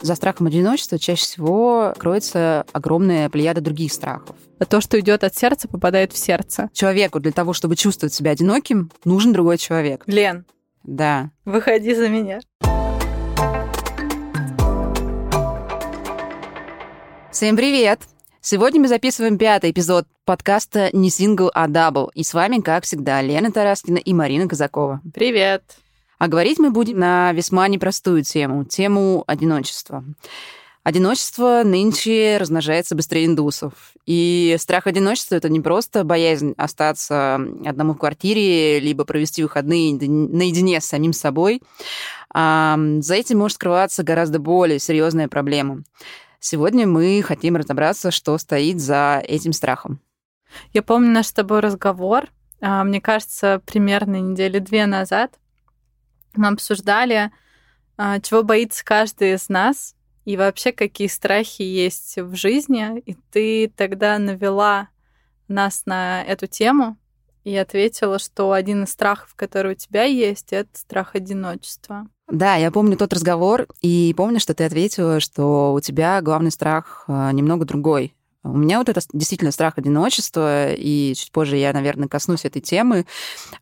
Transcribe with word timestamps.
За 0.00 0.14
страхом 0.14 0.46
одиночества 0.46 0.96
чаще 0.96 1.22
всего 1.22 1.92
кроется 1.98 2.64
огромная 2.72 3.28
плеяда 3.28 3.60
других 3.60 3.92
страхов. 3.92 4.36
То, 4.68 4.80
что 4.80 4.98
идет 5.00 5.24
от 5.24 5.34
сердца, 5.34 5.66
попадает 5.66 6.12
в 6.12 6.18
сердце. 6.18 6.70
Человеку 6.72 7.18
для 7.18 7.32
того, 7.32 7.52
чтобы 7.52 7.74
чувствовать 7.74 8.14
себя 8.14 8.30
одиноким, 8.30 8.92
нужен 9.04 9.32
другой 9.32 9.58
человек. 9.58 10.04
Лен. 10.06 10.44
Да. 10.84 11.30
Выходи 11.44 11.94
за 11.96 12.08
меня. 12.08 12.40
Всем 17.32 17.56
привет! 17.56 18.00
Сегодня 18.40 18.80
мы 18.80 18.88
записываем 18.88 19.36
пятый 19.36 19.72
эпизод 19.72 20.06
подкаста 20.24 20.90
«Не 20.92 21.10
сингл, 21.10 21.50
а 21.52 21.66
double». 21.66 22.12
И 22.14 22.22
с 22.22 22.34
вами, 22.34 22.60
как 22.60 22.84
всегда, 22.84 23.20
Лена 23.20 23.50
Тараскина 23.50 23.98
и 23.98 24.14
Марина 24.14 24.48
Казакова. 24.48 25.00
Привет! 25.12 25.64
А 26.18 26.28
говорить 26.28 26.58
мы 26.58 26.70
будем 26.70 26.98
на 26.98 27.32
весьма 27.32 27.68
непростую 27.68 28.24
тему, 28.24 28.64
тему 28.64 29.24
одиночества. 29.26 30.04
Одиночество 30.82 31.62
нынче 31.64 32.38
размножается 32.38 32.94
быстрее 32.94 33.26
индусов. 33.26 33.92
И 34.06 34.56
страх 34.58 34.86
одиночества— 34.86 35.34
это 35.36 35.48
не 35.48 35.60
просто 35.60 36.02
боязнь 36.02 36.54
остаться 36.56 37.38
одному 37.64 37.92
в 37.92 37.98
квартире, 37.98 38.80
либо 38.80 39.04
провести 39.04 39.42
выходные 39.42 39.94
наедине 39.94 40.80
с 40.80 40.86
самим 40.86 41.12
собой. 41.12 41.62
А 42.32 42.78
за 43.00 43.16
этим 43.16 43.38
может 43.38 43.56
скрываться 43.56 44.02
гораздо 44.02 44.38
более 44.38 44.78
серьезная 44.78 45.28
проблема. 45.28 45.82
Сегодня 46.40 46.86
мы 46.86 47.22
хотим 47.22 47.56
разобраться, 47.56 48.10
что 48.10 48.38
стоит 48.38 48.80
за 48.80 49.22
этим 49.26 49.52
страхом. 49.52 50.00
Я 50.72 50.82
помню 50.82 51.10
наш 51.10 51.26
с 51.26 51.32
тобой 51.32 51.60
разговор, 51.60 52.28
а, 52.60 52.82
мне 52.84 53.00
кажется, 53.00 53.60
примерно 53.66 54.20
недели 54.20 54.58
две 54.58 54.86
назад, 54.86 55.32
мы 56.38 56.48
обсуждали, 56.48 57.30
а, 57.96 58.20
чего 58.20 58.42
боится 58.42 58.84
каждый 58.84 59.34
из 59.34 59.48
нас 59.48 59.94
и 60.24 60.36
вообще 60.36 60.72
какие 60.72 61.08
страхи 61.08 61.62
есть 61.62 62.16
в 62.16 62.34
жизни. 62.34 63.00
И 63.00 63.16
ты 63.30 63.72
тогда 63.76 64.18
навела 64.18 64.88
нас 65.48 65.82
на 65.86 66.22
эту 66.22 66.46
тему 66.46 66.96
и 67.44 67.56
ответила, 67.56 68.18
что 68.18 68.52
один 68.52 68.84
из 68.84 68.90
страхов, 68.90 69.34
который 69.34 69.72
у 69.72 69.74
тебя 69.74 70.04
есть, 70.04 70.52
это 70.52 70.68
страх 70.74 71.14
одиночества. 71.14 72.06
Да, 72.30 72.56
я 72.56 72.70
помню 72.70 72.96
тот 72.98 73.14
разговор, 73.14 73.66
и 73.80 74.12
помню, 74.16 74.38
что 74.38 74.52
ты 74.52 74.64
ответила, 74.64 75.18
что 75.18 75.72
у 75.72 75.80
тебя 75.80 76.20
главный 76.20 76.50
страх 76.50 77.04
а, 77.08 77.32
немного 77.32 77.64
другой. 77.64 78.14
У 78.44 78.56
меня 78.56 78.78
вот 78.78 78.88
это 78.88 79.00
действительно 79.12 79.50
страх 79.50 79.78
одиночества, 79.78 80.72
и 80.72 81.12
чуть 81.16 81.32
позже 81.32 81.56
я, 81.56 81.72
наверное, 81.72 82.06
коснусь 82.06 82.44
этой 82.44 82.62
темы. 82.62 83.04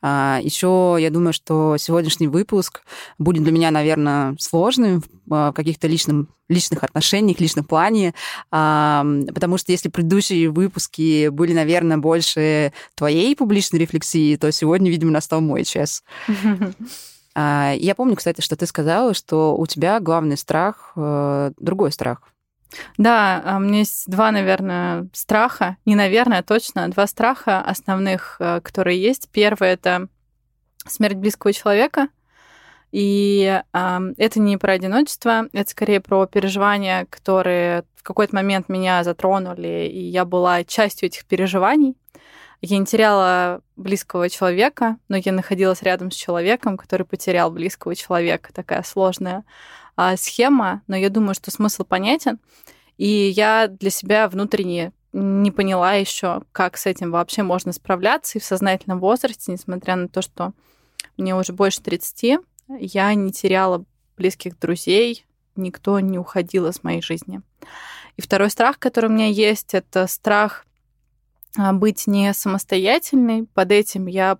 А, 0.03 0.39
Еще 0.43 0.97
я 1.01 1.11
думаю, 1.11 1.33
что 1.33 1.79
сегодняшний 1.79 2.29
выпуск 2.29 2.83
будет 3.19 3.43
для 3.43 3.53
меня, 3.53 3.71
наверное, 3.71 4.37
сложным 4.39 5.03
в 5.25 5.35
а, 5.35 5.53
каких-то 5.53 5.89
личном, 5.89 6.29
личных 6.51 6.85
отношениях, 6.85 7.41
личном 7.41 7.65
плане, 7.65 8.13
а, 8.51 9.05
потому 9.35 9.57
что 9.57 9.73
если 9.73 9.89
предыдущие 9.89 10.51
выпуски 10.51 11.29
были, 11.29 11.55
наверное, 11.55 11.97
больше 11.97 12.75
твоей 12.95 13.35
публичной 13.35 13.81
рефлексии, 13.81 14.37
то 14.37 14.53
сегодня, 14.53 14.91
видимо, 14.91 15.11
настал 15.11 15.41
мой 15.41 15.65
час. 15.65 16.05
Я 17.39 17.95
помню, 17.95 18.17
кстати, 18.17 18.41
что 18.41 18.57
ты 18.57 18.65
сказала, 18.65 19.13
что 19.13 19.55
у 19.59 19.67
тебя 19.67 20.01
главный 20.01 20.39
страх, 20.39 20.93
э, 20.97 21.53
другой 21.59 21.93
страх— 21.93 22.23
да, 22.99 23.43
а, 23.45 23.57
у 23.57 23.61
меня 23.61 23.79
есть 23.79 24.09
два, 24.11 24.31
наверное, 24.33 25.09
страха. 25.13 25.77
Не 25.85 25.95
наверное, 25.95 26.43
точно. 26.43 26.89
Два 26.89 27.07
страха 27.07 27.61
основных, 27.61 28.37
э, 28.39 28.61
которые 28.61 29.01
есть. 29.01 29.29
Первый— 29.31 29.69
это 29.71 30.09
смерть 30.87 31.17
близкого 31.17 31.53
человека. 31.53 32.09
И 32.93 33.63
э, 33.73 34.01
это 34.17 34.41
не 34.41 34.57
про 34.57 34.73
одиночество, 34.73 35.47
это 35.53 35.71
скорее 35.71 36.01
про 36.01 36.27
переживания, 36.27 37.07
которые 37.11 37.85
в 37.97 38.03
какой-то 38.03 38.35
момент 38.35 38.69
меня 38.69 39.03
затронули, 39.05 39.89
и 39.93 39.99
я 39.99 40.25
была 40.25 40.65
частью 40.65 41.09
этих 41.09 41.27
переживаний. 41.27 41.97
Я 42.63 42.79
не 42.79 42.87
теряла 42.87 43.61
близкого 43.77 44.31
человека, 44.31 44.97
но 45.09 45.17
я 45.17 45.33
находилась 45.33 45.83
рядом 45.83 46.11
с 46.11 46.15
человеком, 46.15 46.77
который 46.79 47.05
потерял 47.05 47.51
близкого 47.51 47.95
человека. 47.95 48.53
Такая 48.53 48.83
сложная 48.83 49.45
схема, 50.17 50.83
но 50.87 50.97
я 50.97 51.11
думаю, 51.11 51.35
что 51.35 51.51
смысл 51.51 51.85
понятен. 51.85 52.39
И 52.99 53.07
я 53.07 53.69
для 53.69 53.91
себя 53.91 54.29
внутренне 54.29 54.93
не 55.13 55.51
поняла 55.51 55.95
еще, 55.95 56.43
как 56.53 56.77
с 56.77 56.87
этим 56.87 57.11
вообще 57.11 57.43
можно 57.43 57.73
справляться. 57.73 58.39
И 58.39 58.41
в 58.41 58.45
сознательном 58.45 59.01
возрасте, 59.01 59.53
несмотря 59.53 59.97
на 59.97 60.09
то, 60.09 60.23
что 60.23 60.53
мне 61.17 61.35
уже 61.35 61.53
больше 61.53 61.81
30, 61.83 62.39
я 62.79 63.15
не 63.15 63.33
теряла 63.33 63.85
близких 64.17 64.59
друзей, 64.59 65.25
никто 65.57 66.01
не 66.01 66.19
уходил 66.19 66.67
из 66.67 66.83
моей 66.83 67.03
жизни. 67.03 67.41
И 68.17 68.23
второй 68.23 68.51
страх, 68.51 68.79
который 68.79 69.11
у 69.11 69.13
меня 69.13 69.27
есть, 69.27 69.75
это 69.75 70.07
страх 70.07 70.67
а, 71.57 71.73
быть 71.73 72.07
не 72.07 72.33
самостоятельной. 72.33 73.45
Под 73.45 73.73
этим 73.73 74.07
я 74.07 74.39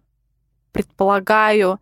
предполагаю 0.73 1.81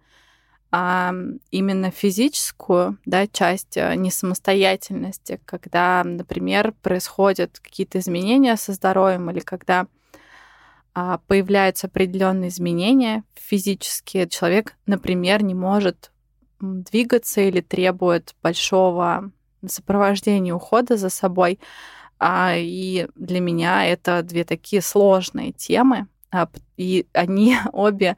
а 0.76 1.14
именно 1.52 1.92
физическую 1.92 2.98
да, 3.06 3.28
часть 3.28 3.76
э, 3.76 3.94
несамостоятельности, 3.94 5.40
когда, 5.44 6.02
например, 6.02 6.74
происходят 6.82 7.60
какие-то 7.60 8.00
изменения 8.00 8.56
со 8.56 8.72
здоровьем 8.72 9.30
или 9.30 9.38
когда 9.38 9.86
а, 10.92 11.18
появляются 11.28 11.86
определенные 11.86 12.48
изменения 12.48 13.22
физические, 13.36 14.28
человек, 14.28 14.74
например, 14.86 15.44
не 15.44 15.54
может 15.54 16.10
двигаться 16.58 17.40
или 17.40 17.60
требует 17.60 18.34
большого 18.42 19.30
сопровождения, 19.64 20.52
ухода 20.52 20.96
за 20.96 21.08
собой. 21.08 21.60
А, 22.18 22.52
и 22.56 23.06
для 23.14 23.38
меня 23.38 23.86
это 23.86 24.24
две 24.24 24.42
такие 24.42 24.82
сложные 24.82 25.52
темы, 25.52 26.08
а, 26.32 26.48
и 26.76 27.06
они 27.12 27.58
обе 27.72 28.16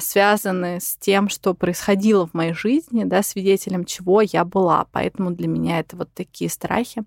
связаны 0.00 0.80
с 0.80 0.96
тем, 0.96 1.28
что 1.28 1.54
происходило 1.54 2.26
в 2.26 2.34
моей 2.34 2.52
жизни, 2.52 3.04
да, 3.04 3.22
свидетелем 3.22 3.84
чего 3.84 4.20
я 4.20 4.44
была. 4.44 4.86
Поэтому 4.90 5.30
для 5.30 5.46
меня 5.46 5.78
это 5.78 5.96
вот 5.96 6.12
такие 6.12 6.50
страхи. 6.50 7.04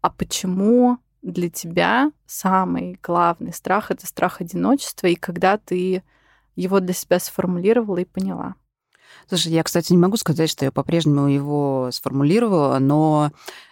А 0.00 0.10
почему 0.10 0.98
для 1.22 1.50
тебя 1.50 2.10
самый 2.26 2.98
главный 3.02 3.52
страх— 3.52 3.90
это 3.92 4.06
страх 4.06 4.40
одиночества, 4.40 5.06
и 5.06 5.14
когда 5.14 5.56
ты 5.56 6.02
его 6.56 6.80
для 6.80 6.94
себя 6.94 7.20
сформулировала 7.20 7.98
и 7.98 8.04
поняла? 8.04 8.54
Слушай, 9.28 9.52
я, 9.52 9.62
кстати, 9.62 9.92
не 9.92 9.98
могу 9.98 10.16
сказать, 10.16 10.50
что 10.50 10.64
я 10.64 10.72
по-прежнему 10.72 11.28
его 11.28 11.90
сформулировала, 11.92 12.78
но 12.78 13.30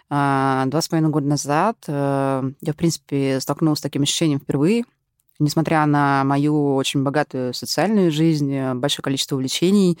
а, 0.09 0.65
два 0.67 0.81
с 0.81 0.87
половиной 0.87 1.11
года 1.11 1.27
назад 1.27 1.77
э, 1.87 2.51
я, 2.61 2.73
в 2.73 2.75
принципе, 2.75 3.39
столкнулась 3.39 3.79
с 3.79 3.81
таким 3.81 4.03
ощущением 4.03 4.39
впервые— 4.39 4.85
несмотря 5.39 5.85
на 5.85 6.23
мою 6.23 6.75
очень 6.75 7.03
богатую 7.03 7.53
социальную 7.53 8.11
жизнь, 8.11 8.53
э, 8.53 8.73
большое 8.73 9.03
количество 9.03 9.35
увлечений, 9.35 9.97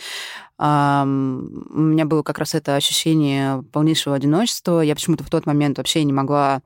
у 0.61 0.63
меня 0.65 2.03
было 2.03 2.21
как 2.21 2.37
раз 2.37 2.53
это 2.53 2.75
ощущение 2.75 3.63
полнейшего 3.71 4.13
одиночества. 4.13 4.81
Я 4.81 4.93
почему-то 4.93 5.23
в 5.23 5.29
тот 5.29 5.45
момент 5.45 5.77
вообще 5.77 6.03
не 6.03 6.11
могла 6.11 6.59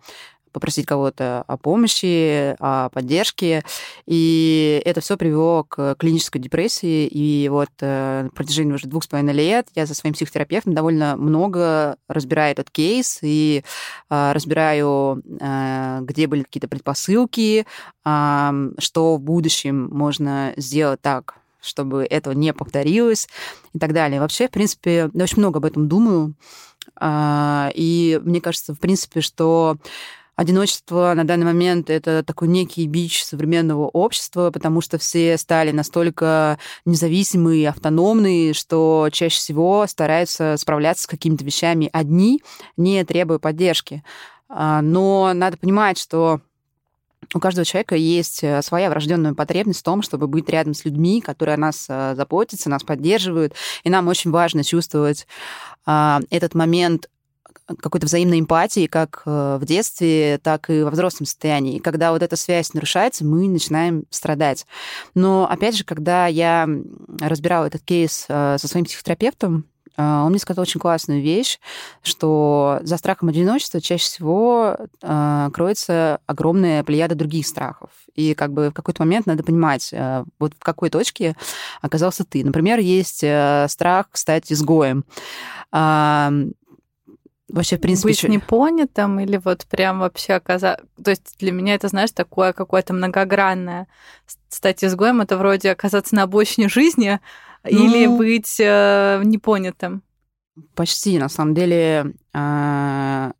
попросить 0.53 0.85
кого-то 0.85 1.43
о 1.47 1.57
помощи, 1.57 2.55
о 2.59 2.89
поддержке. 2.89 3.63
И 4.05 4.81
это 4.85 5.01
все 5.01 5.17
привело 5.17 5.63
к 5.63 5.95
клинической 5.95 6.39
депрессии. 6.39 7.07
И 7.07 7.49
вот 7.49 7.69
э, 7.81 8.23
на 8.23 8.29
протяжении 8.29 8.73
уже 8.73 8.87
двух 8.87 9.03
с 9.03 9.07
половиной 9.07 9.33
лет 9.33 9.67
я 9.75 9.85
за 9.85 9.95
своим 9.95 10.13
психотерапевтом 10.13 10.73
довольно 10.73 11.17
много 11.17 11.97
разбираю 12.07 12.53
этот 12.53 12.69
кейс 12.69 13.19
и 13.21 13.63
э, 14.09 14.31
разбираю, 14.31 15.21
э, 15.39 15.99
где 16.01 16.27
были 16.27 16.43
какие-то 16.43 16.67
предпосылки, 16.67 17.65
что 18.03 19.15
в 19.15 19.19
будущем 19.19 19.89
можно 19.89 20.53
сделать 20.57 21.01
так, 21.01 21.35
чтобы 21.61 22.03
этого 22.03 22.33
не 22.33 22.53
повторилось 22.53 23.27
и 23.73 23.79
так 23.79 23.93
далее. 23.93 24.19
Вообще, 24.19 24.47
в 24.47 24.51
принципе, 24.51 25.09
я 25.13 25.23
очень 25.23 25.39
много 25.39 25.57
об 25.57 25.65
этом 25.65 25.87
думаю. 25.87 26.35
И 27.01 28.21
мне 28.23 28.41
кажется, 28.41 28.73
в 28.73 28.79
принципе, 28.79 29.21
что 29.21 29.77
Одиночество 30.35 31.13
на 31.15 31.25
данный 31.25 31.45
момент 31.45 31.91
это 31.91 32.23
такой 32.23 32.47
некий 32.47 32.87
бич 32.87 33.23
современного 33.23 33.87
общества, 33.87 34.49
потому 34.49 34.81
что 34.81 34.97
все 34.97 35.37
стали 35.37 35.71
настолько 35.71 36.57
независимые, 36.85 37.69
автономные, 37.69 38.53
что 38.53 39.09
чаще 39.11 39.37
всего 39.37 39.85
стараются 39.87 40.55
справляться 40.57 41.03
с 41.03 41.07
какими-то 41.07 41.45
вещами 41.45 41.87
одни, 41.93 42.41
не 42.77 43.03
требуя 43.05 43.37
поддержки. 43.37 44.03
А, 44.49 44.81
но 44.81 45.33
надо 45.33 45.57
понимать, 45.57 45.99
что 45.99 46.41
у 47.33 47.39
каждого 47.39 47.65
человека 47.65 47.95
есть 47.95 48.43
э, 48.43 48.61
своя 48.61 48.89
врожденная 48.89 49.33
потребность 49.33 49.79
в 49.79 49.83
том, 49.83 50.01
чтобы 50.01 50.27
быть 50.27 50.49
рядом 50.49 50.73
с 50.73 50.85
людьми, 50.85 51.21
которые 51.21 51.55
о 51.55 51.59
нас 51.59 51.85
э, 51.89 52.15
заботятся, 52.15 52.69
нас 52.69 52.83
поддерживают. 52.83 53.53
И 53.83 53.89
нам 53.89 54.07
очень 54.07 54.31
важно 54.31 54.63
чувствовать 54.63 55.27
а, 55.85 56.21
этот 56.29 56.55
момент 56.55 57.09
какой-то 57.79 58.07
взаимной 58.07 58.39
эмпатии 58.39 58.87
как 58.87 59.23
э, 59.25 59.57
в 59.59 59.65
детстве, 59.65 60.39
так 60.41 60.69
и 60.69 60.83
во 60.83 60.91
взрослом 60.91 61.25
состоянии. 61.25 61.77
И 61.77 61.79
когда 61.79 62.11
вот 62.11 62.21
эта 62.21 62.35
связь 62.35 62.73
нарушается, 62.73 63.25
мы 63.25 63.47
начинаем 63.47 64.03
страдать. 64.09 64.65
Но, 65.15 65.47
опять 65.49 65.77
же, 65.77 65.83
когда 65.83 66.27
я 66.27 66.67
разбирала 67.19 67.65
этот 67.65 67.81
кейс 67.83 68.25
э, 68.27 68.57
со 68.59 68.67
своим 68.67 68.85
психотерапевтом, 68.85 69.65
он 69.95 70.31
мне 70.31 70.39
сказал 70.39 70.63
очень 70.63 70.79
классную 70.79 71.21
вещь, 71.21 71.59
что 72.01 72.79
за 72.81 72.97
страхом 72.97 73.29
одиночества 73.29 73.79
чаще 73.79 74.03
всего 74.03 74.75
кроется 74.99 76.19
огромная 76.25 76.83
плеяда 76.83 77.13
других 77.13 77.45
страхов. 77.45 77.91
И 78.15 78.33
как 78.33 78.53
бы 78.53 78.71
в 78.71 78.73
какой-то 78.73 79.03
момент 79.03 79.27
надо 79.27 79.43
понимать, 79.43 79.93
вот 80.39 80.53
в 80.55 80.63
какой 80.63 80.89
точке 80.89 81.35
оказался 81.79 82.23
ты. 82.23 82.43
Например, 82.43 82.79
есть 82.79 83.17
страх 83.67 84.07
стать 84.13 84.51
изгоем 84.51 85.05
вообще, 87.53 87.77
в 87.77 87.81
принципе... 87.81 88.09
Быть 88.09 88.23
непонятым 88.23 89.19
или 89.19 89.37
вот 89.37 89.65
прям 89.67 89.99
вообще 89.99 90.33
оказаться... 90.33 90.85
То 91.03 91.11
есть 91.11 91.35
для 91.39 91.51
меня 91.51 91.75
это, 91.75 91.87
знаешь, 91.87 92.11
такое 92.11 92.51
какое-то 92.53 92.93
многогранное. 92.93 93.87
Стать 94.49 94.83
изгоем— 94.83 95.21
это 95.21 95.37
вроде 95.37 95.71
оказаться 95.71 96.15
на 96.15 96.23
обочине 96.23 96.67
жизни 96.67 97.19
ну... 97.63 97.69
или 97.69 98.07
быть 98.07 98.57
э, 98.59 99.21
непонятым. 99.23 100.03
Почти. 100.75 101.17
На 101.17 101.29
самом 101.29 101.53
деле, 101.53 102.13
э, 102.33 103.31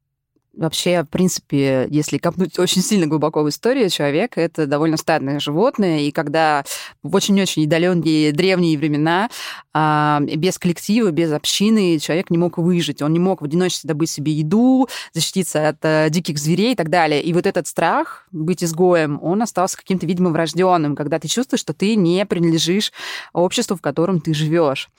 Вообще, 0.56 1.02
в 1.02 1.08
принципе, 1.08 1.88
если 1.90 2.20
копнуть 2.20 2.60
очень 2.60 2.84
сильно 2.84 3.08
глубоко 3.08 3.42
в 3.42 3.50
историю 3.50 3.90
человека, 3.90 4.40
это 4.40 4.68
довольно 4.68 4.98
стадное 4.98 5.40
животное, 5.40 6.02
и 6.02 6.12
когда 6.12 6.64
в 7.02 7.16
очень-очень 7.16 7.66
удаленные 7.66 8.32
древние 8.32 8.78
времена 8.78 9.30
а, 9.74 10.20
без 10.22 10.60
коллектива, 10.60 11.10
без 11.10 11.32
общины 11.32 11.98
человек 11.98 12.30
не 12.30 12.38
мог 12.38 12.60
выжить, 12.60 13.02
он 13.02 13.14
не 13.14 13.20
мог 13.20 13.42
в 13.42 13.46
одиночестве 13.46 13.88
добыть 13.88 14.12
себе 14.12 14.32
еду, 14.32 14.88
защититься 15.14 15.70
от 15.70 15.78
а, 15.82 16.10
диких 16.10 16.38
зверей 16.38 16.74
и 16.74 16.76
так 16.76 16.90
далее. 16.90 17.24
И 17.24 17.34
вот 17.34 17.48
этот 17.48 17.66
страх 17.66 18.28
быть 18.32 18.64
изгоем, 18.64 19.20
он 19.24 19.42
остался 19.42 19.78
каким-то, 19.78 20.06
видимо, 20.06 20.30
врожденным, 20.30 20.96
когда 20.96 21.18
ты 21.18 21.28
чувствуешь, 21.28 21.62
что 21.62 21.74
ты 21.74 21.96
не 21.96 22.26
принадлежишь 22.28 22.92
обществу, 23.34 23.76
в 23.76 23.82
котором 23.82 24.22
ты 24.22 24.36
живешь. 24.36 24.90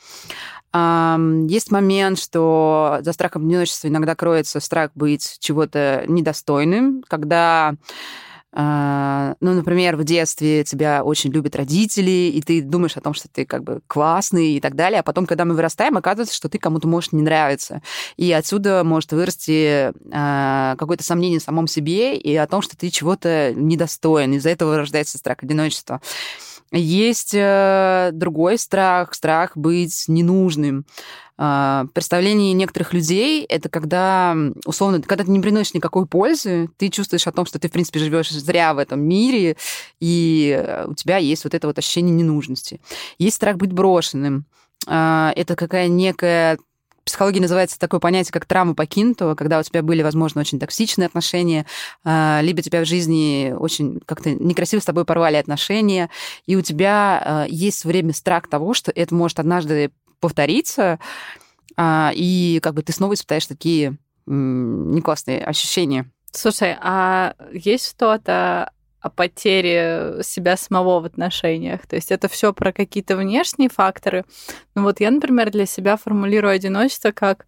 Есть 0.74 1.70
момент, 1.70 2.18
что 2.18 2.98
за 3.02 3.12
страхом 3.12 3.46
одиночества 3.46 3.86
иногда 3.86 4.16
кроется 4.16 4.58
страх 4.58 4.90
быть 4.96 5.36
чего-то 5.44 6.05
недостойным, 6.08 7.05
когда 7.06 7.75
а, 8.56 9.35
ну, 9.41 9.52
например, 9.52 9.96
в 9.96 10.05
детстве 10.05 10.62
тебя 10.62 11.02
очень 11.02 11.32
любят 11.32 11.56
родители, 11.56 12.31
и 12.32 12.41
ты 12.41 12.62
думаешь 12.62 12.96
о 12.96 13.00
том, 13.00 13.12
что 13.12 13.29
ты 13.29 13.44
как 13.44 13.64
бы 13.64 13.81
классный 13.88 14.52
и 14.52 14.61
так 14.61 14.76
далее, 14.76 15.00
а 15.00 15.02
потом, 15.02 15.26
когда 15.26 15.44
мы 15.44 15.56
вырастаем, 15.56 15.96
оказывается, 15.96 16.37
что 16.37 16.49
ты 16.49 16.58
кому-то 16.58 16.87
может 16.87 17.12
не 17.12 17.23
нравиться. 17.23 17.82
И 18.17 18.31
отсюда 18.31 18.85
может 18.85 19.11
вырасти 19.11 19.91
э, 19.91 20.76
какое-то 20.79 21.02
сомнение 21.02 21.41
в 21.41 21.43
самом 21.43 21.67
себе 21.67 22.17
и 22.17 22.37
о 22.37 22.46
том, 22.46 22.62
что 22.62 22.76
ты 22.76 22.91
чего-то 22.91 23.52
недостоин. 23.56 24.35
Из-за 24.35 24.50
этого 24.50 24.76
рождается 24.76 25.19
страх 25.19 25.38
одиночества. 25.43 26.00
Есть 26.70 27.35
э, 27.35 28.11
другой 28.12 28.58
страх, 28.58 29.14
страх 29.14 29.56
быть 29.56 30.05
ненужным. 30.06 30.87
Э, 31.36 31.84
представление 31.92 32.52
некоторых 32.52 32.92
людей 32.92 33.44
это 33.44 33.69
когда, 33.69 34.36
условно, 34.64 35.02
когда 35.02 35.25
ты 35.25 35.31
не 35.31 35.40
приносишь 35.40 35.75
никакой 35.75 36.06
пользы, 36.06 36.69
ты 36.76 36.88
чувствуешь 36.88 37.26
о 37.26 37.32
том, 37.32 37.46
что 37.46 37.58
ты, 37.58 37.69
в 37.69 37.72
принципе, 37.72 37.98
живешь 37.98 38.31
зря 38.31 38.75
в 38.75 38.78
этом 38.78 39.00
мире, 39.00 39.56
и 40.00 40.84
у 40.86 40.94
тебя 40.94 41.19
есть 41.19 41.44
вот 41.44 41.54
это 41.54 41.66
вот 41.66 41.78
ощущение 41.78 42.14
ненужности. 42.14 42.81
Есть 43.19 43.36
страх 43.36 43.56
быть 43.56 43.72
брошенным. 43.72 44.46
Э, 44.86 45.32
это 45.34 45.56
какая 45.56 45.88
некая 45.88 46.58
психологии 47.04 47.40
называется 47.40 47.78
такое 47.78 48.00
понятие, 48.00 48.32
как 48.32 48.46
травма 48.46 48.75
покинутого, 48.75 49.34
когда 49.34 49.58
у 49.58 49.62
тебя 49.62 49.82
были, 49.82 50.02
возможно, 50.02 50.40
очень 50.40 50.58
токсичные 50.58 51.06
отношения, 51.06 51.66
а, 52.02 52.40
либо 52.42 52.62
тебя 52.62 52.81
в 52.81 52.86
жизни 52.86 53.54
очень 53.56 54.00
как-то 54.06 54.31
некрасиво 54.31 54.81
с 54.81 54.84
тобой 54.84 55.04
порвали 55.04 55.36
отношения, 55.36 56.10
и 56.46 56.56
у 56.56 56.62
тебя 56.62 57.22
а, 57.22 57.46
есть 57.46 57.84
время 57.84 58.12
страх 58.12 58.48
того, 58.48 58.75
что 58.75 58.90
это 58.90 59.14
может 59.14 59.38
однажды 59.38 59.92
повториться, 60.24 60.98
а, 61.76 62.10
и 62.14 62.58
как 62.62 62.72
бы 62.72 62.82
ты 62.82 62.92
снова 62.92 63.12
испытаешь 63.12 63.46
такие 63.46 63.98
неклассные 64.24 65.44
ощущения. 65.44 66.10
Слушай, 66.32 66.78
а 66.80 67.34
есть 67.52 67.90
что-то 67.90 68.72
о 69.02 69.10
потере 69.10 70.20
себя 70.22 70.56
самого 70.56 71.00
в 71.00 71.04
отношениях. 71.04 71.86
То 71.86 71.96
есть 71.96 72.10
это 72.10 72.28
все 72.28 72.54
про 72.54 72.72
какие-то 72.72 73.18
внешние 73.18 73.68
факторы. 73.68 74.24
Ну 74.74 74.84
вот 74.84 75.00
я, 75.00 75.10
например, 75.10 75.50
для 75.50 75.66
себя 75.66 75.98
формулирую 75.98 76.54
одиночество 76.54 77.10
как 77.10 77.44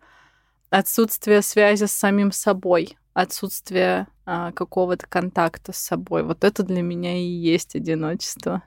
отсутствие 0.69 1.41
связи 1.41 1.87
с 1.87 1.93
самим 1.93 2.31
собой, 2.31 2.99
отсутствие 3.15 4.07
а, 4.27 4.53
какого-то 4.53 5.07
контакта 5.07 5.73
с 5.73 5.79
собой. 5.79 6.25
Вот 6.25 6.45
это 6.45 6.63
для 6.63 6.83
меня 6.83 7.17
и 7.17 7.25
есть 7.25 7.75
одиночество. 7.75 8.63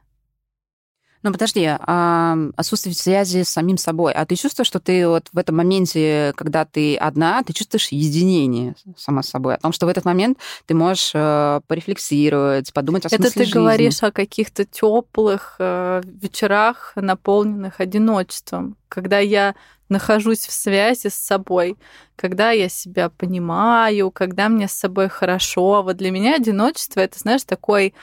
Ну, 1.21 1.33
подожди, 1.33 1.65
а 1.67 2.37
отсутствие 2.55 2.95
связи 2.95 3.43
с 3.43 3.49
самим 3.49 3.77
собой. 3.77 4.13
А 4.13 4.25
ты 4.25 4.35
чувствуешь, 4.35 4.67
что 4.67 4.79
ты 4.79 5.05
вот 5.05 5.27
в 5.33 5.37
этом 5.37 5.57
моменте, 5.57 6.33
когда 6.37 6.63
ты 6.63 6.95
одна, 6.95 7.43
ты 7.43 7.51
чувствуешь 7.51 7.89
единение 7.89 8.75
сама 8.95 9.21
с 9.21 9.29
собой? 9.29 9.55
О 9.55 9.57
том, 9.57 9.73
что 9.73 9.85
в 9.85 9.89
этот 9.89 10.05
момент 10.05 10.37
ты 10.65 10.75
можешь 10.75 11.11
э, 11.13 11.59
порефлексировать, 11.67 12.71
подумать 12.71 13.05
о 13.05 13.09
смысле 13.09 13.25
Это 13.25 13.33
ты 13.33 13.43
жизни. 13.43 13.53
говоришь 13.53 14.01
о 14.01 14.11
каких-то 14.11 14.63
теплых 14.63 15.55
э, 15.59 16.01
вечерах, 16.05 16.93
наполненных 16.95 17.81
одиночеством, 17.81 18.77
когда 18.87 19.19
я 19.19 19.55
нахожусь 19.89 20.45
в 20.45 20.51
связи 20.51 21.09
с 21.09 21.15
собой, 21.15 21.75
когда 22.15 22.51
я 22.51 22.69
себя 22.69 23.09
понимаю, 23.09 24.11
когда 24.11 24.47
мне 24.47 24.69
с 24.69 24.73
собой 24.73 25.09
хорошо. 25.09 25.83
Вот 25.83 25.97
для 25.97 26.11
меня 26.11 26.35
одиночество 26.35 27.01
это, 27.01 27.19
знаешь, 27.19 27.43
такой, 27.43 27.93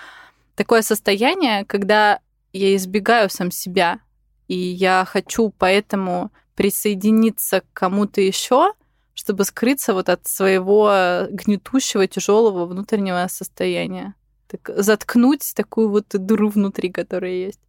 такое 0.54 0.82
состояние, 0.82 1.64
когда 1.64 2.20
я 2.56 2.76
избегаю 2.76 3.30
сам 3.30 3.50
себя, 3.50 4.00
и 4.48 4.56
я 4.56 5.04
хочу 5.06 5.52
поэтому 5.56 6.32
присоединиться 6.54 7.60
к 7.60 7.64
кому-то 7.72 8.20
еще, 8.20 8.72
чтобы 9.14 9.44
скрыться 9.44 9.94
вот 9.94 10.08
от 10.08 10.26
своего 10.26 11.26
гнетущего, 11.30 12.06
тяжелого 12.06 12.66
внутреннего 12.66 13.26
состояния. 13.28 14.14
Так, 14.48 14.70
заткнуть 14.76 15.52
такую 15.54 15.90
вот 15.90 16.06
дыру 16.10 16.48
внутри, 16.50 16.90
которая 16.90 17.32
есть. 17.32 17.60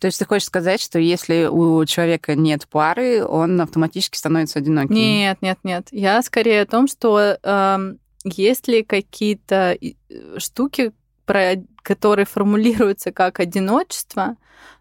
То 0.00 0.06
есть 0.06 0.18
ты 0.18 0.24
хочешь 0.24 0.46
сказать, 0.46 0.80
что 0.80 0.98
если 0.98 1.44
у 1.44 1.84
человека 1.84 2.34
нет 2.34 2.66
пары, 2.68 3.24
он 3.24 3.60
автоматически 3.60 4.16
становится 4.16 4.58
одиноким? 4.58 4.94
Нет, 4.94 5.38
нет, 5.42 5.58
нет. 5.62 5.88
Я 5.90 6.22
скорее 6.22 6.62
о 6.62 6.66
том, 6.66 6.88
что 6.88 7.38
э, 7.42 7.94
есть 8.24 8.66
ли 8.66 8.82
какие-то 8.82 9.76
штуки, 10.38 10.92
про, 11.30 11.62
которые 11.82 12.26
формулируются 12.26 13.12
как 13.12 13.38
одиночество, 13.38 14.34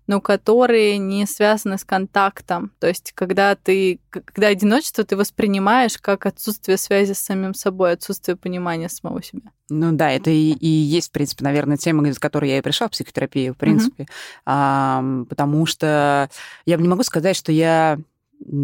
но 0.07 0.19
которые 0.19 0.97
не 0.97 1.27
связаны 1.27 1.77
с 1.77 1.83
контактом. 1.83 2.71
То 2.79 2.87
есть, 2.87 3.11
когда 3.13 3.53
ты, 3.53 3.99
когда 4.09 4.47
одиночество 4.47 5.03
ты 5.03 5.15
воспринимаешь 5.15 5.99
как 5.99 6.25
отсутствие 6.25 6.77
связи 6.77 7.13
с 7.13 7.19
самим 7.19 7.53
собой, 7.53 7.91
отсутствие 7.91 8.35
понимания 8.35 8.89
самого 8.89 9.21
себя. 9.21 9.51
Ну 9.69 9.91
да, 9.91 10.09
это 10.09 10.31
и, 10.31 10.53
и 10.53 10.67
есть, 10.67 11.09
в 11.09 11.11
принципе, 11.11 11.43
наверное, 11.43 11.77
тема, 11.77 12.09
из 12.09 12.17
которой 12.17 12.49
я 12.49 12.57
и 12.57 12.61
пришла 12.61 12.87
в 12.87 12.91
психотерапию, 12.91 13.53
в 13.53 13.57
принципе. 13.57 14.03
Mm-hmm. 14.03 14.41
А, 14.47 15.03
потому 15.29 15.67
что 15.67 16.31
я 16.65 16.77
не 16.77 16.87
могу 16.87 17.03
сказать, 17.03 17.35
что 17.35 17.51
я 17.51 17.99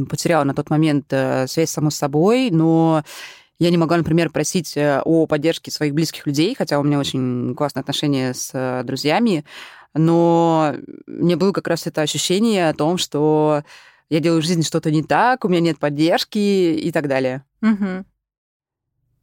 потеряла 0.09 0.43
на 0.43 0.55
тот 0.55 0.71
момент 0.71 1.05
э, 1.11 1.45
связь 1.45 1.69
само 1.69 1.91
с 1.91 1.95
собой, 1.95 2.49
но 2.49 3.03
я 3.59 3.69
не 3.69 3.77
могла, 3.77 3.97
например, 3.97 4.29
просить 4.29 4.75
э, 4.75 5.01
о 5.03 5.27
поддержке 5.27 5.71
своих 5.71 5.93
близких 5.93 6.27
людей, 6.27 6.55
хотя 6.57 6.79
у 6.79 6.83
меня 6.83 6.99
очень 6.99 7.55
классные 7.55 7.81
отношения 7.81 8.33
с 8.33 8.51
э, 8.53 8.83
друзьями, 8.83 9.45
но 9.93 10.75
мне 11.07 11.35
было 11.37 11.51
как 11.53 11.67
раз 11.67 11.87
это 11.87 12.01
ощущение 12.01 12.69
о 12.69 12.73
том, 12.73 12.97
что 12.97 13.63
я 14.09 14.19
делаю 14.19 14.41
в 14.41 14.45
жизни 14.45 14.61
что-то 14.61 14.91
не 14.91 15.03
так, 15.03 15.45
у 15.45 15.47
меня 15.47 15.61
нет 15.61 15.79
поддержки 15.79 16.37
и 16.37 16.91
так 16.91 17.07
далее. 17.07 17.43
Угу. 17.61 18.05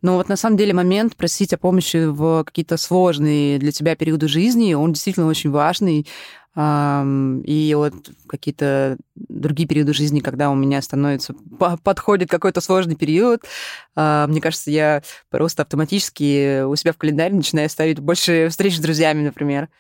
Но 0.03 0.17
вот 0.17 0.29
на 0.29 0.37
самом 0.37 0.57
деле 0.57 0.75
момент 0.75 1.15
просить 1.15 1.53
о 1.53 1.59
помощи 1.59 2.07
в 2.07 2.43
какие-то 2.45 2.77
сложные 2.77 3.59
для 3.59 3.71
тебя 3.71 3.95
периоды 3.95 4.27
жизни, 4.27 4.75
он 4.75 4.93
действительно 4.93 5.27
очень 5.27 5.51
важный. 5.51 6.09
И 6.55 7.73
вот 7.75 7.95
какие-то 8.29 8.99
другие 9.15 9.67
периоды 9.67 9.95
жизни, 9.95 10.21
когда 10.21 10.51
у 10.51 10.55
меня 10.55 10.83
становится, 10.83 11.35
подходит 11.83 12.29
какой-то 12.29 12.61
сложный 12.61 12.95
период, 12.95 13.43
а, 13.97 14.27
мне 14.27 14.43
кажется, 14.43 14.71
я 14.71 15.03
просто 15.31 15.63
автоматически 15.63 16.63
у 16.63 16.77
себя 16.77 16.93
в 16.93 16.99
календаре 16.99 17.35
начинаю 17.35 17.71
ставить 17.71 18.01
больше 18.01 18.49
встреч 18.51 18.77
с 18.77 18.81
друзьями, 18.81 19.23
например. 19.23 19.71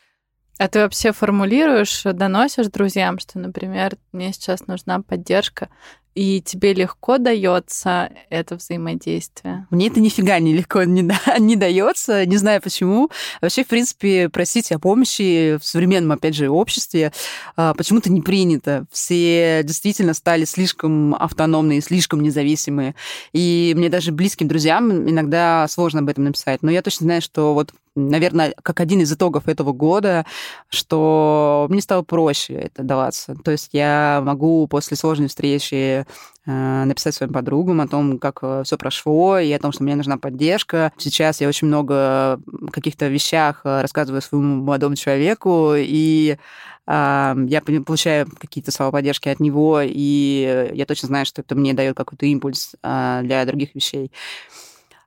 А 0.58 0.68
ты 0.68 0.78
вообще 0.78 1.12
формулируешь, 1.12 2.04
доносишь 2.04 2.68
друзьям, 2.68 3.18
что, 3.18 3.38
например, 3.38 3.96
мне 4.12 4.32
сейчас 4.32 4.66
нужна 4.66 5.00
поддержка, 5.00 5.68
и 6.14 6.40
тебе 6.40 6.74
легко 6.74 7.18
дается 7.18 8.10
это 8.28 8.56
взаимодействие? 8.56 9.66
Мне 9.70 9.88
это 9.88 10.00
нифига 10.00 10.38
не 10.38 10.52
легко 10.54 10.82
не, 10.84 11.02
да, 11.02 11.18
не 11.38 11.56
дается, 11.56 12.26
не 12.26 12.36
знаю 12.36 12.60
почему. 12.60 13.10
Вообще, 13.40 13.64
в 13.64 13.68
принципе, 13.68 14.28
просить 14.28 14.72
о 14.72 14.78
помощи 14.78 15.58
в 15.58 15.64
современном, 15.64 16.12
опять 16.12 16.34
же, 16.34 16.48
обществе 16.48 17.12
а, 17.56 17.74
почему-то 17.74 18.10
не 18.10 18.20
принято. 18.20 18.84
Все 18.90 19.62
действительно 19.64 20.14
стали 20.14 20.44
слишком 20.44 21.14
автономные, 21.14 21.80
слишком 21.80 22.22
независимые. 22.22 22.94
И 23.32 23.72
мне 23.76 23.88
даже 23.88 24.12
близким 24.12 24.48
друзьям 24.48 25.08
иногда 25.08 25.66
сложно 25.68 26.00
об 26.00 26.08
этом 26.08 26.24
написать. 26.24 26.62
Но 26.62 26.70
я 26.70 26.82
точно 26.82 27.04
знаю, 27.04 27.22
что 27.22 27.54
вот 27.54 27.72
наверное, 27.94 28.54
как 28.62 28.80
один 28.80 29.00
из 29.00 29.12
итогов 29.12 29.48
этого 29.48 29.72
года, 29.72 30.24
что 30.68 31.66
мне 31.68 31.80
стало 31.80 32.02
проще 32.02 32.54
это 32.54 32.82
даваться. 32.82 33.34
То 33.44 33.50
есть 33.50 33.70
я 33.72 34.22
могу 34.24 34.66
после 34.66 34.96
сложной 34.96 35.28
встречи 35.28 36.06
э, 36.46 36.84
написать 36.84 37.14
своим 37.14 37.32
подругам 37.32 37.80
о 37.80 37.88
том, 37.88 38.18
как 38.18 38.38
э, 38.42 38.62
все 38.64 38.78
прошло, 38.78 39.38
и 39.38 39.52
о 39.52 39.58
том, 39.58 39.72
что 39.72 39.82
мне 39.82 39.94
нужна 39.94 40.16
поддержка. 40.16 40.92
Сейчас 40.96 41.40
я 41.40 41.48
очень 41.48 41.68
много 41.68 42.40
каких-то 42.72 43.08
вещах 43.08 43.60
э, 43.64 43.82
рассказываю 43.82 44.22
своему 44.22 44.62
молодому 44.62 44.96
человеку, 44.96 45.74
и 45.76 46.36
я 46.84 47.62
получаю 47.86 48.26
какие-то 48.40 48.72
слова 48.72 48.90
поддержки 48.90 49.28
от 49.28 49.38
него, 49.38 49.80
и 49.84 50.72
я 50.74 50.84
точно 50.84 51.06
знаю, 51.06 51.26
что 51.26 51.40
это 51.42 51.54
мне 51.54 51.74
дает 51.74 51.96
какой-то 51.96 52.26
импульс 52.26 52.74
для 52.82 53.44
других 53.46 53.76
вещей. 53.76 54.10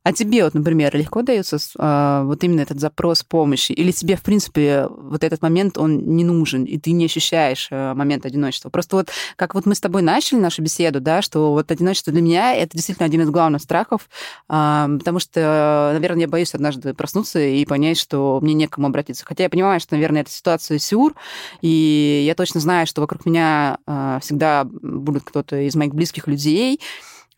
А 0.05 0.13
тебе 0.13 0.43
вот, 0.43 0.53
например, 0.53 0.95
легко 0.95 1.23
дается 1.23 1.57
э, 1.57 2.21
вот 2.25 2.43
именно 2.43 2.61
этот 2.61 2.79
запрос 2.79 3.23
помощи? 3.23 3.71
Или 3.71 3.91
тебе, 3.91 4.15
в 4.15 4.21
принципе, 4.21 4.85
вот 4.87 5.23
этот 5.23 5.41
момент, 5.41 5.79
он 5.79 6.15
не 6.15 6.23
нужен, 6.23 6.63
и 6.63 6.77
ты 6.77 6.91
не 6.91 7.05
ощущаешь 7.05 7.69
э, 7.71 7.93
момент 7.95 8.23
одиночества? 8.23 8.69
Просто 8.69 8.97
вот 8.97 9.09
как 9.35 9.55
вот 9.55 9.65
мы 9.65 9.73
с 9.73 9.79
тобой 9.79 10.03
начали 10.03 10.37
нашу 10.37 10.61
беседу, 10.61 11.01
да, 11.01 11.23
что 11.23 11.53
вот 11.53 11.71
одиночество 11.71 12.13
для 12.13 12.21
меня— 12.21 12.53
это 12.55 12.77
действительно 12.77 13.07
один 13.07 13.21
из 13.21 13.31
главных 13.31 13.63
страхов, 13.63 14.07
э, 14.47 14.87
потому 14.99 15.17
что, 15.17 15.89
наверное, 15.93 16.21
я 16.21 16.27
боюсь 16.27 16.53
однажды 16.53 16.93
проснуться 16.93 17.39
и 17.39 17.65
понять, 17.65 17.97
что 17.97 18.37
мне 18.43 18.53
некому 18.53 18.85
обратиться. 18.85 19.25
Хотя 19.25 19.45
я 19.45 19.49
понимаю, 19.49 19.79
что, 19.79 19.95
наверное, 19.95 20.21
это 20.21 20.29
ситуация 20.29 20.77
сюр, 20.77 21.15
и 21.61 22.23
я 22.27 22.35
точно 22.35 22.59
знаю, 22.59 22.85
что 22.85 23.01
вокруг 23.01 23.25
меня 23.25 23.79
э, 23.87 24.19
всегда 24.21 24.65
будет 24.65 25.23
кто-то 25.23 25.59
из 25.61 25.75
моих 25.75 25.95
близких 25.95 26.27
людей, 26.27 26.79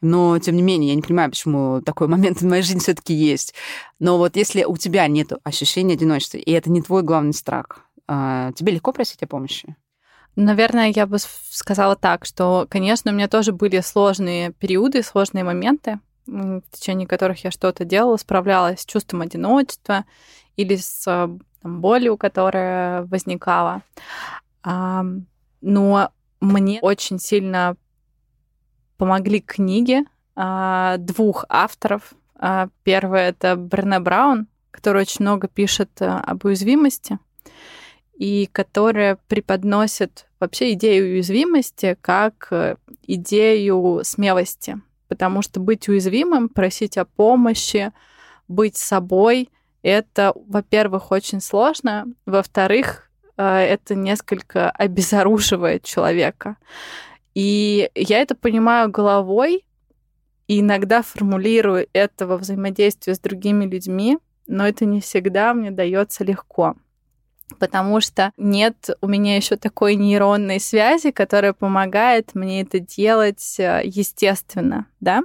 но, 0.01 0.38
тем 0.39 0.56
не 0.56 0.62
менее, 0.62 0.89
я 0.89 0.96
не 0.96 1.01
понимаю, 1.01 1.30
почему 1.30 1.82
такой 1.82 2.08
момент 2.08 2.42
в 2.42 2.46
моей 2.46 2.63
жизни 2.63 2.80
все 2.80 2.94
таки 2.94 3.13
есть. 3.13 3.54
Но 4.00 4.18
вот 4.18 4.36
если 4.36 4.63
у 4.63 4.77
тебя 4.77 5.08
нет 5.08 5.32
ощущения 5.44 5.94
одиночества, 5.94 6.38
и 6.38 6.51
это 6.51 6.70
не 6.70 6.82
твой 6.82 7.01
главный 7.04 7.34
страх, 7.34 7.80
а, 8.08 8.51
тебе 8.54 8.74
легко 8.74 8.94
просить 8.94 9.24
о 9.24 9.27
помощи? 9.27 9.75
Наверное, 10.36 10.94
я 10.96 11.08
бы 11.08 11.18
сказала 11.20 11.96
так, 11.96 12.25
что, 12.25 12.68
конечно, 12.70 13.12
у 13.12 13.13
меня 13.13 13.27
тоже 13.27 13.51
были 13.54 13.80
сложные 13.80 14.51
периоды, 14.51 15.01
сложные 15.01 15.44
моменты, 15.44 16.00
в 16.27 16.62
течение 16.72 17.08
которых 17.08 17.44
я 17.44 17.51
что-то 17.51 17.86
делала, 17.86 18.18
справлялась 18.18 18.82
с 18.82 18.86
чувством 18.86 19.22
одиночества 19.22 20.06
или 20.56 20.75
с 20.75 21.38
там, 21.68 21.82
болью, 21.82 22.18
которая 22.18 23.04
возникала. 23.04 23.82
Но 24.63 26.12
мне 26.39 26.80
очень 26.82 27.20
сильно 27.20 27.75
помогли 28.98 29.39
книги 29.42 30.04
а, 30.36 30.98
двух 30.98 31.46
авторов. 31.50 32.13
А, 32.36 32.70
первый 32.84 33.22
это 33.22 33.56
Брене 33.56 34.00
Браун, 34.00 34.48
который 34.72 35.01
очень 35.01 35.24
много 35.24 35.48
пишет 35.48 35.89
а, 36.01 36.20
об 36.20 36.46
уязвимости 36.46 37.20
и 38.18 38.50
которая 38.51 39.18
преподносит 39.27 40.27
вообще 40.39 40.74
идею 40.74 41.13
уязвимости 41.13 41.98
как 42.01 42.48
э, 42.51 42.75
идею 43.04 44.01
смелости. 44.04 44.82
Потому 45.08 45.42
что 45.42 45.60
быть 45.60 45.88
уязвимым, 45.88 46.50
просить 46.50 46.98
о 46.98 47.06
помощи, 47.06 47.92
быть 48.48 48.75
собой, 48.75 49.50
это, 49.84 50.34
во-первых, 50.48 51.12
очень 51.12 51.42
сложно, 51.42 52.08
во-вторых, 52.25 53.10
э, 53.38 53.44
это 53.46 53.94
несколько 53.96 54.72
обезоруживает 54.72 55.84
человека. 55.84 56.58
И 57.38 57.91
я 57.94 58.20
это 58.20 58.34
понимаю 58.34 58.89
головой, 58.89 59.63
и 60.48 60.60
иногда 60.60 61.03
формулирую 61.03 61.88
это 61.94 62.25
во 62.25 62.36
взаимодействии 62.36 63.13
с 63.13 63.20
другими 63.20 63.65
людьми, 63.65 64.17
но 64.48 64.67
это 64.67 64.86
не 64.86 65.01
всегда 65.01 65.53
мне 65.53 65.70
дается 65.70 66.24
легко 66.24 66.75
потому 67.60 68.01
что 68.01 68.34
нет 68.36 68.89
у 69.00 69.08
меня 69.08 69.38
еще 69.38 69.56
такой 69.56 69.96
нейронной 69.96 70.60
связи, 70.60 71.12
которая 71.12 71.53
помогает 71.53 72.36
мне 72.36 72.62
это 72.62 72.79
делать 72.79 73.56
э, 73.58 73.84
естественно, 73.86 74.88
да. 75.00 75.22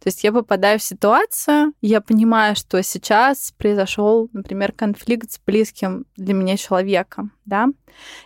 То 0.00 0.06
есть 0.06 0.24
я 0.24 0.32
попадаю 0.32 0.78
в 0.78 0.82
ситуацию, 0.82 1.74
я 1.82 2.00
понимаю, 2.00 2.56
что 2.56 2.82
сейчас 2.82 3.52
произошел, 3.58 4.30
например, 4.32 4.72
конфликт 4.72 5.32
с 5.32 5.40
близким 5.44 6.06
для 6.16 6.32
меня 6.32 6.56
человеком, 6.56 7.32
да, 7.44 7.66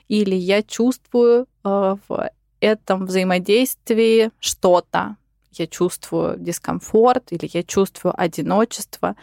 или 0.07 0.37
я 0.37 0.63
чувствую 0.63 1.47
э, 1.65 1.97
в 2.09 2.31
этом 2.61 3.07
взаимодействии 3.07 4.31
что-то. 4.39 5.17
Я 5.53 5.67
чувствую 5.67 6.39
дискомфорт, 6.39 7.33
или 7.33 7.51
я 7.53 7.63
чувствую 7.63 8.15
одиночество, 8.17 9.17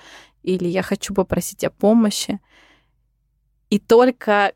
или 0.44 0.68
я 0.68 0.82
хочу 0.82 1.14
попросить 1.14 1.64
о 1.64 1.70
помощи. 1.70 2.40
И 3.70 3.80
только 3.80 4.54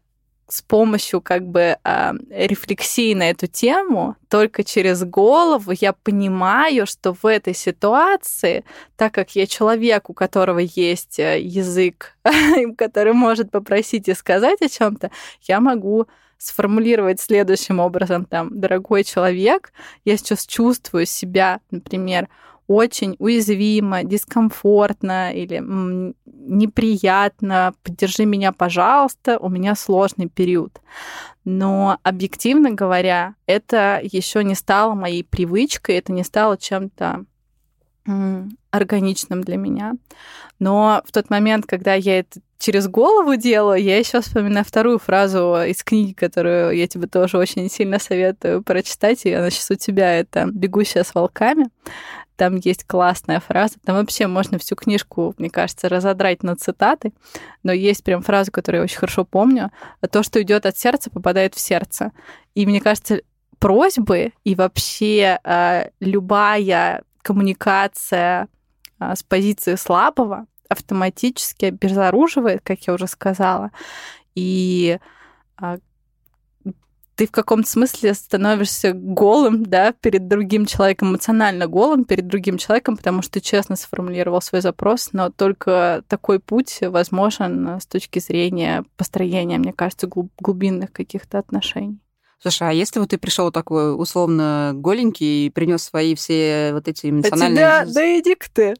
с 0.52 0.62
помощью 0.62 1.22
как 1.22 1.48
бы 1.48 1.78
э, 1.82 2.12
рефлексии 2.30 3.14
на 3.14 3.30
эту 3.30 3.48
тему, 3.48 4.18
только 4.30 4.66
через 4.66 5.04
голову 5.04 5.72
я 5.72 5.94
понимаю, 5.94 6.86
что 6.86 7.14
в 7.14 7.26
этой 7.26 7.54
ситуации, 7.54 8.66
так 8.98 9.14
как 9.14 9.36
я 9.36 9.48
человек, 9.48 10.10
у 10.10 10.14
которого 10.14 10.60
есть 10.60 11.20
э, 11.20 11.40
язык, 11.40 12.18
который 12.78 13.14
может 13.14 13.50
попросить 13.50 14.10
и 14.10 14.14
сказать 14.14 14.62
о 14.62 14.68
чем-то, 14.68 15.10
я 15.44 15.62
могу 15.62 16.08
сформулировать 16.42 17.22
следующим 17.22 17.80
образом, 17.80 18.26
там, 18.26 18.60
дорогой 18.60 19.04
человек, 19.04 19.72
я 20.06 20.18
сейчас 20.18 20.48
чувствую 20.48 21.06
себя, 21.06 21.60
например, 21.70 22.30
очень 22.68 23.16
уязвимо, 23.20 24.04
дискомфортно 24.04 25.34
или 25.34 25.62
неприятно, 26.26 27.74
поддержи 27.84 28.26
меня, 28.26 28.54
пожалуйста, 28.54 29.38
у 29.38 29.50
меня 29.50 29.76
сложный 29.76 30.30
период. 30.30 30.82
Но 31.44 32.00
объективно 32.02 32.72
говоря, 32.72 33.36
это 33.46 34.00
еще 34.02 34.44
не 34.44 34.56
стало 34.56 34.96
моей 34.96 35.24
привычкой, 35.24 35.98
это 35.98 36.12
не 36.12 36.24
стало 36.24 36.58
чем-то 36.58 37.26
органичным 38.72 39.42
для 39.44 39.58
меня. 39.58 39.94
Но 40.58 41.04
в 41.06 41.12
тот 41.12 41.30
момент, 41.30 41.66
когда 41.68 41.94
я 41.94 42.20
это 42.20 42.40
через 42.62 42.88
голову 42.88 43.36
делаю, 43.36 43.82
я 43.82 43.98
еще 43.98 44.22
вспоминаю 44.22 44.63
вторую 44.63 45.00
фразу 45.00 45.58
из 45.68 45.84
книги, 45.84 46.13
которую 46.13 46.77
я 46.77 46.88
тебе 46.88 47.08
тоже 47.08 47.38
очень 47.38 47.70
сильно 47.70 48.00
советую 48.00 48.63
прочитать, 48.63 49.25
и 49.25 49.34
она 49.34 49.50
сейчас 49.50 49.72
у 49.72 49.75
тебя, 49.75 50.20
это 50.20 50.46
«Бегущая 50.46 51.03
с 51.03 51.13
волками». 51.13 51.68
Там 52.38 52.56
есть 52.56 52.86
классная 52.86 53.39
фраза. 53.39 53.75
Там 53.86 53.98
вообще 53.98 54.25
можно 54.25 54.58
всю 54.58 54.75
книжку, 54.75 55.36
мне 55.38 55.50
кажется, 55.50 55.89
разодрать 55.89 56.41
на 56.41 56.56
цитаты. 56.56 57.13
Но 57.62 57.72
есть 57.72 58.03
прям 58.03 58.24
фраза, 58.24 58.50
которую 58.51 58.80
я 58.80 58.84
очень 58.86 58.98
хорошо 58.98 59.25
помню. 59.25 59.72
То, 60.10 60.24
что 60.24 60.41
идет 60.41 60.65
от 60.65 60.75
сердца, 60.75 61.12
попадает 61.12 61.53
в 61.53 61.60
сердце. 61.60 62.13
И 62.56 62.65
мне 62.65 62.82
кажется, 62.82 63.22
просьбы 63.60 64.34
и 64.44 64.56
вообще 64.56 65.39
э, 65.44 65.89
любая 66.00 67.03
коммуникация 67.22 68.48
э, 69.00 69.15
с 69.15 69.22
позиции 69.22 69.75
слабого 69.75 70.48
автоматически 70.72 71.66
обезоруживает, 71.66 72.62
как 72.63 72.82
я 72.88 72.94
уже 72.94 73.08
сказала. 73.08 73.72
И 74.36 75.00
э, 75.62 75.78
ты 77.16 77.28
в 77.28 77.32
каком-то 77.32 77.70
смысле 77.70 78.13
становишься 78.13 78.94
голым, 78.94 79.63
да, 79.63 79.92
перед 79.94 80.28
другим 80.28 80.66
человеком, 80.66 81.10
эмоционально 81.10 81.68
голым 81.68 82.06
перед 82.06 82.28
другим 82.28 82.58
человеком, 82.58 82.98
потому 82.98 83.22
что 83.22 83.34
ты 83.34 83.42
честно 83.42 83.75
сформулировал 83.75 84.42
свой 84.42 84.62
запрос, 84.62 85.10
но 85.12 85.30
только 85.30 86.04
такой 86.08 86.40
путь 86.40 86.80
возможен 86.82 87.80
с 87.80 87.86
точки 87.86 88.20
зрения 88.20 88.86
построения, 88.98 89.60
мне 89.60 89.74
кажется, 89.74 90.08
глубинных 90.08 90.92
каких-то 90.92 91.38
отношений. 91.38 92.00
Слушай, 92.42 92.70
а 92.70 92.72
если 92.72 93.00
вот 93.00 93.10
ты 93.10 93.20
пришел 93.20 93.52
такой 93.52 93.96
условно 93.96 94.72
голенький 94.74 95.46
и 95.46 95.50
принес 95.52 95.84
свои 95.84 96.16
все 96.16 96.72
вот 96.74 96.88
эти 96.88 97.12
эмоциональные... 97.12 97.68
А 97.68 97.86
тебя, 97.86 97.94
да 97.94 98.20
иди 98.20 98.36
ты. 98.52 98.74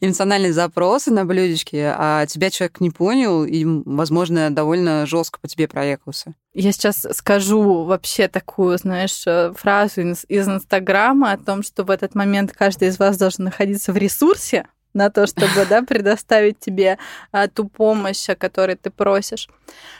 эмоциональные 0.00 0.52
запросы 0.52 1.10
на 1.10 1.24
блюдечке, 1.24 1.92
а 1.96 2.24
тебя 2.26 2.50
человек 2.50 2.80
не 2.80 2.90
понял 2.90 3.44
и, 3.44 3.64
возможно, 3.64 4.50
довольно 4.50 5.06
жестко 5.06 5.40
по 5.40 5.48
тебе 5.48 5.66
проехался. 5.66 6.34
Я 6.54 6.70
сейчас 6.70 7.04
скажу 7.12 7.82
вообще 7.82 8.28
такую, 8.28 8.78
знаешь, 8.78 9.24
э, 9.26 9.52
фразу 9.56 10.02
из 10.02 10.48
Инстаграма 10.48 11.32
о 11.32 11.38
том, 11.38 11.64
что 11.64 11.82
в 11.82 11.90
этот 11.90 12.14
момент 12.14 12.52
каждый 12.52 12.88
из 12.88 12.98
вас 12.98 13.16
должен 13.16 13.44
находиться 13.44 13.92
в 13.92 13.96
ресурсе, 13.96 14.66
на 14.94 15.10
то, 15.10 15.26
чтобы 15.26 15.66
да, 15.68 15.82
предоставить 15.82 16.58
тебе 16.58 16.98
а, 17.30 17.48
ту 17.48 17.68
помощь, 17.68 18.28
о 18.28 18.36
которой 18.36 18.76
ты 18.76 18.90
просишь. 18.90 19.48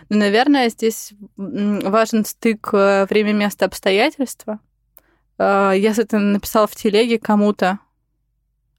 Но, 0.08 0.18
наверное, 0.18 0.68
здесь 0.68 1.12
важен 1.36 2.24
стык 2.24 2.70
э, 2.72 3.06
время, 3.08 3.32
место, 3.32 3.64
обстоятельства. 3.64 4.60
А, 5.38 5.72
если 5.72 6.04
ты 6.04 6.18
написал 6.18 6.66
в 6.66 6.76
телеге 6.76 7.18
кому-то 7.18 7.78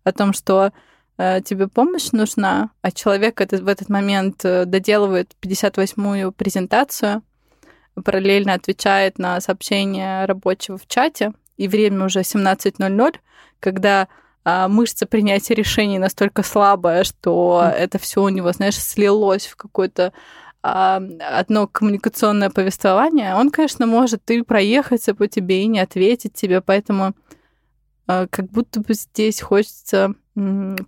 о 0.04 0.12
том, 0.12 0.34
что 0.34 0.72
а, 1.18 1.42
тебе 1.42 1.68
помощь 1.68 2.12
нужна, 2.12 2.72
а 2.82 2.92
человек 2.92 3.42
этот, 3.42 3.62
в 3.62 3.68
этот 3.68 3.90
момент 3.90 4.44
э, 4.46 4.66
доделывает 4.66 5.36
58-ю 5.42 6.32
презентацию, 6.32 7.24
параллельно 8.04 8.54
отвечает 8.54 9.20
на 9.20 9.40
сообщение 9.40 10.26
рабочего 10.26 10.78
в 10.78 10.88
чате, 10.88 11.34
и 11.58 11.68
время 11.68 12.06
уже 12.06 12.22
17.00, 12.22 13.16
когда 13.60 14.08
а, 14.44 14.68
мышца 14.68 15.06
принятия 15.06 15.54
решений 15.54 16.00
настолько 16.00 16.44
слабая, 16.44 17.04
что 17.04 17.64
это 17.76 17.98
все 17.98 18.24
у 18.24 18.30
него, 18.30 18.52
знаешь, 18.52 18.78
слилось 18.78 19.48
в 19.48 19.56
какое-то 19.56 20.14
а, 20.62 21.02
одно 21.38 21.68
коммуникационное 21.68 22.50
повествование, 22.50 23.36
он, 23.36 23.52
конечно, 23.52 23.86
может 23.86 24.30
и 24.32 24.42
проехаться 24.42 25.14
по 25.14 25.28
тебе, 25.28 25.64
и 25.64 25.68
не 25.68 25.80
ответить 25.80 26.34
тебе, 26.34 26.62
поэтому 26.62 27.14
а, 28.08 28.28
как 28.28 28.50
будто 28.50 28.82
бы 28.82 28.94
здесь 28.94 29.42
хочется 29.42 30.14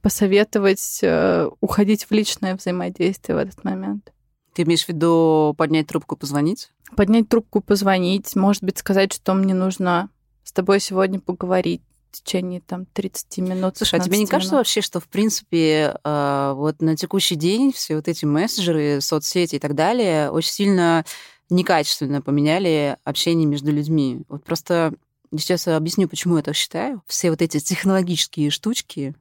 посоветовать 0.02 1.02
э, 1.04 1.48
уходить 1.62 2.06
в 2.06 2.12
личное 2.12 2.56
взаимодействие 2.56 3.36
в 3.36 3.40
этот 3.40 3.64
момент. 3.64 4.12
Ты 4.54 4.64
имеешь 4.64 4.86
в 4.86 4.90
виду 4.90 5.54
поднять 5.56 5.86
трубку, 5.86 6.16
позвонить? 6.16 6.72
Поднять 6.96 7.30
трубку, 7.30 7.62
позвонить, 7.62 8.36
может 8.36 8.64
быть, 8.64 8.80
сказать, 8.80 9.14
что 9.14 9.36
мне 9.36 9.54
нужно 9.54 10.10
с 10.44 10.52
тобой 10.52 10.80
сегодня 10.80 11.20
поговорить 11.20 11.84
течение 12.22 12.62
там 12.62 12.86
30 12.86 13.38
минут. 13.40 13.78
Слушай, 13.78 14.00
а 14.00 14.04
тебе 14.04 14.18
не 14.18 14.28
кажется 14.28 14.56
вообще, 14.56 14.82
что 14.82 15.00
в 15.00 15.08
принципе 15.08 15.96
э, 16.04 16.54
вот 16.56 16.82
на 16.82 16.96
текущий 16.96 17.36
день 17.36 17.72
все 17.72 17.96
вот 17.96 18.08
эти 18.08 18.26
мессенджеры, 18.26 19.02
соцсети 19.02 19.56
и 19.56 19.60
так 19.60 19.76
далее 19.76 20.32
очень 20.32 20.52
сильно 20.52 21.06
некачественно 21.50 22.22
поменяли 22.22 22.98
общение 23.04 23.46
между 23.46 23.72
людьми? 23.72 24.24
Вот 24.30 24.44
просто 24.44 24.94
сейчас 25.32 25.68
я 25.68 25.78
объясню, 25.78 26.08
почему 26.08 26.38
я 26.38 26.44
так 26.44 26.56
считаю. 26.56 27.02
Все 27.08 27.30
вот 27.30 27.42
эти 27.42 27.60
технологические 27.60 28.50
штучки, 28.50 29.16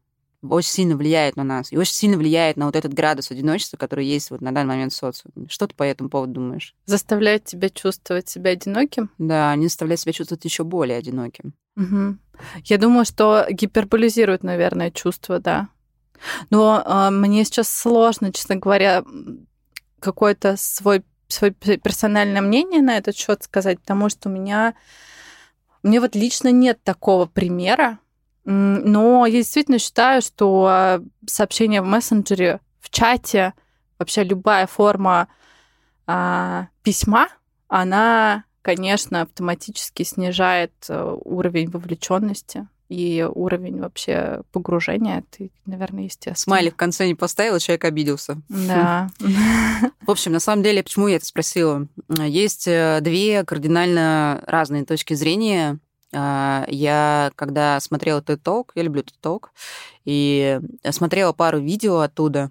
очень 0.48 0.70
сильно 0.70 0.96
влияет 0.96 1.36
на 1.36 1.44
нас 1.44 1.72
и 1.72 1.76
очень 1.76 1.94
сильно 1.94 2.16
влияет 2.16 2.56
на 2.56 2.66
вот 2.66 2.76
этот 2.76 2.92
градус 2.92 3.30
одиночества, 3.30 3.76
который 3.76 4.06
есть 4.06 4.30
вот 4.30 4.40
на 4.40 4.52
данный 4.52 4.68
момент 4.68 4.92
в 4.92 4.96
социуме. 4.96 5.48
Что 5.48 5.66
ты 5.66 5.74
по 5.74 5.82
этому 5.82 6.10
поводу 6.10 6.34
думаешь? 6.34 6.74
Заставляет 6.86 7.44
тебя 7.44 7.70
чувствовать 7.70 8.28
себя 8.28 8.50
одиноким? 8.50 9.10
Да, 9.18 9.50
они 9.50 9.66
заставляют 9.66 10.00
себя 10.00 10.12
чувствовать 10.12 10.44
еще 10.44 10.64
более 10.64 10.98
одиноким. 10.98 11.54
Угу. 11.76 12.16
Я 12.64 12.78
думаю, 12.78 13.04
что 13.04 13.46
гиперболизирует, 13.50 14.42
наверное, 14.42 14.90
чувство, 14.90 15.38
да. 15.38 15.68
Но 16.50 16.82
э, 16.84 17.10
мне 17.10 17.44
сейчас 17.44 17.68
сложно, 17.68 18.32
честно 18.32 18.56
говоря, 18.56 19.04
какое-то 20.00 20.56
свой, 20.56 21.02
свое 21.28 21.52
персональное 21.52 22.40
мнение 22.40 22.82
на 22.82 22.96
этот 22.96 23.16
счет 23.16 23.42
сказать, 23.42 23.80
потому 23.80 24.08
что 24.08 24.28
у 24.28 24.32
меня 24.32 24.74
мне 25.82 26.00
вот 26.00 26.16
лично 26.16 26.50
нет 26.50 26.82
такого 26.82 27.26
примера, 27.26 27.98
но 28.44 29.26
я 29.26 29.38
действительно 29.38 29.78
считаю, 29.78 30.22
что 30.22 31.00
сообщение 31.26 31.82
в 31.82 31.86
мессенджере, 31.86 32.60
в 32.80 32.90
чате, 32.90 33.54
вообще 33.98 34.22
любая 34.24 34.66
форма 34.66 35.28
а, 36.06 36.68
письма, 36.82 37.28
она, 37.68 38.44
конечно, 38.62 39.22
автоматически 39.22 40.02
снижает 40.02 40.72
э, 40.88 41.16
уровень 41.24 41.70
вовлеченности 41.70 42.68
и 42.88 43.26
уровень 43.28 43.80
вообще 43.80 44.42
погружения, 44.52 45.24
это, 45.30 45.50
наверное, 45.66 46.04
естественно. 46.04 46.36
Смайлик 46.36 46.74
в 46.74 46.76
конце 46.76 47.06
не 47.06 47.14
поставила, 47.14 47.58
человек 47.58 47.84
обиделся. 47.84 48.40
Да. 48.48 49.08
В 50.06 50.10
общем, 50.10 50.32
на 50.32 50.40
самом 50.40 50.62
деле, 50.62 50.82
почему 50.82 51.08
я 51.08 51.16
это 51.16 51.24
спросила? 51.24 51.88
Есть 52.08 52.68
э, 52.68 52.98
две 53.00 53.42
кардинально 53.44 54.42
разные 54.46 54.84
точки 54.84 55.14
зрения 55.14 55.72
а, 55.72 55.78
я, 56.14 57.32
когда 57.36 57.80
смотрела 57.80 58.20
TED 58.20 58.40
Talk, 58.42 58.68
я 58.74 58.82
люблю 58.82 59.02
TED 59.02 59.14
Talk, 59.22 59.46
и 60.04 60.60
смотрела 60.90 61.32
пару 61.32 61.58
видео 61.60 62.00
оттуда, 62.00 62.50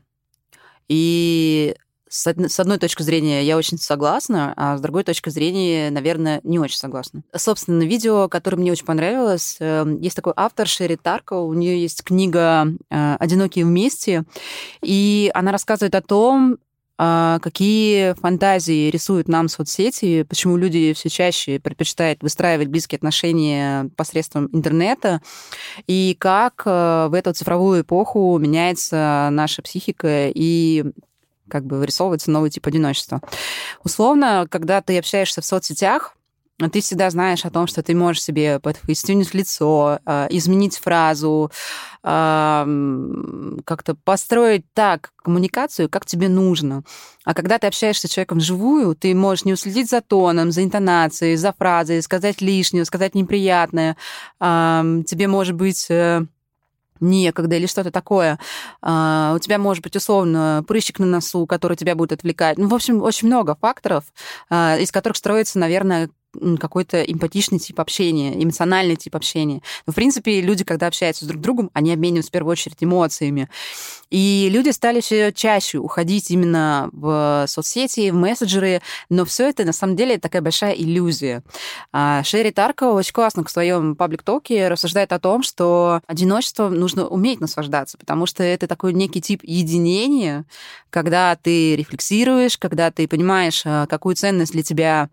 и 0.87 1.75
с 2.13 2.59
одной 2.59 2.77
точки 2.77 3.01
зрения 3.01 3.43
я 3.43 3.57
очень 3.57 3.79
согласна, 3.79 4.53
а 4.55 4.77
с 4.77 4.81
другой 4.81 5.03
точки 5.03 5.29
зрения, 5.29 5.89
наверное, 5.89 6.41
не 6.43 6.59
очень 6.59 6.77
согласна. 6.77 7.23
Собственно, 7.35 7.81
видео, 7.81 8.29
которое 8.29 8.57
мне 8.57 8.71
очень 8.71 8.85
понравилось, 8.85 9.57
эм, 9.59 9.99
есть 9.99 10.15
такой 10.15 10.33
автор 10.35 10.67
Шерри 10.67 10.95
Тарко, 10.95 11.33
у 11.33 11.53
нее 11.53 11.81
есть 11.81 12.03
книга 12.03 12.67
э, 12.91 13.15
«Одинокие 13.15 13.65
вместе», 13.65 14.25
и 14.83 15.31
она 15.33 15.51
рассказывает 15.51 15.95
о 15.95 16.01
том, 16.01 16.53
а, 16.53 16.72
какие 17.41 18.13
фантазии 18.13 18.89
рисуют 18.89 19.27
нам 19.27 19.49
соцсети, 19.49 20.23
почему 20.23 20.57
люди 20.57 20.93
все 20.93 21.09
чаще 21.09 21.59
предпочитают 21.59 22.21
выстраивать 22.21 22.67
близкие 22.67 22.97
отношения 22.97 23.89
посредством 23.95 24.49
интернета, 24.53 25.21
и 25.87 26.15
как 26.19 26.63
э, 26.65 27.07
в 27.09 27.13
эту 27.13 27.33
цифровую 27.33 27.81
эпоху 27.81 28.37
меняется 28.37 29.29
наша 29.31 29.61
психика 29.61 30.29
и 30.29 30.85
как 31.49 31.65
бы 31.65 31.77
вырисовывается 31.77 32.31
новый 32.31 32.49
тип 32.49 32.65
одиночества. 32.65 33.21
Условно, 33.83 34.47
когда 34.49 34.81
ты 34.81 34.97
общаешься 34.97 35.41
в 35.41 35.45
соцсетях, 35.45 36.15
ты 36.71 36.81
всегда 36.81 37.09
знаешь 37.09 37.45
о 37.45 37.49
том, 37.49 37.67
что 37.67 37.81
ты 37.81 37.95
можешь 37.95 38.23
себе 38.23 38.59
подфейстюнить 38.59 39.33
лицо, 39.33 39.99
а, 40.05 40.27
изменить 40.29 40.77
фразу, 40.77 41.51
как-то 42.03 43.95
построить 44.03 44.65
так 44.73 45.13
коммуникацию, 45.15 45.87
как 45.89 46.05
тебе 46.05 46.27
нужно. 46.27 46.83
А 47.23 47.33
когда 47.33 47.59
ты 47.59 47.67
общаешься 47.67 48.09
с 48.09 48.11
человеком 48.11 48.39
вживую, 48.39 48.93
ты 48.93 49.15
можешь 49.15 49.45
не 49.45 49.53
уследить 49.53 49.89
за 49.89 50.01
тоном, 50.01 50.51
за 50.51 50.65
интонацией, 50.65 51.37
за 51.37 51.53
фразой, 51.53 52.01
сказать 52.01 52.41
лишнее, 52.41 52.83
сказать 52.83 53.15
неприятное. 53.15 53.95
Тебе 54.39 55.27
может 55.29 55.55
быть 55.55 55.89
э, 55.89 56.25
некогда 57.03 57.55
или 57.55 57.67
что-то 57.67 57.91
такое. 57.91 58.39
А, 58.81 59.33
у 59.35 59.39
тебя 59.39 59.57
может 59.57 59.83
быть 59.83 59.95
условно 59.95 60.63
прыщик 60.67 60.99
на 60.99 61.05
носу, 61.05 61.45
который 61.45 61.77
тебя 61.77 61.95
будет 61.95 62.13
отвлекать. 62.13 62.57
Ну, 62.57 62.67
в 62.67 62.73
общем, 62.73 63.01
очень 63.01 63.27
много 63.27 63.55
факторов, 63.55 64.05
а, 64.49 64.77
из 64.77 64.91
которых 64.91 65.17
строится, 65.17 65.59
наверное, 65.59 66.09
какой-то 66.59 67.01
эмпатичный 67.03 67.59
тип 67.59 67.79
общения, 67.79 68.41
эмоциональный 68.41 68.95
тип 68.95 69.15
общения. 69.15 69.61
Но, 69.85 69.93
в 69.93 69.95
принципе, 69.95 70.41
люди, 70.41 70.63
когда 70.63 70.87
общаются 70.87 71.25
с 71.25 71.27
друг 71.27 71.41
другом, 71.41 71.69
они 71.73 71.93
обмениваются 71.93 72.29
в 72.29 72.33
первую 72.33 72.51
очередь 72.53 72.77
эмоциями. 72.81 73.49
И 74.09 74.47
люди 74.51 74.69
стали 74.69 75.01
все 75.01 75.31
чаще 75.31 75.79
уходить 75.79 76.29
именно 76.29 76.89
в 76.91 77.45
соцсети, 77.47 78.11
в 78.11 78.15
мессенджеры, 78.15 78.81
но 79.09 79.25
все 79.25 79.49
это 79.49 79.65
на 79.65 79.73
самом 79.73 79.95
деле 79.95 80.19
такая 80.19 80.41
большая 80.41 80.73
иллюзия. 80.73 81.43
А 81.91 82.23
Шерри 82.23 82.51
Тарко 82.51 82.91
очень 82.91 83.13
классно 83.13 83.43
в 83.43 83.49
своем 83.49 83.95
паблик-токе 83.95 84.67
рассуждает 84.67 85.11
о 85.13 85.19
том, 85.19 85.41
что 85.41 86.01
одиночество 86.07 86.69
нужно 86.69 87.07
уметь 87.07 87.39
наслаждаться, 87.39 87.97
потому 87.97 88.25
что 88.25 88.43
это 88.43 88.67
такой 88.67 88.93
некий 88.93 89.21
тип 89.21 89.41
единения, 89.43 90.45
когда 90.89 91.35
ты 91.35 91.75
рефлексируешь, 91.75 92.57
когда 92.57 92.91
ты 92.91 93.07
понимаешь, 93.07 93.63
а, 93.65 93.87
какую 93.87 94.15
ценность 94.15 94.51
для 94.51 94.61
тебя 94.63 95.09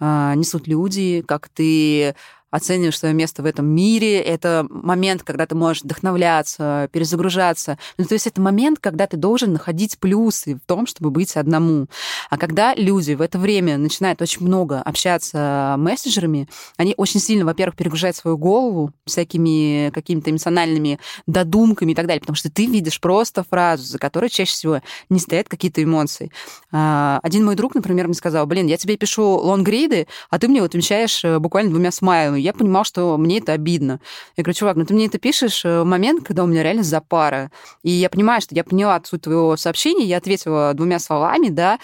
несут 0.00 0.66
люди, 0.66 1.22
как 1.26 1.48
ты 1.48 2.14
оцениваешь 2.50 2.98
свое 2.98 3.14
место 3.14 3.42
в 3.42 3.46
этом 3.46 3.66
мире. 3.66 4.20
Это 4.20 4.66
момент, 4.68 5.22
когда 5.22 5.46
ты 5.46 5.54
можешь 5.54 5.82
вдохновляться, 5.82 6.88
перезагружаться. 6.92 7.78
Ну, 7.98 8.04
то 8.04 8.14
есть 8.14 8.26
это 8.26 8.40
момент, 8.40 8.78
когда 8.80 9.06
ты 9.06 9.16
должен 9.16 9.52
находить 9.52 9.98
плюсы 9.98 10.56
в 10.56 10.66
том, 10.66 10.86
чтобы 10.86 11.10
быть 11.10 11.36
одному. 11.36 11.86
А 12.28 12.38
когда 12.38 12.74
люди 12.74 13.12
в 13.12 13.20
это 13.20 13.38
время 13.38 13.78
начинают 13.78 14.20
очень 14.22 14.44
много 14.44 14.80
общаться 14.80 15.76
мессенджерами, 15.78 16.48
они 16.76 16.94
очень 16.96 17.20
сильно, 17.20 17.44
во-первых, 17.44 17.76
перегружают 17.76 18.16
свою 18.16 18.36
голову 18.36 18.92
всякими 19.06 19.90
какими-то 19.90 20.30
эмоциональными 20.30 20.98
додумками 21.26 21.92
и 21.92 21.94
так 21.94 22.06
далее, 22.06 22.20
потому 22.20 22.36
что 22.36 22.50
ты 22.50 22.66
видишь 22.66 23.00
просто 23.00 23.44
фразу, 23.44 23.84
за 23.84 23.98
которой 23.98 24.28
чаще 24.30 24.52
всего 24.52 24.80
не 25.08 25.18
стоят 25.18 25.48
какие-то 25.48 25.82
эмоции. 25.82 26.30
А, 26.72 27.20
один 27.22 27.44
мой 27.44 27.54
друг, 27.54 27.74
например, 27.74 28.06
мне 28.06 28.14
сказал, 28.14 28.46
блин, 28.46 28.66
я 28.66 28.76
тебе 28.76 28.96
пишу 28.96 29.36
лонгриды, 29.36 30.06
а 30.30 30.38
ты 30.38 30.48
мне 30.48 30.60
вот 30.60 30.70
отвечаешь 30.70 31.24
э, 31.24 31.38
буквально 31.38 31.70
двумя 31.70 31.90
смайлами 31.90 32.39
я 32.40 32.52
понимал, 32.52 32.84
что 32.84 33.16
мне 33.16 33.38
это 33.38 33.52
обидно. 33.52 34.00
Я 34.36 34.42
говорю, 34.42 34.56
чувак, 34.56 34.76
ну 34.76 34.84
ты 34.84 34.94
мне 34.94 35.06
это 35.06 35.18
пишешь 35.18 35.64
в 35.64 35.84
момент, 35.84 36.24
когда 36.26 36.44
у 36.44 36.46
меня 36.46 36.62
реально 36.62 36.82
запара. 36.82 37.50
И 37.82 37.90
я 37.90 38.10
понимаю, 38.10 38.40
что 38.40 38.54
я 38.54 38.64
поняла 38.64 39.00
суть 39.04 39.22
твоего 39.22 39.56
сообщения, 39.56 40.04
я 40.04 40.18
ответила 40.18 40.72
двумя 40.74 40.98
словами, 40.98 41.48
да, 41.48 41.78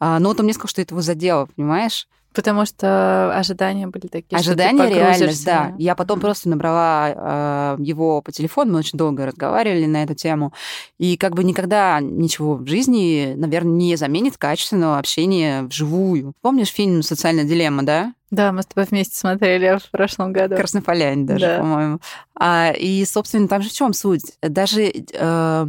а, 0.00 0.18
но 0.18 0.28
вот 0.28 0.38
он 0.38 0.44
мне 0.44 0.54
сказал, 0.54 0.68
что 0.68 0.82
это 0.82 0.94
его 0.94 1.02
задело, 1.02 1.46
понимаешь? 1.46 2.08
Потому 2.34 2.64
что 2.64 3.36
ожидания 3.36 3.86
были 3.86 4.06
такие. 4.06 4.38
Ожидания 4.38 4.88
реальность, 4.88 5.44
да. 5.44 5.74
Я 5.78 5.94
потом 5.94 6.20
просто 6.20 6.48
набрала 6.48 7.76
э, 7.78 7.82
его 7.82 8.22
по 8.22 8.32
телефону, 8.32 8.72
мы 8.72 8.78
очень 8.78 8.98
долго 8.98 9.26
разговаривали 9.26 9.86
на 9.86 10.02
эту 10.02 10.14
тему. 10.14 10.52
И 10.98 11.16
как 11.16 11.34
бы 11.34 11.44
никогда 11.44 12.00
ничего 12.00 12.54
в 12.54 12.66
жизни, 12.66 13.34
наверное, 13.36 13.72
не 13.72 13.96
заменит 13.96 14.38
качественного 14.38 14.98
общения 14.98 15.62
вживую. 15.64 16.32
Помнишь 16.40 16.68
фильм 16.68 17.02
«Социальная 17.02 17.44
дилемма», 17.44 17.82
да? 17.82 18.14
Да, 18.32 18.50
мы 18.50 18.62
с 18.62 18.66
тобой 18.66 18.86
вместе 18.90 19.14
смотрели 19.14 19.78
в 19.78 19.90
прошлом 19.90 20.32
году. 20.32 20.56
Краснополяне 20.56 21.26
даже, 21.26 21.46
да. 21.46 21.58
по-моему. 21.58 22.00
А, 22.34 22.72
и, 22.72 23.04
собственно, 23.04 23.46
там 23.46 23.60
же 23.60 23.68
в 23.68 23.72
чем 23.74 23.92
суть? 23.92 24.38
Даже 24.40 24.90
э, 24.90 25.66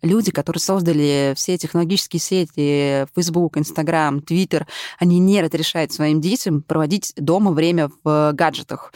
люди, 0.00 0.30
которые 0.30 0.60
создали 0.60 1.34
все 1.34 1.58
технологические 1.58 2.20
сети, 2.20 3.06
Facebook, 3.16 3.56
Instagram, 3.56 4.18
Twitter, 4.18 4.64
они 5.00 5.18
не 5.18 5.42
разрешают 5.42 5.92
своим 5.92 6.20
детям 6.20 6.62
проводить 6.62 7.12
дома 7.16 7.50
время 7.50 7.90
в 8.04 8.30
гаджетах 8.32 8.92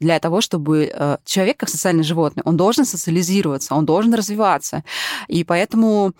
для 0.00 0.20
того, 0.20 0.40
чтобы 0.40 0.92
э, 0.94 1.16
человек, 1.24 1.56
как 1.58 1.68
социальное 1.68 2.04
животное, 2.04 2.44
он 2.44 2.56
должен 2.56 2.84
социализироваться, 2.84 3.74
он 3.74 3.84
должен 3.84 4.14
развиваться. 4.14 4.84
И 5.26 5.42
поэтому 5.42 6.12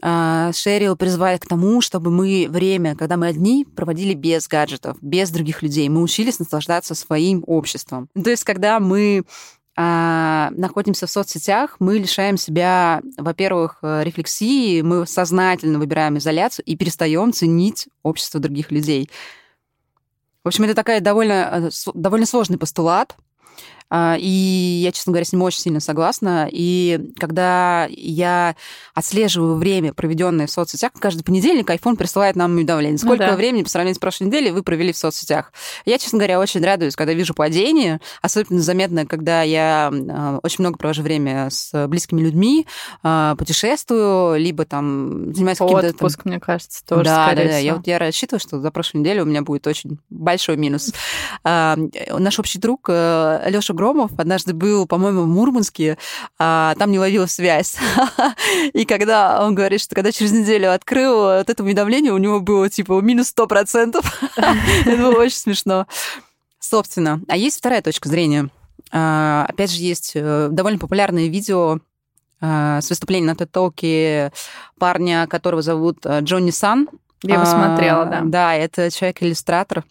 Шерил 0.00 0.96
призывает 0.96 1.42
к 1.42 1.48
тому, 1.48 1.80
чтобы 1.80 2.10
мы 2.10 2.46
время, 2.48 2.96
когда 2.96 3.16
мы 3.16 3.28
одни, 3.28 3.64
проводили 3.64 4.14
без 4.14 4.46
гаджетов, 4.48 4.96
без 5.00 5.30
других 5.30 5.62
людей. 5.62 5.88
Мы 5.88 6.02
учились 6.02 6.38
наслаждаться 6.38 6.94
своим 6.94 7.42
обществом. 7.46 8.08
То 8.14 8.30
есть, 8.30 8.44
когда 8.44 8.78
мы 8.78 9.24
а, 9.78 10.50
находимся 10.52 11.06
в 11.06 11.10
соцсетях, 11.10 11.76
мы 11.80 11.98
лишаем 11.98 12.38
себя, 12.38 13.02
во-первых, 13.18 13.78
э, 13.82 14.04
рефлексии, 14.04 14.80
мы 14.80 15.06
сознательно 15.06 15.78
выбираем 15.78 16.16
изоляцию 16.16 16.64
и 16.64 16.76
перестаем 16.76 17.30
ценить 17.34 17.86
общество 18.02 18.40
других 18.40 18.70
людей. 18.70 19.10
В 20.44 20.48
общем, 20.48 20.64
это 20.64 20.74
такая 20.74 21.00
довольно, 21.00 21.68
э, 21.68 21.90
довольно 21.92 22.24
сложный 22.24 22.56
постулат, 22.56 23.16
а, 23.16 23.75
и 23.92 24.80
я, 24.82 24.92
честно 24.92 25.12
говоря, 25.12 25.24
с 25.24 25.32
ним 25.32 25.42
очень 25.42 25.60
сильно 25.60 25.80
согласна. 25.80 26.48
И 26.50 27.10
когда 27.18 27.86
я 27.90 28.56
отслеживаю 28.94 29.56
время, 29.56 29.92
проведенное 29.92 30.46
в 30.46 30.50
соцсетях, 30.50 30.92
каждый 30.98 31.22
понедельник 31.22 31.70
iPhone 31.70 31.96
присылает 31.96 32.36
нам 32.36 32.54
уведомление. 32.54 32.92
Ну 32.92 32.98
Сколько 32.98 33.24
ну, 33.24 33.30
да. 33.30 33.36
времени 33.36 33.62
по 33.62 33.68
сравнению 33.68 33.96
с 33.96 33.98
прошлой 33.98 34.24
неделей 34.24 34.50
вы 34.50 34.62
провели 34.62 34.92
в 34.92 34.96
соцсетях? 34.96 35.52
Я, 35.84 35.98
честно 35.98 36.18
говоря, 36.18 36.40
очень 36.40 36.64
радуюсь, 36.64 36.96
когда 36.96 37.12
вижу 37.12 37.34
падение. 37.34 38.00
Особенно 38.22 38.60
заметно, 38.60 39.06
когда 39.06 39.42
я 39.42 39.92
а, 39.92 40.40
очень 40.42 40.56
много 40.60 40.78
провожу 40.78 41.02
время 41.02 41.48
с 41.50 41.86
близкими 41.86 42.20
людьми, 42.20 42.66
а, 43.02 43.36
путешествую, 43.36 44.40
либо 44.40 44.64
там 44.64 45.34
занимаюсь 45.34 45.58
каким-то... 45.58 45.88
Отпуск, 45.88 46.22
там... 46.22 46.32
мне 46.32 46.40
кажется, 46.40 46.84
тоже, 46.84 47.04
Да, 47.04 47.32
да, 47.34 47.44
да. 47.44 47.58
Я, 47.58 47.76
вот, 47.76 47.86
я 47.86 47.98
рассчитываю, 47.98 48.40
что 48.40 48.60
за 48.60 48.70
прошлую 48.70 49.02
неделю 49.02 49.22
у 49.22 49.26
меня 49.26 49.42
будет 49.42 49.66
очень 49.66 49.98
большой 50.10 50.56
минус. 50.56 50.92
Наш 51.44 52.38
общий 52.38 52.58
друг 52.58 52.86
э, 52.88 53.44
Леша 53.48 53.74
Громов 53.76 54.10
однажды 54.18 54.54
был, 54.54 54.86
по-моему, 54.86 55.22
в 55.22 55.28
Мурманске, 55.28 55.98
а 56.38 56.74
там 56.78 56.90
не 56.90 56.98
ловил 56.98 57.28
связь. 57.28 57.76
И 58.72 58.84
когда 58.84 59.44
он 59.44 59.54
говорит, 59.54 59.80
что 59.80 59.94
когда 59.94 60.10
через 60.10 60.32
неделю 60.32 60.72
открыл 60.72 61.16
вот 61.16 61.48
это 61.48 61.62
уведомление, 61.62 62.12
у 62.12 62.18
него 62.18 62.40
было 62.40 62.68
типа 62.68 63.00
минус 63.00 63.28
сто 63.28 63.46
процентов. 63.46 64.20
Это 64.36 64.96
было 64.96 65.20
очень 65.20 65.36
смешно. 65.36 65.86
Собственно, 66.58 67.20
а 67.28 67.36
есть 67.36 67.58
вторая 67.58 67.82
точка 67.82 68.08
зрения. 68.08 68.50
А, 68.90 69.46
опять 69.48 69.70
же, 69.70 69.80
есть 69.80 70.12
э, 70.14 70.48
довольно 70.50 70.78
популярное 70.78 71.26
видео 71.26 71.78
а, 72.40 72.80
с 72.80 72.90
выступлением 72.90 73.26
на 73.26 73.34
TED-толке 73.34 74.32
парня, 74.78 75.26
которого 75.26 75.62
зовут 75.62 75.98
э, 76.04 76.20
Джонни 76.20 76.50
Сан. 76.50 76.88
Я 77.22 77.36
его 77.36 77.44
смотрела, 77.44 78.04
да. 78.04 78.20
Да, 78.24 78.54
это 78.54 78.90
человек-иллюстратор. 78.90 79.84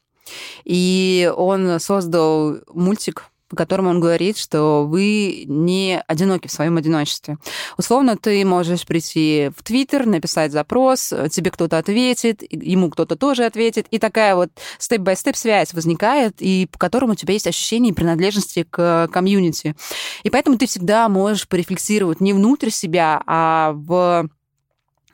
И 0.64 1.32
он 1.36 1.80
создал 1.80 2.58
мультик 2.74 3.26
по 3.48 3.56
которому 3.56 3.92
он 3.92 4.00
говорит, 4.00 4.38
что 4.38 4.86
вы 4.88 5.46
не 5.48 6.02
одиноки 6.08 6.48
в 6.48 6.52
своем 6.52 6.78
одиночестве. 6.78 7.38
Условно, 7.78 8.18
ты 8.18 8.44
можешь 8.44 8.86
прийти 8.86 9.52
в 9.56 9.64
Твиттер, 9.64 10.06
написать 10.06 10.52
запрос, 10.52 11.14
тебе 11.30 11.52
кто-то 11.52 11.78
ответит, 11.78 12.42
ему 12.50 12.90
кто-то 12.90 13.16
тоже 13.16 13.46
ответит, 13.46 13.86
и 13.92 14.00
такая 14.00 14.36
вот 14.36 14.50
степ-бай-степ 14.80 15.36
связь 15.36 15.74
возникает, 15.74 16.36
и 16.40 16.68
по 16.72 16.80
которому 16.80 17.14
у 17.14 17.16
тебя 17.16 17.34
есть 17.34 17.48
ощущение 17.48 17.94
принадлежности 17.94 18.64
к 18.64 19.10
комьюнити. 19.12 19.76
И 20.24 20.30
поэтому 20.30 20.58
ты 20.58 20.66
всегда 20.66 21.08
можешь 21.08 21.48
порефлексировать 21.48 22.22
не 22.22 22.34
внутрь 22.34 22.72
себя, 22.72 23.22
а 23.28 23.74
в 23.76 24.28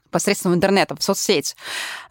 посредством 0.10 0.54
интернета, 0.54 0.96
в 0.96 1.04
соцсеть. 1.04 1.56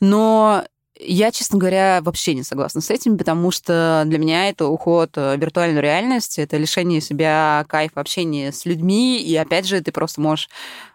Но 0.00 0.64
я, 1.02 1.30
честно 1.30 1.58
говоря, 1.58 2.00
вообще 2.02 2.34
не 2.34 2.42
согласна 2.42 2.80
с 2.80 2.90
этим, 2.90 3.18
потому 3.18 3.50
что 3.50 4.04
для 4.06 4.18
меня 4.18 4.48
это 4.48 4.66
уход 4.66 5.16
в 5.16 5.36
виртуальную 5.36 5.82
реальность, 5.82 6.38
это 6.38 6.56
лишение 6.56 7.00
себя 7.00 7.64
кайфа 7.68 8.00
общения 8.00 8.52
с 8.52 8.64
людьми, 8.64 9.20
и 9.20 9.34
опять 9.36 9.66
же, 9.66 9.80
ты 9.80 9.92
просто 9.92 10.20
можешь 10.20 10.48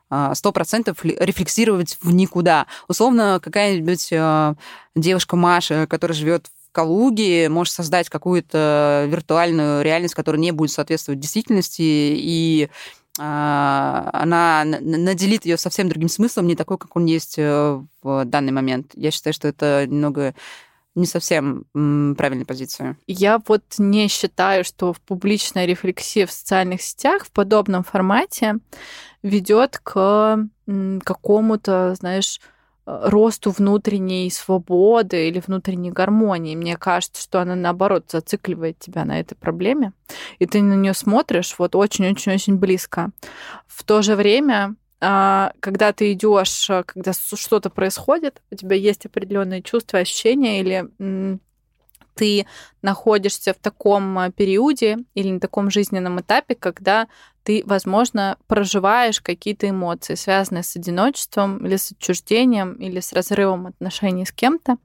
а, 0.10 0.36
сто 0.36 0.52
процентов 0.52 1.04
рефлексировать 1.04 1.98
в 2.02 2.14
никуда. 2.14 2.68
Условно, 2.88 3.40
какая-нибудь 3.42 4.10
а, 4.14 4.56
девушка 4.96 5.36
Маша, 5.36 5.88
которая 5.88 6.16
живет 6.16 6.48
в 6.48 6.72
Калуге, 6.72 7.50
может 7.50 7.74
создать 7.74 8.10
какую-то 8.10 9.06
виртуальную 9.10 9.84
реальность, 9.84 10.14
которая 10.14 10.42
не 10.42 10.52
будет 10.52 10.72
соответствовать 10.72 11.20
действительности, 11.20 11.82
и 11.82 12.70
она 13.18 14.64
наделит 14.66 15.46
ее 15.46 15.58
совсем 15.58 15.88
другим 15.88 16.10
смыслом, 16.10 16.48
не 16.48 16.56
такой, 16.56 16.78
как 16.78 16.96
он 16.96 17.06
есть 17.06 17.36
э, 17.38 17.82
в 18.04 18.26
данный 18.26 18.52
момент. 18.52 18.92
Я 18.94 19.12
считаю, 19.12 19.34
что 19.34 19.48
это 19.48 19.86
немного 19.88 20.36
не 20.96 21.06
совсем 21.06 21.66
правильная 21.74 22.46
позиция. 22.46 22.98
Я 23.06 23.42
вот 23.48 23.64
не 23.78 24.08
считаю, 24.08 24.64
что 24.64 24.94
в 24.94 25.02
публичной 25.02 25.66
рефлексии 25.66 26.26
в 26.26 26.32
социальных 26.32 26.82
сетях 26.82 27.26
в 27.26 27.32
подобном 27.32 27.84
формате 27.84 28.56
ведет 29.22 29.80
к 29.80 30.48
какому-то, 30.66 31.96
знаешь, 31.96 32.40
росту 32.86 33.52
внутренней 33.52 34.30
свободы 34.30 35.28
или 35.28 35.42
внутренней 35.46 35.92
гармонии. 35.92 36.56
Мне 36.56 36.78
кажется, 36.78 37.22
что 37.22 37.42
она, 37.42 37.56
наоборот, 37.56 38.06
зацикливает 38.12 38.80
тебя 38.80 39.06
на 39.06 39.20
этой 39.20 39.36
проблеме, 39.36 39.94
и 40.40 40.46
ты 40.46 40.62
на 40.62 40.74
нее 40.74 40.94
смотришь 40.94 41.56
вот 41.58 41.76
очень-очень-очень 41.76 42.58
близко. 42.58 43.10
В 43.68 43.84
то 43.84 44.02
же 44.02 44.16
время 44.16 44.76
а, 45.02 45.52
когда 45.60 45.94
ты 45.94 46.14
идешь, 46.14 46.70
когда 46.86 47.12
что-то 47.14 47.70
происходит, 47.70 48.42
у 48.52 48.56
тебя 48.56 48.76
есть 48.76 49.06
определенные 49.06 49.62
чувства, 49.62 50.00
ощущения 50.00 50.62
или 50.62 50.88
ты 52.16 52.48
находишься 52.82 53.54
в 53.54 53.58
таком 53.58 54.18
а, 54.18 54.32
периоде 54.32 54.98
или 55.14 55.32
на 55.32 55.40
таком 55.40 55.70
жизненном 55.70 56.22
этапе, 56.22 56.56
когда 56.56 57.08
ты, 57.46 57.62
возможно, 57.66 58.38
проживаешь 58.48 59.22
какие-то 59.22 59.70
эмоции, 59.70 60.16
связанные 60.16 60.64
с 60.64 60.76
одиночеством 60.76 61.64
или 61.64 61.76
с 61.76 61.92
отчуждением, 61.92 62.74
или 62.74 63.00
с 63.00 63.14
разрывом 63.14 63.68
отношений 63.68 64.26
с 64.26 64.32
кем-то. 64.32 64.78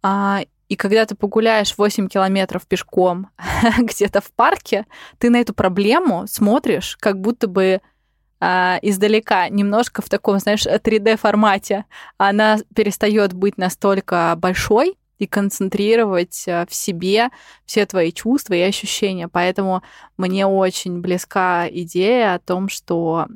А, 0.00 0.42
и 0.68 0.76
когда 0.76 1.04
ты 1.06 1.16
погуляешь 1.16 1.76
8 1.76 2.06
километров 2.06 2.68
пешком 2.68 3.30
где-то 3.78 4.20
в 4.20 4.30
парке, 4.30 4.86
ты 5.18 5.28
на 5.28 5.40
эту 5.40 5.54
проблему 5.54 6.26
смотришь 6.28 6.96
как 7.00 7.20
будто 7.20 7.48
бы 7.48 7.80
а, 8.38 8.78
издалека, 8.80 9.48
немножко 9.48 10.02
в 10.02 10.08
таком, 10.08 10.38
знаешь, 10.38 10.66
3D-формате. 10.66 11.84
Она 12.16 12.58
перестает 12.76 13.32
быть 13.32 13.58
настолько 13.58 14.34
большой, 14.38 14.96
и 15.18 15.26
концентрировать 15.26 16.44
э, 16.46 16.66
в 16.68 16.74
себе 16.74 17.30
все 17.64 17.86
твои 17.86 18.12
чувства 18.12 18.54
и 18.54 18.60
ощущения. 18.60 19.28
Поэтому 19.28 19.82
мне 20.16 20.46
очень 20.46 21.00
близка 21.00 21.68
идея 21.68 22.34
о 22.34 22.38
том, 22.38 22.68
что 22.68 23.26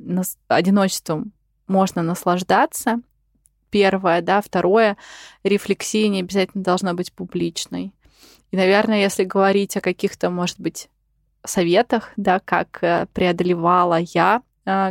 одиночеством 0.49 1.33
можно 1.67 2.03
наслаждаться. 2.03 3.01
Первое, 3.71 4.21
да. 4.21 4.41
Второе, 4.41 4.97
рефлексия 5.45 6.09
не 6.09 6.21
обязательно 6.21 6.65
должна 6.65 6.95
быть 6.95 7.13
публичной. 7.13 7.93
И, 8.51 8.57
наверное, 8.57 9.01
если 9.01 9.25
говорить 9.25 9.77
о 9.77 9.81
каких-то, 9.81 10.29
может 10.29 10.59
быть, 10.59 10.89
советах, 11.45 12.11
да, 12.17 12.41
как 12.41 12.83
э, 12.83 13.07
преодолевала 13.13 13.99
я 14.01 14.43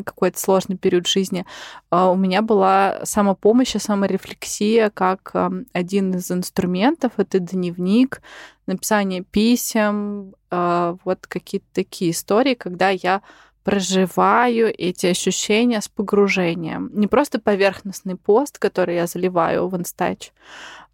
какой-то 0.06 0.40
сложный 0.40 0.78
период 0.78 1.08
жизни, 1.08 1.46
а, 1.90 2.12
у 2.12 2.16
меня 2.16 2.42
была 2.42 3.02
самопомощь 3.04 3.76
и 3.76 3.80
саморефлексия 3.80 4.90
как 4.90 5.34
один 5.74 6.16
из 6.16 6.32
инструментов. 6.32 7.14
Это 7.18 7.40
дневник, 7.40 8.22
написание 8.68 9.24
писем, 9.24 10.34
а, 10.52 10.96
вот 11.04 11.28
какие-то 11.28 11.68
такие 11.74 12.12
истории, 12.12 12.54
когда 12.54 12.90
я 12.90 13.22
проживаю 13.64 14.74
эти 14.76 15.08
ощущения 15.08 15.82
с 15.82 15.88
погружением. 15.88 16.90
Не 16.94 17.08
просто 17.08 17.40
поверхностный 17.40 18.16
пост, 18.16 18.58
который 18.58 18.96
я 18.96 19.06
заливаю 19.06 19.68
в 19.68 19.78
инстач, 19.78 20.32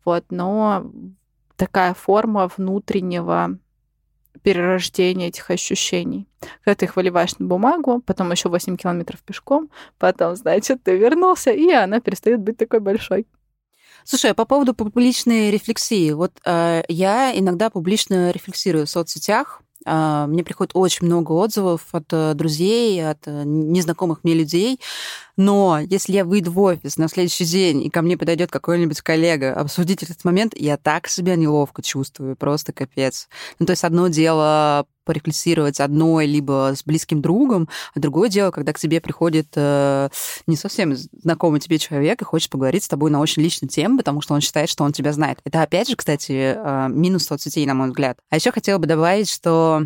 вот, 0.03 0.25
но 0.29 0.91
такая 1.55 1.93
форма 1.93 2.49
внутреннего 2.57 3.57
перерождение 4.45 5.29
этих 5.29 5.49
ощущений. 5.49 6.27
Когда 6.63 6.75
ты 6.75 6.85
их 6.85 6.95
выливаешь 6.95 7.39
на 7.39 7.47
бумагу, 7.47 8.03
потом 8.05 8.31
еще 8.31 8.47
8 8.47 8.77
километров 8.77 9.23
пешком, 9.23 9.71
потом, 9.97 10.35
значит, 10.35 10.83
ты 10.83 10.95
вернулся, 10.95 11.49
и 11.49 11.71
она 11.71 11.99
перестает 11.99 12.41
быть 12.41 12.55
такой 12.55 12.79
большой. 12.79 13.25
Слушай, 14.03 14.31
а 14.31 14.33
по 14.35 14.45
поводу 14.45 14.75
публичной 14.75 15.49
рефлексии. 15.49 16.11
Вот 16.11 16.33
э, 16.45 16.83
я 16.89 17.35
иногда 17.35 17.71
публично 17.71 18.29
рефлексирую 18.29 18.85
в 18.85 18.89
соцсетях, 18.91 19.63
мне 19.85 20.43
приходит 20.43 20.71
очень 20.73 21.05
много 21.05 21.31
отзывов 21.31 21.81
от 21.91 22.05
э, 22.11 22.33
друзей, 22.33 23.07
от 23.07 23.27
э, 23.27 23.43
незнакомых 23.45 24.23
мне 24.23 24.33
людей. 24.33 24.79
Но 25.37 25.79
если 25.79 26.13
я 26.13 26.25
выйду 26.25 26.51
в 26.51 26.59
офис 26.59 26.97
на 26.97 27.07
следующий 27.07 27.45
день, 27.45 27.83
и 27.83 27.89
ко 27.89 28.01
мне 28.01 28.17
подойдет 28.17 28.51
какой-нибудь 28.51 29.01
коллега 29.01 29.53
обсудить 29.53 30.01
этот 30.01 30.23
момент, 30.23 30.53
я 30.55 30.77
так 30.77 31.07
себя 31.07 31.35
неловко 31.35 31.81
чувствую, 31.81 32.35
просто 32.35 32.73
капец. 32.73 33.27
Ну, 33.59 33.65
то 33.65 33.71
есть 33.71 33.83
одно 33.83 34.07
дело 34.07 34.87
порефлексировать 35.05 35.79
одной, 35.79 36.25
либо 36.25 36.73
с 36.75 36.83
близким 36.83 37.21
другом, 37.21 37.69
а 37.93 37.99
другое 37.99 38.29
дело, 38.29 38.51
когда 38.51 38.73
к 38.73 38.79
тебе 38.79 38.99
приходит 38.99 39.47
э, 39.55 40.09
не 40.47 40.57
совсем 40.57 40.95
знакомый 40.95 41.59
тебе 41.59 41.77
человек 41.77 42.21
и 42.21 42.25
хочет 42.25 42.49
поговорить 42.49 42.83
с 42.83 42.87
тобой 42.87 43.11
на 43.11 43.19
очень 43.21 43.41
личную 43.41 43.69
тему, 43.69 43.97
потому 43.97 44.21
что 44.21 44.33
он 44.33 44.41
считает, 44.41 44.69
что 44.69 44.83
он 44.83 44.91
тебя 44.91 45.13
знает. 45.13 45.39
Это, 45.45 45.61
опять 45.61 45.89
же, 45.89 45.95
кстати, 45.95 46.55
э, 46.57 46.87
минус 46.89 47.25
соцсетей, 47.25 47.65
на 47.65 47.73
мой 47.73 47.87
взгляд. 47.87 48.17
А 48.29 48.35
еще 48.35 48.51
хотела 48.51 48.79
бы 48.79 48.87
добавить, 48.87 49.29
что 49.29 49.83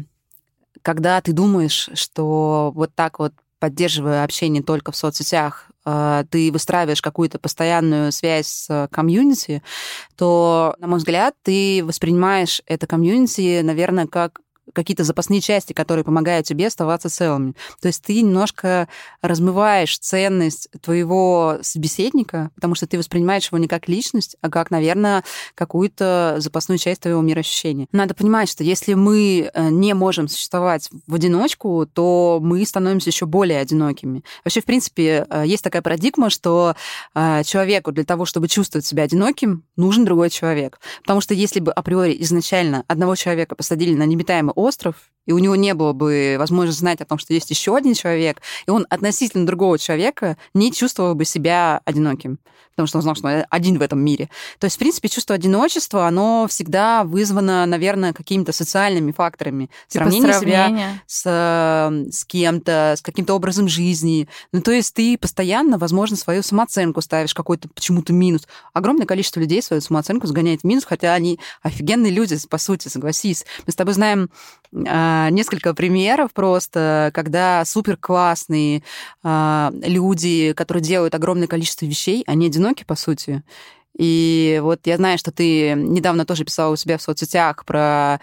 когда 0.81 1.21
ты 1.21 1.33
думаешь, 1.33 1.89
что 1.93 2.71
вот 2.73 2.95
так 2.95 3.19
вот 3.19 3.33
поддерживая 3.59 4.23
общение 4.23 4.63
только 4.63 4.91
в 4.91 4.95
соцсетях, 4.95 5.69
э, 5.85 6.23
ты 6.29 6.51
выстраиваешь 6.51 7.01
какую-то 7.01 7.39
постоянную 7.39 8.11
связь 8.11 8.47
с 8.47 8.87
комьюнити, 8.91 9.61
то, 10.15 10.75
на 10.79 10.87
мой 10.87 10.99
взгляд, 10.99 11.35
ты 11.43 11.83
воспринимаешь 11.83 12.61
это 12.65 12.87
комьюнити, 12.87 13.61
наверное, 13.61 14.07
как 14.07 14.39
какие-то 14.73 15.03
запасные 15.03 15.41
части, 15.41 15.73
которые 15.73 16.03
помогают 16.05 16.45
тебе 16.45 16.67
оставаться 16.67 17.09
целыми. 17.09 17.53
То 17.81 17.87
есть 17.87 18.03
ты 18.03 18.21
немножко 18.21 18.87
размываешь 19.21 19.97
ценность 19.99 20.69
твоего 20.81 21.59
собеседника, 21.61 22.51
потому 22.55 22.75
что 22.75 22.87
ты 22.87 22.97
воспринимаешь 22.97 23.47
его 23.47 23.57
не 23.57 23.67
как 23.67 23.87
личность, 23.87 24.35
а 24.41 24.49
как, 24.49 24.71
наверное, 24.71 25.23
какую-то 25.55 26.35
запасную 26.39 26.77
часть 26.77 27.01
твоего 27.01 27.21
мироощущения. 27.21 27.87
Надо 27.91 28.13
понимать, 28.13 28.49
что 28.49 28.63
если 28.63 28.93
мы 28.93 29.49
э, 29.53 29.69
не 29.69 29.93
можем 29.93 30.27
существовать 30.27 30.89
в 31.07 31.13
одиночку, 31.13 31.87
то 31.91 32.39
мы 32.41 32.65
становимся 32.65 33.09
еще 33.09 33.25
более 33.25 33.59
одинокими. 33.59 34.23
Вообще, 34.43 34.61
в 34.61 34.65
принципе, 34.65 35.25
э, 35.29 35.43
есть 35.45 35.63
такая 35.63 35.81
парадигма, 35.81 36.29
что 36.29 36.75
э, 37.15 37.43
человеку 37.43 37.91
для 37.91 38.03
того, 38.03 38.25
чтобы 38.25 38.47
чувствовать 38.47 38.85
себя 38.85 39.03
одиноким, 39.03 39.63
нужен 39.75 40.05
другой 40.05 40.29
человек. 40.29 40.79
Потому 41.01 41.21
что 41.21 41.33
если 41.33 41.59
бы 41.59 41.71
априори 41.71 42.15
изначально 42.19 42.83
одного 42.87 43.15
человека 43.15 43.55
посадили 43.55 43.95
на 43.95 44.03
необитаемый 44.03 44.53
остров, 44.59 44.95
и 45.25 45.31
у 45.31 45.37
него 45.37 45.55
не 45.55 45.73
было 45.73 45.93
бы 45.93 46.37
возможности 46.39 46.79
знать 46.79 47.01
о 47.01 47.05
том, 47.05 47.19
что 47.19 47.33
есть 47.33 47.49
еще 47.51 47.75
один 47.75 47.93
человек, 47.93 48.41
и 48.65 48.71
он 48.71 48.87
относительно 48.89 49.45
другого 49.45 49.77
человека 49.77 50.37
не 50.53 50.71
чувствовал 50.71 51.13
бы 51.13 51.25
себя 51.25 51.81
одиноким, 51.85 52.39
потому 52.79 52.87
что 52.87 52.97
он 52.99 53.01
знал, 53.01 53.15
что 53.15 53.27
он 53.27 53.45
один 53.49 53.77
в 53.77 53.81
этом 53.81 53.99
мире. 53.99 54.29
То 54.57 54.65
есть, 54.65 54.77
в 54.77 54.79
принципе, 54.79 55.09
чувство 55.09 55.35
одиночества, 55.35 56.07
оно 56.07 56.47
всегда 56.49 57.03
вызвано, 57.03 57.65
наверное, 57.65 58.13
какими-то 58.13 58.53
социальными 58.53 59.11
факторами. 59.11 59.69
Типа 59.89 60.05
сравнение, 60.05 60.39
себя 60.39 61.01
с, 61.05 61.23
эм, 61.25 62.11
с 62.11 62.23
кем-то, 62.23 62.95
с 62.97 63.01
каким-то 63.01 63.33
образом 63.33 63.67
жизни. 63.67 64.29
Ну, 64.53 64.61
то 64.61 64.71
есть 64.71 64.93
ты 64.93 65.17
постоянно, 65.17 65.77
возможно, 65.77 66.15
свою 66.15 66.41
самооценку 66.41 67.01
ставишь 67.01 67.33
какой-то 67.33 67.67
почему-то 67.67 68.13
минус. 68.13 68.47
Огромное 68.73 69.05
количество 69.05 69.41
людей 69.41 69.61
свою 69.61 69.81
самооценку 69.81 70.27
сгоняет 70.27 70.61
в 70.61 70.63
минус, 70.63 70.85
хотя 70.85 71.13
они 71.13 71.39
офигенные 71.61 72.11
люди, 72.11 72.37
по 72.49 72.57
сути, 72.57 72.87
согласись. 72.87 73.45
Мы 73.67 73.73
с 73.73 73.75
тобой 73.75 73.93
знаем 73.93 74.29
несколько 74.71 75.73
примеров 75.73 76.31
просто, 76.33 77.11
когда 77.13 77.63
супер 77.65 77.97
классные 77.97 78.83
а, 79.23 79.71
люди, 79.81 80.53
которые 80.53 80.83
делают 80.83 81.15
огромное 81.15 81.47
количество 81.47 81.85
вещей, 81.85 82.23
они 82.27 82.47
одиноки, 82.47 82.83
по 82.83 82.95
сути. 82.95 83.43
И 83.97 84.59
вот 84.61 84.81
я 84.85 84.97
знаю, 84.97 85.17
что 85.17 85.31
ты 85.31 85.73
недавно 85.73 86.25
тоже 86.25 86.45
писала 86.45 86.73
у 86.73 86.75
себя 86.75 86.97
в 86.97 87.01
соцсетях 87.01 87.65
про 87.65 88.19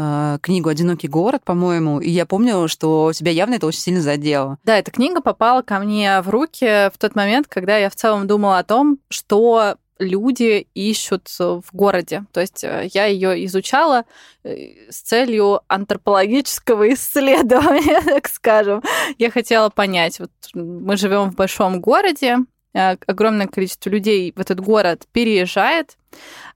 а, 0.00 0.38
книгу 0.38 0.68
«Одинокий 0.68 1.08
город», 1.08 1.42
по-моему, 1.44 1.98
и 1.98 2.08
я 2.08 2.24
помню, 2.24 2.68
что 2.68 3.12
тебя 3.12 3.32
явно 3.32 3.54
это 3.54 3.66
очень 3.66 3.80
сильно 3.80 4.00
задело. 4.00 4.58
Да, 4.62 4.78
эта 4.78 4.92
книга 4.92 5.20
попала 5.20 5.62
ко 5.62 5.80
мне 5.80 6.20
в 6.20 6.30
руки 6.30 6.88
в 6.90 6.98
тот 6.98 7.16
момент, 7.16 7.48
когда 7.48 7.76
я 7.76 7.90
в 7.90 7.96
целом 7.96 8.28
думала 8.28 8.58
о 8.58 8.64
том, 8.64 8.98
что 9.10 9.76
люди 9.98 10.68
ищут 10.74 11.28
в 11.38 11.64
городе. 11.72 12.24
То 12.32 12.40
есть 12.40 12.64
э, 12.64 12.88
я 12.92 13.06
ее 13.06 13.44
изучала 13.46 14.04
э, 14.44 14.90
с 14.90 15.00
целью 15.00 15.60
антропологического 15.68 16.92
исследования, 16.92 18.00
так 18.02 18.28
скажем. 18.28 18.82
Я 19.18 19.30
хотела 19.30 19.70
понять, 19.70 20.20
вот 20.20 20.30
мы 20.54 20.96
живем 20.96 21.30
в 21.30 21.34
большом 21.34 21.80
городе, 21.80 22.38
э, 22.74 22.96
огромное 23.06 23.46
количество 23.46 23.90
людей 23.90 24.32
в 24.34 24.40
этот 24.40 24.60
город 24.60 25.06
переезжает, 25.12 25.96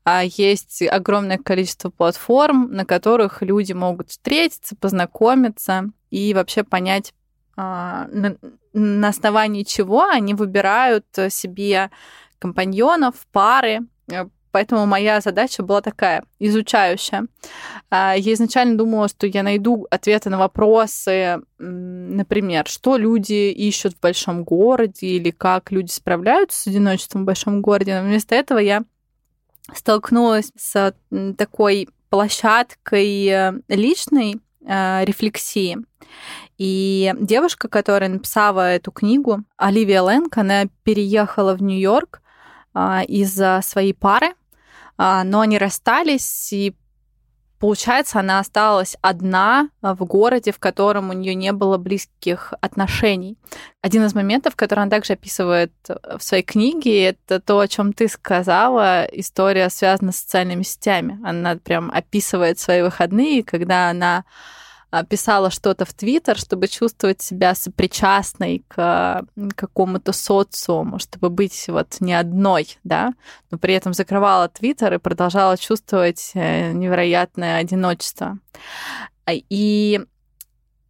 а 0.04 0.22
есть 0.24 0.82
огромное 0.82 1.38
количество 1.38 1.90
платформ, 1.90 2.72
на 2.72 2.84
которых 2.84 3.42
люди 3.42 3.72
могут 3.72 4.10
встретиться, 4.10 4.76
познакомиться 4.76 5.90
и 6.10 6.34
вообще 6.34 6.64
понять, 6.64 7.14
а, 7.56 8.08
на 8.72 9.08
основании 9.08 9.62
чего 9.62 10.04
они 10.04 10.32
выбирают 10.32 11.04
себе 11.28 11.90
компаньонов, 12.42 13.14
пары. 13.30 13.82
Э, 14.10 14.26
поэтому 14.50 14.84
моя 14.86 15.20
задача 15.20 15.62
была 15.62 15.80
такая, 15.80 16.24
изучающая. 16.40 17.26
А, 17.88 18.14
я 18.16 18.32
изначально 18.34 18.76
думала, 18.76 19.08
что 19.08 19.26
я 19.26 19.42
найду 19.42 19.86
ответы 19.90 20.28
на 20.28 20.38
вопросы, 20.38 21.40
например, 21.58 22.66
что 22.66 22.96
люди 22.96 23.50
ищут 23.50 23.94
в 23.94 24.00
большом 24.00 24.42
городе 24.44 25.06
или 25.06 25.30
как 25.30 25.70
люди 25.70 25.90
справляются 25.90 26.62
с 26.62 26.66
одиночеством 26.66 27.22
в 27.22 27.26
большом 27.26 27.62
городе. 27.62 27.94
Но 27.94 28.06
вместо 28.06 28.34
этого 28.34 28.58
я 28.58 28.82
столкнулась 29.74 30.50
с 30.56 30.94
такой 31.38 31.88
площадкой 32.10 33.26
э, 33.28 33.52
личной 33.68 34.40
э, 34.66 35.04
рефлексии. 35.04 35.78
И 36.58 37.12
девушка, 37.18 37.68
которая 37.68 38.10
написала 38.10 38.74
эту 38.74 38.92
книгу, 38.92 39.42
Оливия 39.56 40.02
Лэнг, 40.02 40.36
она 40.36 40.64
переехала 40.84 41.54
в 41.54 41.62
Нью-Йорк 41.62 42.21
из-за 43.08 43.60
своей 43.62 43.94
пары, 43.94 44.34
а, 44.98 45.24
но 45.24 45.40
они 45.40 45.58
расстались, 45.58 46.52
и 46.52 46.74
получается, 47.58 48.20
она 48.20 48.38
осталась 48.40 48.96
одна 49.02 49.68
в 49.80 50.04
городе, 50.04 50.52
в 50.52 50.58
котором 50.58 51.10
у 51.10 51.12
нее 51.12 51.34
не 51.34 51.52
было 51.52 51.78
близких 51.78 52.52
отношений. 52.60 53.38
Один 53.82 54.04
из 54.04 54.14
моментов, 54.14 54.56
который 54.56 54.80
она 54.80 54.90
также 54.90 55.12
описывает 55.14 55.72
в 55.86 56.22
своей 56.22 56.42
книге, 56.42 57.04
это 57.10 57.40
то, 57.40 57.60
о 57.60 57.68
чем 57.68 57.92
ты 57.92 58.08
сказала, 58.08 59.04
история 59.12 59.70
связана 59.70 60.12
с 60.12 60.18
социальными 60.18 60.62
сетями. 60.62 61.20
Она 61.24 61.56
прям 61.56 61.90
описывает 61.90 62.58
свои 62.58 62.82
выходные, 62.82 63.44
когда 63.44 63.90
она 63.90 64.18
а, 64.18 64.61
писала 65.08 65.50
что-то 65.50 65.84
в 65.84 65.94
Твиттер, 65.94 66.36
чтобы 66.36 66.68
чувствовать 66.68 67.22
себя 67.22 67.54
сопричастной 67.54 68.62
к 68.68 69.24
какому-то 69.56 70.12
социуму, 70.12 70.98
чтобы 70.98 71.30
быть 71.30 71.64
вот 71.68 71.96
не 72.00 72.12
одной, 72.12 72.76
да, 72.84 73.14
но 73.50 73.58
при 73.58 73.74
этом 73.74 73.94
закрывала 73.94 74.48
Твиттер 74.48 74.94
и 74.94 74.98
продолжала 74.98 75.56
чувствовать 75.56 76.32
э, 76.34 76.72
невероятное 76.72 77.56
одиночество. 77.56 78.38
А, 79.24 79.32
и 79.32 80.00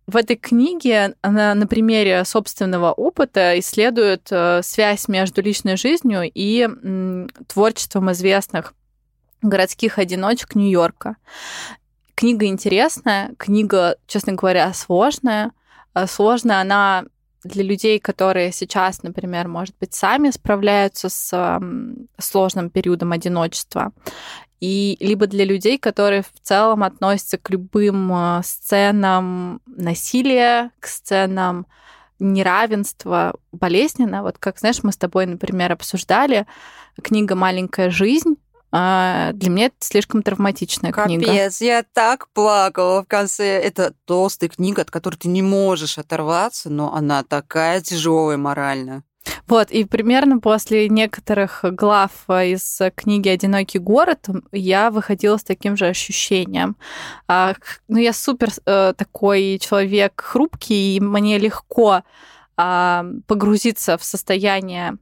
в 0.09 0.17
этой 0.17 0.37
книге 0.37 1.15
она 1.21 1.55
на 1.55 1.67
примере 1.67 2.25
собственного 2.25 2.93
опыта 2.93 3.59
исследует 3.61 4.27
э, 4.33 4.63
связь 4.65 5.07
между 5.07 5.43
личной 5.43 5.77
жизнью 5.77 6.31
и 6.35 6.69
творчеством 7.47 8.11
известных 8.11 8.75
городских 9.43 9.99
одиночек 9.99 10.55
Нью-Йорка. 10.55 11.17
Книга 12.15 12.47
интересная, 12.47 13.35
книга, 13.39 13.97
честно 14.07 14.35
говоря, 14.35 14.73
сложная. 14.75 15.53
А, 15.95 16.07
сложная 16.07 16.61
она 16.61 17.05
для 17.45 17.65
людей, 17.65 17.99
которые 17.99 18.53
сейчас, 18.53 19.03
например, 19.03 19.49
может 19.49 19.75
быть, 19.81 19.95
сами 19.95 20.31
справляются 20.31 21.09
с 21.09 21.61
сложным 22.19 22.71
периодом 22.71 23.13
одиночества, 23.13 23.93
и 24.61 24.97
либо 25.01 25.27
для 25.27 25.45
людей, 25.45 25.77
которые 25.77 26.23
в 26.23 26.41
целом 26.41 26.85
относятся 26.85 27.37
к 27.37 27.51
любым 27.51 28.13
а, 28.13 28.43
сценам 28.45 29.61
насилия, 29.67 30.71
к 30.79 30.87
сценам 30.87 31.67
неравенства 32.21 33.35
болезненно. 33.51 34.23
Вот 34.23 34.39
как, 34.39 34.61
знаешь, 34.61 34.85
мы 34.85 34.93
с 34.93 34.97
тобой, 34.97 35.27
например, 35.27 35.73
обсуждали 35.73 36.47
книга 37.03 37.35
«Маленькая 37.35 37.91
жизнь», 37.91 38.37
а, 38.73 39.33
для 39.35 39.51
меня 39.51 39.67
это 39.67 39.77
слишком 39.81 40.23
травматичная 40.23 40.93
Капец, 40.93 41.07
книга. 41.07 41.27
Капец, 41.27 41.61
я 41.61 41.85
так 41.93 42.29
плакала 42.31 43.03
в 43.03 43.07
конце. 43.07 43.61
Это 43.61 43.93
толстая 44.07 44.49
книга, 44.49 44.83
от 44.83 44.91
которой 44.91 45.17
ты 45.17 45.29
не 45.29 45.43
можешь 45.43 45.99
оторваться, 45.99 46.71
но 46.71 46.95
она 46.95 47.23
такая 47.23 47.83
тяжелая 47.83 48.39
морально. 48.39 49.05
Вот, 49.47 49.71
и 49.71 49.85
примерно 49.85 50.41
после 50.41 50.89
некоторых 50.89 51.65
глав 51.65 52.29
из 52.29 52.81
книги 52.97 53.29
«Одинокий 53.29 53.79
город» 53.79 54.27
я 54.51 54.91
выходила 54.91 55.37
с 55.37 55.45
таким 55.45 55.77
же 55.77 55.87
ощущением. 55.87 56.77
А, 57.29 57.55
ну, 57.89 57.99
я 57.99 58.13
супер 58.13 58.49
э, 58.65 58.95
такой 58.97 59.59
человек 59.61 60.21
хрупкий, 60.21 60.97
и 60.97 61.01
мне 61.01 61.39
легко 61.39 62.03
а, 62.57 63.05
погрузиться 63.27 63.97
в 63.97 64.05
состояние 64.05 64.97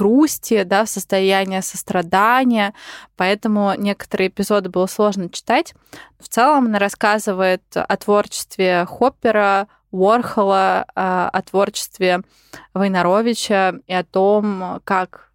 грусти, 0.00 0.62
да, 0.62 0.86
состояние 0.86 1.60
сострадания, 1.60 2.72
поэтому 3.16 3.74
некоторые 3.76 4.28
эпизоды 4.28 4.70
было 4.70 4.86
сложно 4.86 5.28
читать. 5.28 5.74
В 6.18 6.28
целом 6.28 6.66
она 6.66 6.78
рассказывает 6.78 7.62
о 7.74 7.96
творчестве 7.98 8.86
Хоппера, 8.88 9.68
Уорхола, 9.90 10.86
а, 10.94 11.28
о 11.28 11.42
творчестве 11.42 12.22
Войнаровича 12.72 13.74
и 13.86 13.92
о 13.92 14.04
том, 14.04 14.80
как 14.84 15.29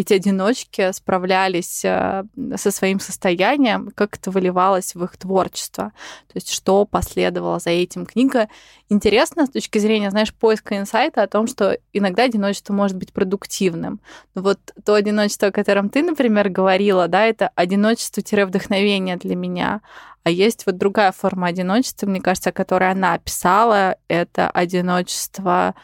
эти 0.00 0.14
одиночки 0.14 0.92
справлялись 0.92 1.84
э, 1.84 2.24
со 2.56 2.70
своим 2.70 3.00
состоянием, 3.00 3.90
как 3.94 4.16
это 4.16 4.30
выливалось 4.30 4.94
в 4.94 5.04
их 5.04 5.16
творчество. 5.16 5.92
То 6.28 6.32
есть 6.34 6.50
что 6.50 6.84
последовало 6.86 7.58
за 7.58 7.70
этим. 7.70 8.06
Книга 8.06 8.48
интересна 8.88 9.46
с 9.46 9.50
точки 9.50 9.78
зрения, 9.78 10.10
знаешь, 10.10 10.34
поиска 10.34 10.78
инсайта 10.78 11.22
о 11.22 11.26
том, 11.26 11.46
что 11.46 11.78
иногда 11.92 12.24
одиночество 12.24 12.72
может 12.72 12.96
быть 12.96 13.12
продуктивным. 13.12 14.00
Но 14.34 14.42
вот 14.42 14.58
то 14.84 14.94
одиночество, 14.94 15.48
о 15.48 15.52
котором 15.52 15.90
ты, 15.90 16.02
например, 16.02 16.48
говорила, 16.48 17.06
да, 17.06 17.26
это 17.26 17.50
одиночество-вдохновение 17.54 19.16
для 19.16 19.36
меня. 19.36 19.82
А 20.22 20.30
есть 20.30 20.66
вот 20.66 20.76
другая 20.76 21.12
форма 21.12 21.48
одиночества, 21.48 22.06
мне 22.06 22.20
кажется, 22.20 22.52
которую 22.52 22.90
она 22.90 23.14
описала, 23.14 23.96
это 24.08 24.50
одиночество 24.50 25.74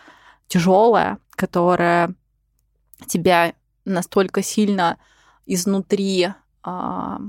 тяжелое, 0.49 1.19
которое 1.37 2.15
тебя 3.07 3.53
настолько 3.87 4.43
сильно 4.43 4.99
изнутри 5.47 6.29
а, 6.63 7.21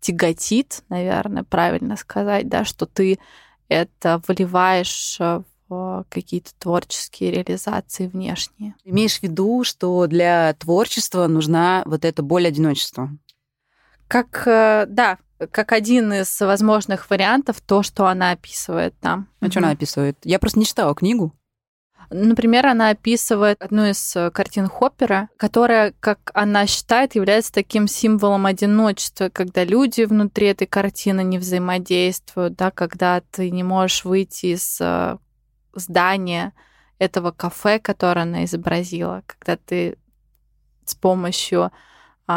тяготит, 0.00 0.84
наверное, 0.88 1.42
правильно 1.42 1.96
сказать, 1.96 2.48
да, 2.48 2.64
что 2.64 2.86
ты 2.86 3.18
это 3.68 4.22
выливаешь 4.28 5.18
в 5.68 6.06
какие-то 6.08 6.52
творческие 6.58 7.32
реализации 7.32 8.06
внешние. 8.06 8.74
Имеешь 8.84 9.18
в 9.18 9.22
виду, 9.22 9.64
что 9.64 10.06
для 10.06 10.54
творчества 10.54 11.26
нужна 11.26 11.82
вот 11.86 12.04
эта 12.04 12.22
боль 12.22 12.46
одиночества? 12.46 13.10
Как, 14.06 14.46
э, 14.46 14.86
да, 14.88 15.18
как 15.50 15.72
один 15.72 16.12
из 16.12 16.40
возможных 16.40 17.10
вариантов 17.10 17.60
то, 17.60 17.82
что 17.82 18.06
она 18.06 18.30
описывает 18.30 18.94
там. 19.00 19.28
А 19.40 19.46
угу. 19.46 19.50
что 19.50 19.60
она 19.60 19.70
описывает? 19.70 20.16
Я 20.22 20.38
просто 20.38 20.60
не 20.60 20.64
читала 20.64 20.94
книгу. 20.94 21.34
Например, 22.10 22.66
она 22.66 22.90
описывает 22.90 23.60
одну 23.60 23.86
из 23.86 24.14
э, 24.14 24.30
картин 24.30 24.68
Хоппера, 24.68 25.28
которая, 25.36 25.92
как 25.98 26.30
она 26.34 26.66
считает, 26.66 27.14
является 27.14 27.52
таким 27.52 27.88
символом 27.88 28.46
одиночества, 28.46 29.28
когда 29.28 29.64
люди 29.64 30.02
внутри 30.02 30.48
этой 30.48 30.66
картины 30.66 31.22
не 31.24 31.38
взаимодействуют, 31.38 32.54
да, 32.54 32.70
когда 32.70 33.22
ты 33.30 33.50
не 33.50 33.62
можешь 33.62 34.04
выйти 34.04 34.46
из 34.46 34.78
э, 34.80 35.18
здания 35.74 36.52
этого 36.98 37.32
кафе, 37.32 37.78
которое 37.78 38.22
она 38.22 38.44
изобразила, 38.44 39.22
когда 39.26 39.56
ты 39.56 39.98
с 40.84 40.94
помощью 40.94 41.72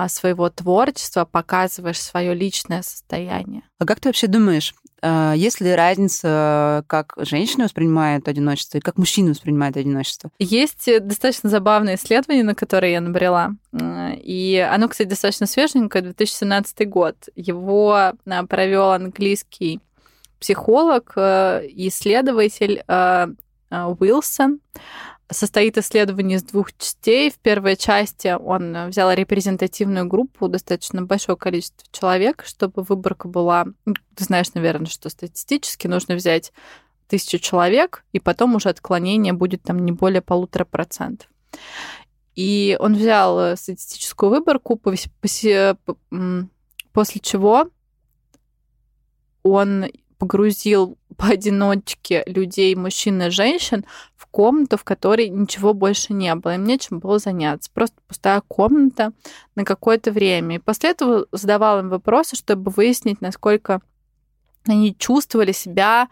своего 0.08 0.50
творчества 0.50 1.26
показываешь 1.26 2.02
свое 2.02 2.34
личное 2.34 2.82
состояние. 2.82 3.64
А 3.80 3.86
как 3.86 4.00
ты 4.00 4.10
вообще 4.10 4.28
думаешь, 4.28 4.76
а, 5.02 5.34
есть 5.34 5.62
ли 5.62 5.74
разница, 5.74 6.84
как 6.88 7.14
женщины 7.18 7.64
воспринимают 7.64 8.28
одиночество 8.28 8.78
и 8.78 8.82
как 8.82 8.98
мужчины 8.98 9.32
воспринимают 9.32 9.78
одиночество? 9.78 10.30
Есть 10.40 10.90
достаточно 11.02 11.50
забавное 11.50 11.96
исследование, 11.96 12.44
на 12.44 12.56
которое 12.56 12.92
я 12.92 13.02
набрела. 13.02 13.56
И 13.74 14.68
оно, 14.72 14.88
кстати, 14.90 15.08
достаточно 15.08 15.48
свеженькое, 15.48 16.04
2017 16.04 16.90
год. 16.90 17.16
Его 17.36 17.94
а, 17.94 18.14
провел 18.48 18.92
английский 18.92 19.80
психолог, 20.40 21.14
э, 21.16 21.68
исследователь 21.70 22.84
э, 22.88 23.28
э, 23.72 23.96
Уилсон 24.00 24.62
состоит 25.32 25.78
исследование 25.78 26.38
из 26.38 26.44
двух 26.44 26.76
частей. 26.78 27.32
В 27.32 27.40
первой 27.40 27.76
части 27.76 28.36
он 28.40 28.90
взял 28.90 29.12
репрезентативную 29.12 30.06
группу, 30.06 30.48
достаточно 30.48 31.02
большое 31.04 31.38
количество 31.38 31.88
человек, 31.92 32.44
чтобы 32.46 32.84
выборка 32.84 33.28
была... 33.28 33.66
Ну, 33.86 33.94
ты 34.16 34.24
знаешь, 34.24 34.54
наверное, 34.54 34.88
что 34.88 35.10
статистически 35.10 35.88
нужно 35.88 36.16
взять 36.16 36.52
тысячу 37.08 37.40
человек, 37.40 38.06
и 38.12 38.20
потом 38.20 38.56
уже 38.56 38.70
отклонение 38.70 39.34
будет 39.34 39.64
там 39.64 39.84
не 39.86 39.92
более 39.92 40.22
полутора 40.22 40.66
процентов. 40.66 41.28
И 42.36 42.78
он 42.80 42.94
взял 42.94 43.58
статистическую 43.58 44.30
выборку, 44.30 44.76
после 44.76 45.90
чего 47.22 47.70
он 49.42 49.86
погрузил 50.20 50.99
поодиночке 51.20 52.24
людей, 52.26 52.74
мужчин 52.76 53.22
и 53.22 53.30
женщин, 53.30 53.86
в 54.16 54.26
комнату, 54.28 54.78
в 54.78 54.86
которой 54.86 55.28
ничего 55.28 55.74
больше 55.74 56.14
не 56.14 56.34
было. 56.36 56.56
Им 56.56 56.64
нечем 56.64 57.00
было 57.00 57.20
заняться. 57.20 57.70
Просто 57.74 57.98
пустая 58.08 58.42
комната 58.48 59.12
на 59.56 59.66
какое-то 59.66 60.12
время. 60.12 60.56
И 60.56 60.60
после 60.60 60.92
этого 60.92 61.26
задавал 61.34 61.80
им 61.80 61.90
вопросы, 61.90 62.38
чтобы 62.38 62.72
выяснить, 62.72 63.20
насколько 63.20 63.82
они 64.66 64.96
чувствовали 64.98 65.52
себя 65.52 66.08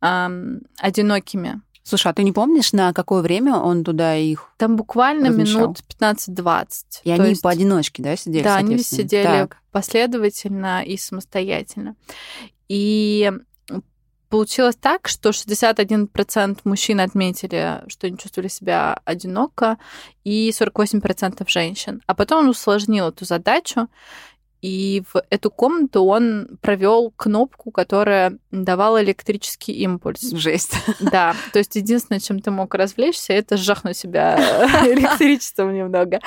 эм, 0.00 0.62
одинокими. 0.78 1.60
Слушай, 1.84 2.12
а 2.12 2.14
ты 2.14 2.24
не 2.24 2.32
помнишь, 2.32 2.72
на 2.72 2.92
какое 2.92 3.22
время 3.22 3.54
он 3.54 3.84
туда 3.84 4.16
их 4.16 4.52
Там 4.56 4.76
буквально 4.76 5.28
размещал? 5.28 5.60
минут 5.60 5.78
15-20. 6.00 6.66
И 7.04 7.10
они 7.10 7.30
есть... 7.30 7.42
поодиночке, 7.42 8.02
да, 8.02 8.16
сидели? 8.16 8.42
Да, 8.42 8.56
они 8.56 8.78
сидели 8.78 9.24
так. 9.24 9.58
последовательно 9.70 10.82
и 10.82 10.96
самостоятельно. 10.96 11.94
И 12.68 13.32
Получилось 14.28 14.76
так, 14.76 15.08
что 15.08 15.30
61% 15.30 16.60
мужчин 16.64 17.00
отметили, 17.00 17.82
что 17.88 18.06
они 18.06 18.18
чувствовали 18.18 18.48
себя 18.48 19.00
одиноко, 19.04 19.78
и 20.24 20.50
48% 20.50 21.44
женщин. 21.48 22.02
А 22.06 22.14
потом 22.14 22.40
он 22.40 22.48
усложнил 22.50 23.08
эту 23.08 23.24
задачу, 23.24 23.88
и 24.60 25.04
в 25.12 25.22
эту 25.30 25.50
комнату 25.50 26.04
он 26.04 26.58
провел 26.60 27.12
кнопку, 27.16 27.70
которая 27.70 28.38
давала 28.50 29.02
электрический 29.02 29.72
импульс. 29.72 30.20
Жесть. 30.32 30.74
Да. 31.00 31.34
То 31.52 31.60
есть 31.60 31.76
единственное, 31.76 32.20
чем 32.20 32.40
ты 32.40 32.50
мог 32.50 32.74
развлечься, 32.74 33.32
это 33.32 33.56
сжахнуть 33.56 33.96
себя 33.96 34.36
электричеством 34.84 35.74
немного. 35.74 36.20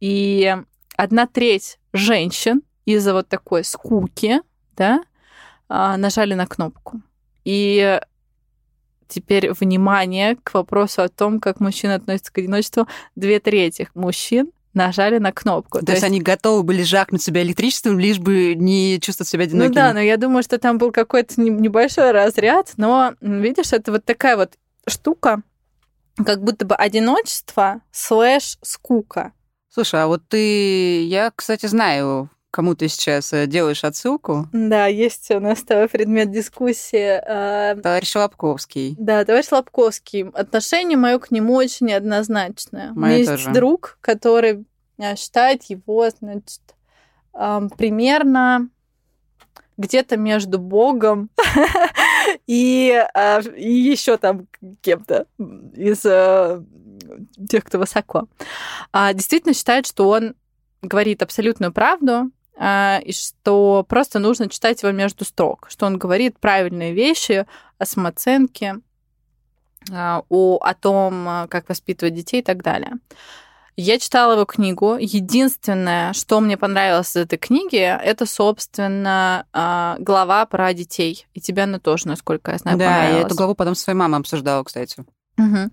И 0.00 0.56
одна 0.96 1.26
треть 1.26 1.78
женщин 1.92 2.62
из-за 2.86 3.12
вот 3.12 3.28
такой 3.28 3.62
скуки, 3.64 4.40
да, 4.76 5.02
а, 5.68 5.96
нажали 5.96 6.34
на 6.34 6.46
кнопку. 6.46 7.00
И 7.46 8.00
теперь 9.06 9.52
внимание 9.52 10.36
к 10.42 10.52
вопросу 10.54 11.02
о 11.02 11.08
том, 11.08 11.38
как 11.38 11.60
мужчины 11.60 11.92
относятся 11.92 12.32
к 12.32 12.38
одиночеству. 12.38 12.88
Две 13.14 13.38
трети 13.38 13.88
мужчин 13.94 14.50
нажали 14.74 15.18
на 15.18 15.30
кнопку. 15.30 15.78
То, 15.78 15.86
То 15.86 15.92
есть, 15.92 16.02
есть 16.02 16.12
они 16.12 16.20
готовы 16.20 16.64
были 16.64 16.82
жахнуть 16.82 17.22
себя 17.22 17.42
электричеством, 17.42 18.00
лишь 18.00 18.18
бы 18.18 18.56
не 18.56 18.98
чувствовать 19.00 19.28
себя 19.28 19.44
одинокими. 19.44 19.68
Ну 19.68 19.74
да, 19.74 19.92
но 19.92 20.00
я 20.00 20.16
думаю, 20.16 20.42
что 20.42 20.58
там 20.58 20.76
был 20.76 20.90
какой-то 20.90 21.40
небольшой 21.40 22.10
разряд, 22.10 22.72
но 22.76 23.14
видишь, 23.20 23.72
это 23.72 23.92
вот 23.92 24.04
такая 24.04 24.36
вот 24.36 24.54
штука, 24.88 25.42
как 26.16 26.42
будто 26.42 26.66
бы 26.66 26.74
одиночество 26.74 27.80
слэш 27.92 28.58
скука. 28.62 29.32
Слушай, 29.68 30.02
а 30.02 30.08
вот 30.08 30.26
ты... 30.28 31.04
Я, 31.04 31.30
кстати, 31.34 31.66
знаю 31.66 32.28
кому 32.50 32.74
ты 32.74 32.88
сейчас 32.88 33.32
э, 33.32 33.46
делаешь 33.46 33.84
отсылку. 33.84 34.48
Да, 34.52 34.86
есть 34.86 35.30
у 35.30 35.40
нас 35.40 35.62
твой 35.62 35.88
предмет 35.88 36.30
дискуссии. 36.30 37.20
А, 37.26 37.76
товарищ 37.76 38.14
Лобковский. 38.14 38.96
Да, 38.98 39.24
товарищ 39.24 39.50
Лобковский. 39.50 40.28
Отношение 40.30 40.96
мое 40.96 41.18
к 41.18 41.30
нему 41.30 41.54
очень 41.54 41.88
неоднозначное. 41.88 42.92
Мое 42.94 43.16
у 43.16 43.18
меня 43.18 43.26
тоже. 43.26 43.42
есть 43.42 43.52
друг, 43.52 43.98
который 44.00 44.64
а, 44.98 45.16
считает 45.16 45.64
его, 45.64 46.08
значит, 46.08 46.60
примерно 47.76 48.70
где-то 49.76 50.16
между 50.16 50.58
Богом 50.58 51.28
и, 52.46 53.04
а, 53.12 53.40
и 53.40 53.70
еще 53.70 54.16
там 54.16 54.46
кем-то 54.80 55.26
из 55.74 56.00
тех, 57.48 57.64
кто 57.64 57.78
высоко. 57.78 58.28
Действительно 59.12 59.52
считает, 59.52 59.86
что 59.86 60.08
он 60.08 60.34
говорит 60.80 61.22
абсолютную 61.22 61.72
правду, 61.72 62.12
а, 62.12 62.26
и 62.58 63.12
что 63.12 63.84
просто 63.86 64.18
нужно 64.18 64.48
читать 64.48 64.82
его 64.82 64.92
между 64.92 65.24
строк, 65.24 65.66
что 65.68 65.86
он 65.86 65.98
говорит 65.98 66.38
правильные 66.38 66.94
вещи 66.94 67.46
о 67.78 67.84
самооценке, 67.84 68.76
а, 69.92 70.22
о, 70.28 70.58
о 70.60 70.74
том, 70.74 71.28
а, 71.28 71.46
как 71.48 71.68
воспитывать 71.68 72.14
детей 72.14 72.40
и 72.40 72.44
так 72.44 72.62
далее. 72.62 72.92
Я 73.76 73.98
читала 73.98 74.32
его 74.32 74.46
книгу. 74.46 74.96
Единственное, 74.98 76.14
что 76.14 76.40
мне 76.40 76.56
понравилось 76.56 77.10
из 77.10 77.16
этой 77.16 77.36
книги, 77.36 77.76
это, 77.76 78.24
собственно, 78.24 79.44
глава 79.98 80.46
про 80.46 80.72
детей. 80.72 81.26
И 81.34 81.42
тебя 81.42 81.64
она 81.64 81.78
тоже, 81.78 82.08
насколько 82.08 82.52
я 82.52 82.58
знаю, 82.58 82.78
Да, 82.78 83.04
я 83.04 83.20
эту 83.20 83.34
главу 83.34 83.54
потом 83.54 83.74
с 83.74 83.82
своей 83.82 83.98
мамой 83.98 84.20
обсуждала, 84.20 84.64
кстати. 84.64 85.04
Угу. 85.36 85.70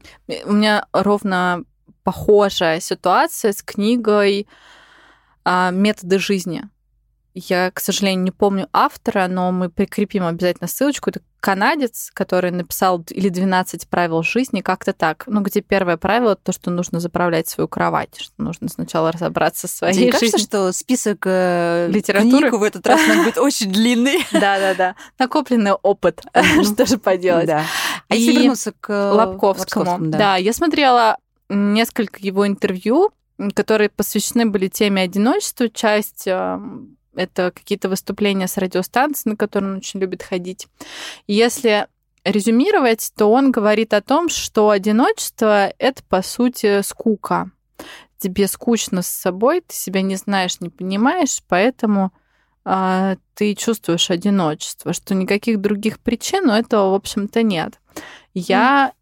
У 0.47 0.51
меня 0.51 0.85
ровно 0.91 1.63
похожая 2.03 2.81
ситуация 2.81 3.53
с 3.53 3.63
книгой 3.63 4.47
«Методы 5.45 6.19
жизни». 6.19 6.63
Я, 7.35 7.71
к 7.71 7.79
сожалению, 7.79 8.23
не 8.23 8.31
помню 8.31 8.67
автора, 8.73 9.27
но 9.27 9.51
мы 9.51 9.69
прикрепим 9.69 10.23
обязательно 10.23 10.67
ссылочку. 10.67 11.09
Это 11.09 11.21
канадец, 11.39 12.11
который 12.13 12.51
написал 12.51 13.03
или 13.09 13.29
12 13.29 13.87
правил 13.89 14.21
жизни, 14.21 14.61
как-то 14.61 14.93
так. 14.93 15.23
Ну, 15.25 15.41
где 15.41 15.61
первое 15.61 15.97
правило 15.97 16.35
то, 16.35 16.51
что 16.51 16.69
нужно 16.69 16.99
заправлять 16.99 17.47
свою 17.47 17.67
кровать, 17.67 18.19
что 18.19 18.33
нужно 18.37 18.69
сначала 18.69 19.11
разобраться 19.11 19.67
со 19.67 19.77
своей 19.77 19.93
Тебе 19.93 20.11
жизнью. 20.11 20.19
кажется, 20.31 20.39
что 20.39 20.71
список 20.71 21.23
э, 21.25 21.87
литературы 21.89 22.51
в 22.51 22.61
этот 22.61 22.85
раз 22.85 23.01
будет 23.07 23.37
очень 23.39 23.71
длинный? 23.71 24.19
Да-да-да. 24.31 24.95
Накопленный 25.17 25.73
опыт. 25.73 26.21
Что 26.63 26.85
же 26.85 26.99
поделать? 26.99 27.49
А 27.49 27.65
если 28.09 28.41
вернуться 28.41 28.73
к 28.79 28.89
Лобковскому. 28.89 30.11
Да, 30.11 30.35
я 30.35 30.53
смотрела 30.53 31.17
несколько 31.49 32.19
его 32.19 32.47
интервью, 32.47 33.11
которые 33.55 33.89
посвящены 33.89 34.45
были 34.45 34.67
теме 34.67 35.01
одиночества. 35.01 35.67
Часть 35.67 36.27
это 37.15 37.51
какие-то 37.51 37.89
выступления 37.89 38.47
с 38.47 38.57
радиостанции, 38.57 39.29
на 39.29 39.37
которые 39.37 39.71
он 39.71 39.77
очень 39.77 39.99
любит 39.99 40.23
ходить. 40.23 40.67
Если 41.27 41.87
резюмировать, 42.23 43.11
то 43.15 43.31
он 43.31 43.51
говорит 43.51 43.93
о 43.93 44.01
том, 44.01 44.29
что 44.29 44.69
одиночество— 44.69 45.67
это, 45.77 46.03
по 46.03 46.21
сути, 46.21 46.81
скука. 46.81 47.51
Тебе 48.17 48.47
скучно 48.47 49.01
с 49.01 49.07
собой, 49.07 49.61
ты 49.61 49.75
себя 49.75 50.01
не 50.01 50.15
знаешь, 50.15 50.61
не 50.61 50.69
понимаешь, 50.69 51.43
поэтому 51.49 52.13
э, 52.63 53.17
ты 53.33 53.53
чувствуешь 53.55 54.09
одиночество, 54.09 54.93
что 54.93 55.13
никаких 55.13 55.59
других 55.59 55.99
причин 55.99 56.49
у 56.49 56.53
этого, 56.53 56.91
в 56.91 56.93
общем-то, 56.93 57.43
нет. 57.43 57.79
Я 58.33 58.93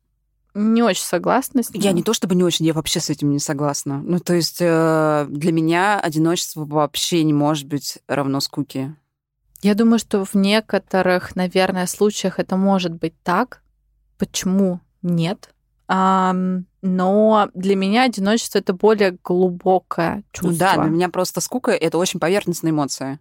не 0.53 0.83
очень 0.83 1.03
согласна 1.03 1.63
с 1.63 1.71
ним. 1.71 1.81
Я 1.81 1.91
не 1.91 2.03
то 2.03 2.13
чтобы 2.13 2.35
не 2.35 2.43
очень, 2.43 2.65
я 2.65 2.73
вообще 2.73 2.99
с 2.99 3.09
этим 3.09 3.31
не 3.31 3.39
согласна. 3.39 4.01
Ну, 4.01 4.19
то 4.19 4.33
есть 4.33 4.57
э, 4.59 5.25
для 5.29 5.51
меня 5.51 5.99
одиночество 5.99 6.65
вообще 6.65 7.23
не 7.23 7.33
может 7.33 7.67
быть 7.67 7.99
равно 8.07 8.39
скуке. 8.39 8.95
Я 9.61 9.75
думаю, 9.75 9.99
что 9.99 10.25
в 10.25 10.33
некоторых, 10.33 11.35
наверное, 11.35 11.85
случаях 11.85 12.39
это 12.39 12.57
может 12.57 12.93
быть 12.93 13.13
так. 13.23 13.61
Почему 14.17 14.79
нет? 15.01 15.49
но 15.93 17.49
для 17.53 17.75
меня 17.75 18.03
одиночество 18.03 18.59
это 18.59 18.71
более 18.71 19.17
глубокое 19.21 20.23
чувство. 20.31 20.51
Ну 20.51 20.57
да, 20.57 20.77
для 20.81 20.89
меня 20.89 21.09
просто 21.09 21.41
скука 21.41 21.71
это 21.71 21.97
очень 21.97 22.21
поверхностная 22.21 22.71
эмоция 22.71 23.19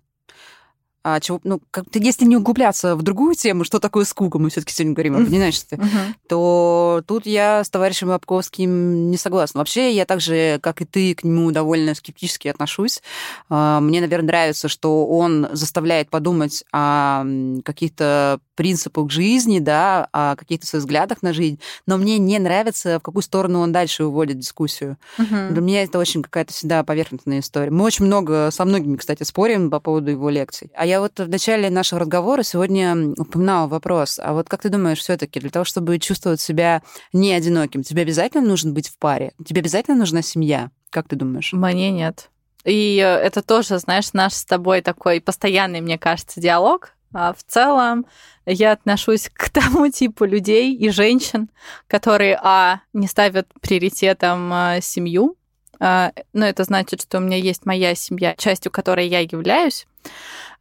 а, 1.03 1.21
чего, 1.21 1.41
ну, 1.45 1.61
как 1.71 1.85
если 1.95 2.25
не 2.25 2.37
углубляться 2.37 2.97
в 2.97 3.03
другую 3.03 3.35
тему, 3.35 3.65
что 3.65 3.79
такое 3.79 4.05
скука, 4.05 4.39
мы 4.39 4.51
все 4.51 4.61
таки 4.61 4.75
сегодня 4.75 4.95
говорим 4.95 5.17
об 5.17 5.23
одиночестве, 5.23 5.79
uh-huh. 5.79 6.15
то 6.29 7.03
тут 7.07 7.27
я 7.27 7.65
с 7.65 7.71
товарищем 7.71 8.09
Бабковским 8.09 9.11
не 9.11 9.17
согласна. 9.17 9.59
Вообще, 9.61 9.93
я 9.93 10.05
так 10.05 10.21
же, 10.21 10.59
как 10.63 10.83
и 10.83 10.85
ты, 10.85 11.15
к 11.15 11.25
нему 11.25 11.51
довольно 11.53 11.95
скептически 11.95 12.49
отношусь. 12.49 13.03
А, 13.49 13.81
мне, 13.81 14.01
наверное, 14.01 14.27
нравится, 14.27 14.69
что 14.69 15.07
он 15.07 15.49
заставляет 15.53 16.11
подумать 16.11 16.65
о 16.73 17.25
каких-то 17.65 18.41
принципах 18.61 19.11
жизни, 19.11 19.59
да, 19.59 20.07
о 20.13 20.37
каких-то 20.37 20.67
своих 20.67 20.85
взглядах 20.85 21.23
на 21.23 21.33
жизнь, 21.33 21.59
но 21.87 21.97
мне 21.97 22.19
не 22.19 22.39
нравится, 22.39 22.99
в 22.99 23.03
какую 23.03 23.23
сторону 23.23 23.61
он 23.61 23.73
дальше 23.73 24.05
уводит 24.05 24.39
дискуссию. 24.39 24.99
Для 25.17 25.63
меня 25.63 25.83
это 25.83 25.99
очень 25.99 26.23
какая-то 26.23 26.53
всегда 26.53 26.85
поверхностная 26.85 27.41
история. 27.41 27.71
Мы 27.71 27.85
очень 27.85 28.05
много, 28.05 28.51
со 28.53 28.67
многими, 28.67 28.97
кстати, 28.97 29.23
спорим 29.23 29.71
по 29.71 29.81
поводу 29.81 30.11
его 30.11 30.29
лекций. 30.29 30.71
А 30.75 30.85
я 30.91 31.01
вот 31.01 31.21
в 31.21 31.29
начале 31.29 31.71
нашего 31.71 32.01
разговора 32.01 32.43
сегодня 32.43 33.13
упоминала 33.17 33.69
вопрос, 33.69 34.19
а 34.21 34.33
вот 34.33 34.49
как 34.49 34.63
ты 34.63 34.71
думаешь, 34.71 34.99
все 34.99 35.17
таки 35.17 35.39
для 35.39 35.51
того, 35.51 35.65
чтобы 35.65 35.99
чувствовать 36.01 36.41
себя 36.41 36.83
не 37.13 37.33
одиноким, 37.33 37.85
тебе 37.85 38.03
обязательно 38.03 38.45
нужно 38.45 38.73
быть 38.73 38.89
в 38.89 38.99
паре? 38.99 39.33
Тебе 39.45 39.61
обязательно 39.61 39.97
нужна 39.97 40.21
семья? 40.21 40.71
Как 40.91 41.07
ты 41.07 41.15
думаешь? 41.15 41.53
Мне 41.53 41.93
нет. 41.93 42.29
И 42.65 42.99
э, 42.99 43.07
это 43.07 43.43
тоже, 43.43 43.79
знаешь, 43.79 44.13
наш 44.13 44.35
с 44.35 44.45
тобой 44.45 44.83
такой 44.83 45.21
постоянный, 45.21 45.81
мне 45.81 45.97
кажется, 45.97 46.41
диалог. 46.41 46.91
А 47.15 47.33
в 47.33 47.43
целом 47.45 48.07
я 48.45 48.73
отношусь 48.73 49.31
к 49.33 49.49
тому 49.51 49.89
типу 49.91 50.25
людей 50.25 50.75
и 50.75 50.91
женщин, 50.91 51.51
которые, 51.87 52.39
а, 52.43 52.81
не 52.93 53.07
ставят 53.07 53.47
приоритетом 53.61 54.53
а, 54.53 54.81
семью, 54.81 55.37
а, 55.79 56.13
но 56.33 56.47
это 56.47 56.65
значит, 56.65 57.03
что 57.03 57.19
у 57.19 57.21
меня 57.21 57.37
есть 57.37 57.65
моя 57.65 57.95
семья, 57.95 58.35
частью 58.37 58.73
которой 58.73 59.07
я 59.07 59.21
являюсь, 59.21 59.87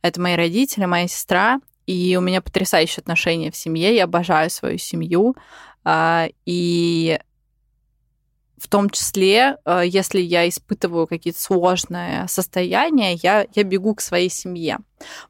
это 0.01 0.21
мои 0.21 0.35
родители, 0.35 0.85
моя 0.85 1.07
сестра, 1.07 1.59
и 1.85 2.15
у 2.17 2.21
меня 2.21 2.41
потрясающие 2.41 3.01
отношения 3.01 3.51
в 3.51 3.57
семье, 3.57 3.95
я 3.95 4.03
обожаю 4.03 4.49
свою 4.49 4.77
семью, 4.77 5.35
а, 5.83 6.27
и 6.45 7.19
в 8.59 8.67
том 8.67 8.89
числе, 8.89 9.57
а, 9.65 9.81
если 9.81 10.19
я 10.19 10.47
испытываю 10.47 11.07
какие-то 11.07 11.39
сложные 11.39 12.27
состояния, 12.27 13.15
я, 13.15 13.47
я 13.55 13.63
бегу 13.63 13.95
к 13.95 14.01
своей 14.01 14.29
семье. 14.29 14.79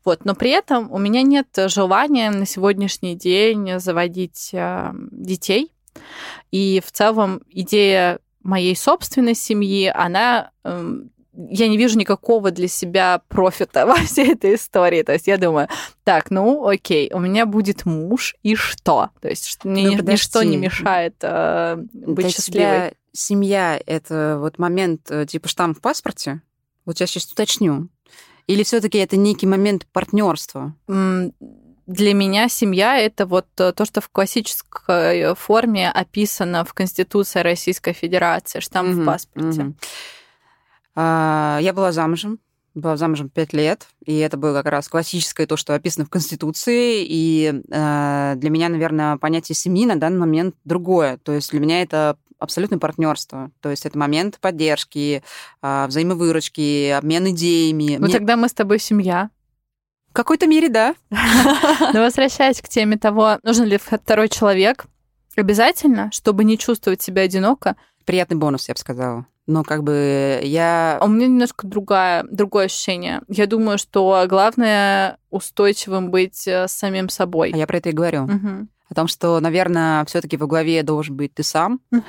Вот. 0.03 0.25
Но 0.25 0.35
при 0.35 0.49
этом 0.49 0.91
у 0.91 0.97
меня 0.97 1.21
нет 1.21 1.47
желания 1.67 2.31
на 2.31 2.45
сегодняшний 2.45 3.15
день 3.15 3.79
заводить 3.79 4.51
а, 4.53 4.93
детей. 5.11 5.71
И 6.51 6.81
в 6.85 6.91
целом 6.91 7.41
идея 7.49 8.19
моей 8.41 8.75
собственной 8.75 9.35
семьи, 9.35 9.91
она 9.93 10.51
эм, 10.63 11.11
я 11.49 11.67
не 11.69 11.77
вижу 11.77 11.97
никакого 11.97 12.51
для 12.51 12.67
себя 12.67 13.21
профита 13.27 13.85
во 13.85 13.95
всей 13.95 14.33
этой 14.33 14.55
истории. 14.55 15.03
То 15.03 15.13
есть 15.13 15.27
я 15.27 15.37
думаю, 15.37 15.69
так, 16.03 16.31
ну 16.31 16.67
окей, 16.67 17.11
у 17.13 17.19
меня 17.19 17.45
будет 17.45 17.85
муж, 17.85 18.35
и 18.43 18.55
что? 18.55 19.09
То 19.21 19.29
есть 19.29 19.63
мне 19.63 19.97
ну, 19.97 20.11
ничто 20.11 20.43
не 20.43 20.57
мешает 20.57 21.15
э, 21.21 21.77
быть 21.93 22.25
для 22.25 22.29
счастливой. 22.29 22.61
Тебя 22.61 22.91
семья— 23.13 23.79
это 23.85 24.37
вот 24.39 24.59
момент 24.59 25.09
э, 25.09 25.25
типа 25.25 25.47
штамп 25.47 25.77
в 25.77 25.81
паспорте? 25.81 26.41
Вот 26.85 26.99
я 26.99 27.07
сейчас 27.07 27.31
уточню. 27.31 27.89
Или 28.47 28.63
все 28.63 28.81
таки 28.81 28.97
это 28.97 29.15
некий 29.15 29.45
момент 29.45 29.85
партнерства? 29.91 30.75
Для 30.87 32.13
меня 32.13 32.49
семья 32.49 32.99
это 32.99 33.25
вот 33.25 33.47
э, 33.57 33.71
то, 33.73 33.85
что 33.85 34.01
в 34.01 34.09
классической 34.09 35.33
форме 35.33 35.89
описано 35.89 36.63
в 36.63 36.73
Конституции 36.73 37.39
Российской 37.39 37.93
Федерации, 37.93 38.59
штамп 38.59 38.91
угу, 38.91 39.01
в 39.01 39.05
паспорте. 39.05 39.61
Угу. 39.61 39.75
А, 41.01 41.59
я 41.61 41.71
была 41.71 41.93
замужем, 41.93 42.39
была 42.75 42.97
замужем 42.97 43.29
пять 43.29 43.53
лет, 43.53 43.87
и 44.05 44.17
это 44.17 44.35
было 44.35 44.53
как 44.55 44.65
раз 44.65 44.89
классическое 44.89 45.47
то, 45.47 45.55
что 45.55 45.73
описано 45.73 46.05
в 46.05 46.09
Конституции, 46.09 47.05
и 47.07 47.61
а, 47.71 48.35
для 48.35 48.49
меня, 48.49 48.67
наверное, 48.67 49.15
понятие 49.15 49.55
семьи 49.55 49.85
на 49.85 49.95
данный 49.95 50.19
момент 50.19 50.55
другое. 50.65 51.17
То 51.23 51.31
есть 51.31 51.51
для 51.51 51.61
меня 51.61 51.81
это 51.81 52.17
абсолютное 52.37 52.79
партнерство. 52.79 53.49
То 53.61 53.69
есть 53.69 53.85
это 53.85 53.97
момент 53.97 54.39
поддержки, 54.41 55.23
а, 55.61 55.87
взаимовыручки, 55.87 56.89
обмен 56.89 57.29
идеями. 57.29 57.95
Ну 57.97 58.07
Мне... 58.07 58.13
тогда 58.13 58.35
мы 58.35 58.49
с 58.49 58.53
тобой 58.53 58.79
семья. 58.79 59.29
В 60.09 60.13
какой-то 60.13 60.47
мере, 60.47 60.67
да. 60.67 60.95
Но 61.93 62.01
возвращаясь 62.01 62.61
к 62.61 62.67
теме 62.67 62.97
того, 62.97 63.39
нужен 63.43 63.63
ли 63.63 63.77
второй 63.77 64.27
человек, 64.27 64.87
обязательно, 65.37 66.09
чтобы 66.11 66.43
не 66.43 66.57
чувствовать 66.57 67.01
себя 67.01 67.21
одиноко. 67.21 67.77
Приятный 68.09 68.37
бонус, 68.37 68.67
я 68.67 68.73
бы 68.73 68.79
сказала 68.79 69.27
но 69.45 69.63
как 69.63 69.83
бы 69.83 70.39
я... 70.43 70.99
А 71.01 71.05
у 71.05 71.07
меня 71.07 71.25
немножко 71.25 71.65
другая, 71.65 72.23
другое 72.29 72.65
ощущение. 72.65 73.21
Я 73.27 73.47
думаю, 73.47 73.79
что 73.79 74.23
главное 74.29 75.17
устойчивым 75.31 76.11
быть 76.11 76.47
э, 76.47 76.67
самим 76.67 77.09
собой. 77.09 77.51
А 77.51 77.57
я 77.57 77.65
про 77.65 77.77
это 77.77 77.89
и 77.89 77.93
говорю. 77.93 78.25
Угу. 78.25 78.67
О 78.89 78.93
том, 78.93 79.07
что, 79.07 79.39
наверное, 79.39 80.05
все-таки 80.05 80.37
во 80.37 80.45
главе 80.45 80.83
должен 80.83 81.15
быть 81.15 81.33
ты 81.33 81.41
сам, 81.41 81.81
угу. 81.91 82.03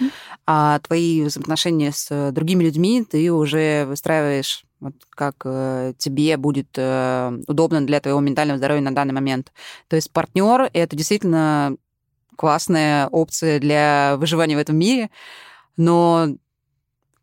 а 0.46 0.80
твои 0.80 1.22
взаимоотношения 1.22 1.92
с 1.92 2.30
другими 2.30 2.62
людьми 2.62 3.06
ты 3.10 3.32
уже 3.32 3.86
выстраиваешь 3.86 4.64
вот 4.78 4.94
как 5.08 5.36
э, 5.44 5.94
тебе 5.96 6.36
будет 6.36 6.68
э, 6.76 7.38
удобно 7.46 7.80
для 7.86 8.00
твоего 8.00 8.20
ментального 8.20 8.58
здоровья 8.58 8.82
на 8.82 8.94
данный 8.94 9.14
момент. 9.14 9.50
То 9.88 9.96
есть 9.96 10.12
партнер 10.12 10.68
это 10.74 10.94
действительно 10.94 11.74
классная 12.36 13.06
опция 13.08 13.60
для 13.60 14.16
выживания 14.18 14.56
в 14.56 14.60
этом 14.60 14.76
мире, 14.76 15.10
но 15.76 16.28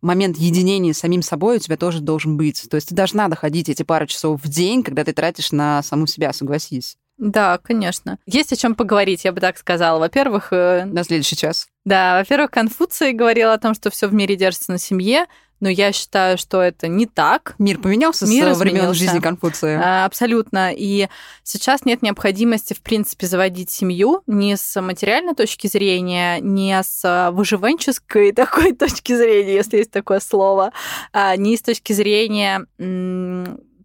момент 0.02 0.38
единения 0.38 0.94
с 0.94 1.00
самим 1.00 1.22
собой 1.22 1.58
у 1.58 1.60
тебя 1.60 1.78
тоже 1.78 2.00
должен 2.00 2.38
быть. 2.38 2.68
То 2.70 2.76
есть 2.76 2.90
ты 2.90 2.96
должна 2.96 3.28
доходить 3.28 3.70
эти 3.70 3.84
пару 3.84 4.06
часов 4.08 4.42
в 4.44 4.48
день, 4.48 4.84
когда 4.84 5.04
ты 5.04 5.14
тратишь 5.14 5.52
на 5.52 5.84
саму 5.84 6.08
себя, 6.08 6.34
согласись. 6.34 6.98
Да, 7.18 7.58
конечно. 7.58 8.20
Есть 8.28 8.54
о 8.54 8.56
чем 8.56 8.76
поговорить, 8.76 9.26
я 9.26 9.32
бы 9.32 9.42
так 9.42 9.58
сказала. 9.58 9.98
Во-первых... 9.98 10.50
Э, 10.52 10.86
на 10.86 11.04
следующий 11.04 11.36
час. 11.36 11.68
Да, 11.84 12.20
во-первых, 12.20 12.52
Конфуций 12.52 13.14
говорил 13.14 13.50
о 13.50 13.58
том, 13.58 13.74
что 13.74 13.90
все 13.90 14.08
в 14.08 14.14
мире 14.14 14.36
держится 14.36 14.72
на 14.72 14.78
семье, 14.78 15.26
но 15.60 15.70
я 15.70 15.92
считаю, 15.92 16.38
что 16.38 16.62
это 16.62 16.88
не 16.88 17.06
так. 17.06 17.56
Мир 17.58 17.80
поменялся 17.80 18.26
Мир 18.26 18.54
с 18.54 18.58
времен 18.58 18.94
жизни 18.94 19.20
Конфуция. 19.20 19.82
А, 19.84 20.06
абсолютно. 20.06 20.72
И 20.74 21.08
сейчас 21.44 21.86
нет 21.86 22.02
необходимости, 22.02 22.74
в 22.74 22.82
принципе, 22.82 23.28
заводить 23.28 23.70
семью 23.70 24.22
ни 24.28 24.56
с 24.56 24.80
материальной 24.82 25.36
точки 25.36 25.68
зрения, 25.68 26.40
ни 26.40 26.76
с 26.80 27.32
выживанческой 27.32 28.32
такой 28.34 28.74
точки 28.74 29.16
зрения, 29.16 29.56
если 29.56 29.78
есть 29.78 29.92
такое 29.92 30.20
слово, 30.20 30.72
а, 31.14 31.36
ни 31.36 31.56
с 31.56 31.62
точки 31.62 31.94
зрения 31.94 32.66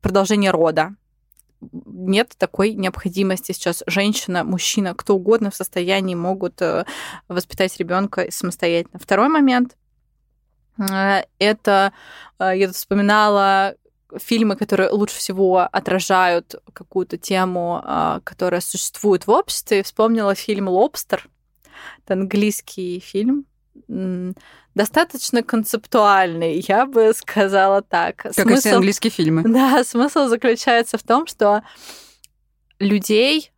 продолжения 0.01 0.51
рода 0.51 0.95
нет 1.87 2.33
такой 2.37 2.75
необходимости 2.75 3.53
сейчас. 3.53 3.83
Женщина, 3.87 4.45
мужчина, 4.45 4.95
кто 4.95 5.15
угодно 5.15 5.51
в 5.51 5.55
состоянии 5.55 6.15
могут 6.15 6.61
э, 6.61 6.85
воспитать 7.29 7.77
ребенка 7.79 8.27
самостоятельно. 8.31 8.99
Второй 8.99 9.29
момент 9.29 9.77
это, 10.79 11.93
э, 12.39 12.53
я 12.57 12.67
тут 12.67 12.77
вспоминала 12.77 13.75
фильмы, 14.19 14.57
которые 14.57 14.91
лучше 14.91 15.17
всего 15.17 15.61
отражают 15.61 16.57
какую-то 16.73 17.17
тему, 17.17 17.83
э, 17.85 18.21
которая 18.25 18.61
существует 18.61 19.27
в 19.27 19.31
обществе. 19.31 19.83
Вспомнила 19.83 20.35
фильм 20.35 20.69
«Лобстер». 20.69 21.29
Это 22.05 22.15
английский 22.15 23.01
фильм, 23.01 23.47
достаточно 24.75 25.43
концептуальный, 25.43 26.65
я 26.67 26.87
бы 26.87 27.13
сказала 27.15 27.83
так. 27.83 28.17
Как 28.17 28.35
смысл, 28.35 28.55
и 28.55 28.61
все 28.61 28.75
английские 28.77 29.11
фильмы. 29.11 29.43
Да, 29.45 29.85
смысл 29.85 30.29
заключается 30.29 30.99
в 30.99 31.03
том, 31.03 31.27
что 31.27 31.63
людей 32.79 33.53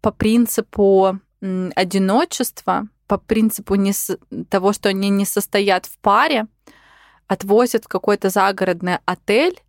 по 0.00 0.10
принципу 0.10 1.18
одиночества 1.74 2.88
по 3.12 3.18
принципу 3.18 3.74
не 3.74 3.92
с... 3.92 4.16
того, 4.48 4.72
что 4.72 4.88
они 4.88 5.10
не 5.10 5.26
состоят 5.26 5.84
в 5.84 5.98
паре, 5.98 6.46
отвозят 7.26 7.84
в 7.84 7.88
какой-то 7.88 8.30
загородный 8.30 9.00
отель, 9.04 9.60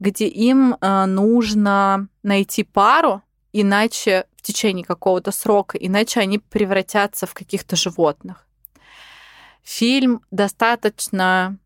где 0.00 0.26
им 0.26 0.76
э, 0.78 1.06
нужно 1.06 2.08
найти 2.22 2.62
пару, 2.62 3.22
иначе 3.54 4.26
в 4.36 4.42
течение 4.42 4.84
какого-то 4.84 5.32
срока, 5.32 5.78
иначе 5.78 6.20
они 6.20 6.38
превратятся 6.38 7.26
в 7.26 7.32
каких-то 7.32 7.74
животных. 7.74 8.46
Фильм 9.62 10.20
достаточно 10.30 11.56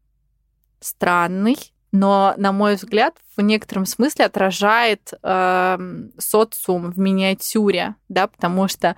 странный, 0.78 1.56
но, 1.90 2.34
на 2.36 2.52
мой 2.52 2.76
взгляд, 2.76 3.16
в 3.36 3.40
некотором 3.40 3.86
смысле 3.86 4.26
отражает 4.26 5.12
э, 5.20 5.78
социум 6.16 6.92
в 6.92 6.98
миниатюре, 7.00 7.96
да, 8.08 8.28
потому 8.28 8.68
что 8.68 8.94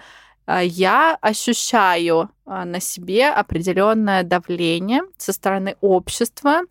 я 0.59 1.16
ощущаю 1.20 2.30
а, 2.44 2.64
на 2.64 2.80
себе 2.80 3.28
определенное 3.28 4.22
давление 4.24 5.03
со 5.16 5.32
стороны 5.32 5.76
общества 5.80 6.62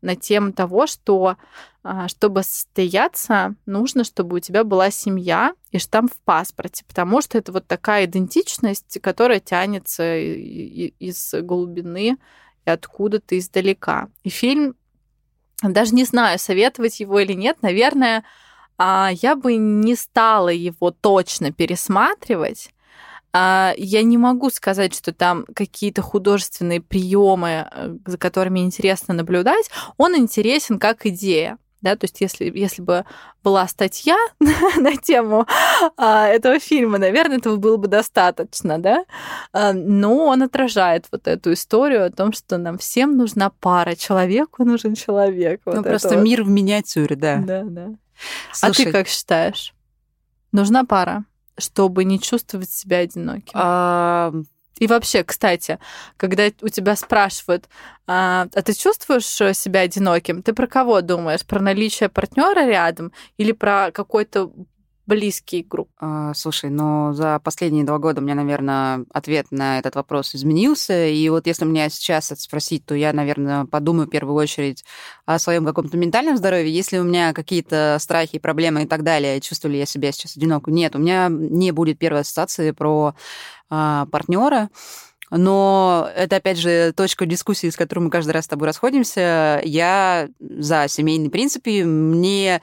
на 0.00 0.16
тему 0.16 0.52
того, 0.52 0.86
что 0.86 1.36
а, 1.82 2.08
чтобы 2.08 2.42
состояться, 2.42 3.54
нужно, 3.64 4.02
чтобы 4.02 4.36
у 4.36 4.40
тебя 4.40 4.64
была 4.64 4.90
семья 4.90 5.54
и 5.70 5.78
штамп 5.78 6.12
в 6.12 6.18
паспорте, 6.24 6.84
потому 6.88 7.20
что 7.20 7.38
это 7.38 7.52
вот 7.52 7.66
такая 7.66 8.06
идентичность, 8.06 8.98
которая 9.00 9.38
тянется 9.38 10.16
из 10.18 11.34
глубины 11.42 12.16
и 12.64 12.70
откуда-то 12.70 13.38
издалека. 13.38 14.08
И 14.24 14.30
фильм, 14.30 14.74
даже 15.62 15.94
не 15.94 16.04
знаю, 16.04 16.38
советовать 16.38 16.98
его 17.00 17.20
или 17.20 17.34
нет, 17.34 17.58
наверное, 17.62 18.24
а, 18.78 19.10
я 19.12 19.36
бы 19.36 19.56
не 19.56 19.94
стала 19.94 20.48
его 20.48 20.90
точно 20.90 21.52
пересматривать, 21.52 22.70
а, 23.32 23.74
я 23.76 24.02
не 24.02 24.18
могу 24.18 24.50
сказать, 24.50 24.94
что 24.94 25.12
там 25.12 25.44
какие-то 25.54 26.02
художественные 26.02 26.80
приемы, 26.80 27.68
э, 27.70 27.96
за 28.06 28.18
которыми 28.18 28.60
интересно 28.60 29.14
наблюдать. 29.14 29.70
Он 29.96 30.16
интересен 30.16 30.78
как 30.78 31.06
идея. 31.06 31.58
Да, 31.82 31.94
то 31.94 32.04
есть 32.04 32.20
если, 32.20 32.50
если 32.52 32.82
бы 32.82 33.04
была 33.44 33.68
статья 33.68 34.16
на 34.40 34.96
тему 34.96 35.46
а, 35.96 36.26
этого 36.26 36.58
фильма, 36.58 36.98
наверное, 36.98 37.36
этого 37.36 37.56
было 37.56 37.76
бы 37.76 37.86
достаточно, 37.86 38.78
да, 38.78 39.04
а, 39.52 39.72
но 39.72 40.26
он 40.26 40.42
отражает 40.42 41.06
вот 41.12 41.28
эту 41.28 41.52
историю 41.52 42.06
о 42.06 42.10
том, 42.10 42.32
что 42.32 42.56
нам 42.56 42.78
всем 42.78 43.16
нужна 43.16 43.50
пара, 43.50 43.94
человеку 43.94 44.64
нужен 44.64 44.94
человек. 44.94 45.60
Ну, 45.66 45.74
вот 45.74 45.84
просто 45.84 46.14
вот. 46.14 46.24
мир 46.24 46.42
в 46.42 46.48
миниатюре, 46.48 47.14
да. 47.14 47.36
Да, 47.36 47.62
да. 47.64 47.94
Слушай, 48.52 48.82
а 48.82 48.84
ты 48.86 48.92
как 48.92 49.06
считаешь? 49.06 49.74
Нужна 50.52 50.84
пара? 50.84 51.24
Чтобы 51.58 52.04
не 52.04 52.20
чувствовать 52.20 52.70
себя 52.70 52.98
одиноким? 52.98 53.52
А... 53.54 54.32
И 54.78 54.86
вообще, 54.86 55.24
кстати, 55.24 55.78
когда 56.18 56.48
у 56.60 56.68
тебя 56.68 56.96
спрашивают, 56.96 57.66
а, 58.06 58.46
а 58.54 58.62
ты 58.62 58.74
чувствуешь 58.74 59.24
себя 59.24 59.80
одиноким, 59.80 60.42
ты 60.42 60.52
про 60.52 60.66
кого 60.66 61.00
думаешь? 61.00 61.46
Про 61.46 61.60
наличие 61.60 62.10
партнера 62.10 62.66
рядом 62.66 63.12
или 63.38 63.52
про 63.52 63.90
какой-то 63.90 64.52
близкий 65.06 65.62
групп? 65.62 65.88
А, 65.98 66.34
слушай, 66.34 66.70
ну 66.70 67.12
за 67.12 67.38
последние 67.38 67.84
два 67.84 67.98
года 67.98 68.20
у 68.20 68.24
меня, 68.24 68.34
наверное, 68.34 69.04
ответ 69.12 69.46
на 69.50 69.78
этот 69.78 69.94
вопрос 69.94 70.34
изменился. 70.34 71.06
И 71.06 71.28
вот 71.28 71.46
если 71.46 71.64
меня 71.64 71.88
сейчас 71.88 72.32
это 72.32 72.40
спросить, 72.40 72.84
то 72.84 72.94
я, 72.94 73.12
наверное, 73.12 73.64
подумаю 73.64 74.06
в 74.06 74.10
первую 74.10 74.34
очередь 74.34 74.84
о 75.24 75.38
своем 75.38 75.64
каком-то 75.64 75.96
ментальном 75.96 76.36
здоровье. 76.36 76.72
Если 76.72 76.98
у 76.98 77.04
меня 77.04 77.32
какие-то 77.32 77.96
страхи, 78.00 78.38
проблемы 78.38 78.82
и 78.82 78.86
так 78.86 79.02
далее, 79.02 79.40
чувствую 79.40 79.72
ли 79.72 79.78
я 79.78 79.86
себя 79.86 80.12
сейчас 80.12 80.36
одиноко? 80.36 80.70
Нет, 80.70 80.96
у 80.96 80.98
меня 80.98 81.28
не 81.30 81.70
будет 81.72 81.98
первой 81.98 82.20
ассоциации 82.20 82.72
про 82.72 83.14
а, 83.70 84.06
партнера. 84.06 84.70
Но 85.30 86.08
это, 86.14 86.36
опять 86.36 86.58
же, 86.58 86.92
точка 86.96 87.26
дискуссии, 87.26 87.68
с 87.68 87.76
которой 87.76 88.00
мы 88.00 88.10
каждый 88.10 88.30
раз 88.30 88.44
с 88.44 88.48
тобой 88.48 88.68
расходимся. 88.68 89.60
Я 89.64 90.28
за 90.38 90.86
семейные 90.88 91.30
принципы. 91.30 91.84
Мне 91.84 92.62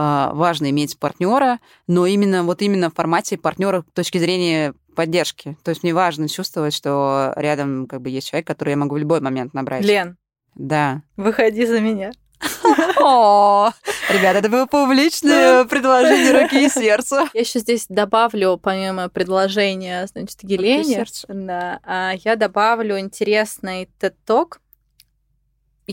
важно 0.00 0.70
иметь 0.70 0.98
партнера, 0.98 1.58
но 1.86 2.06
именно 2.06 2.44
вот 2.44 2.62
именно 2.62 2.90
в 2.90 2.94
формате 2.94 3.36
партнера 3.36 3.84
с 3.90 3.94
точки 3.94 4.18
зрения 4.18 4.74
поддержки. 4.94 5.56
То 5.62 5.70
есть 5.70 5.82
мне 5.82 5.94
важно 5.94 6.28
чувствовать, 6.28 6.74
что 6.74 7.32
рядом 7.36 7.86
как 7.86 8.02
бы 8.02 8.10
есть 8.10 8.28
человек, 8.28 8.46
который 8.46 8.70
я 8.70 8.76
могу 8.76 8.96
в 8.96 8.98
любой 8.98 9.20
момент 9.20 9.54
набрать. 9.54 9.84
Лен. 9.84 10.16
Да. 10.54 11.02
Выходи 11.16 11.66
за 11.66 11.80
меня. 11.80 12.12
О, 13.00 13.70
ребята, 14.08 14.38
это 14.38 14.48
было 14.48 14.66
публичное 14.66 15.64
предложение 15.64 16.42
руки 16.42 16.64
и 16.64 16.68
сердца. 16.70 17.28
Я 17.34 17.40
еще 17.40 17.58
здесь 17.58 17.86
добавлю, 17.88 18.58
помимо 18.62 19.08
предложения, 19.08 20.06
значит, 20.06 20.38
Гелене, 20.42 21.04
да, 21.28 21.80
а, 21.84 22.12
я 22.24 22.36
добавлю 22.36 22.98
интересный 22.98 23.90
TED-ток 24.00 24.60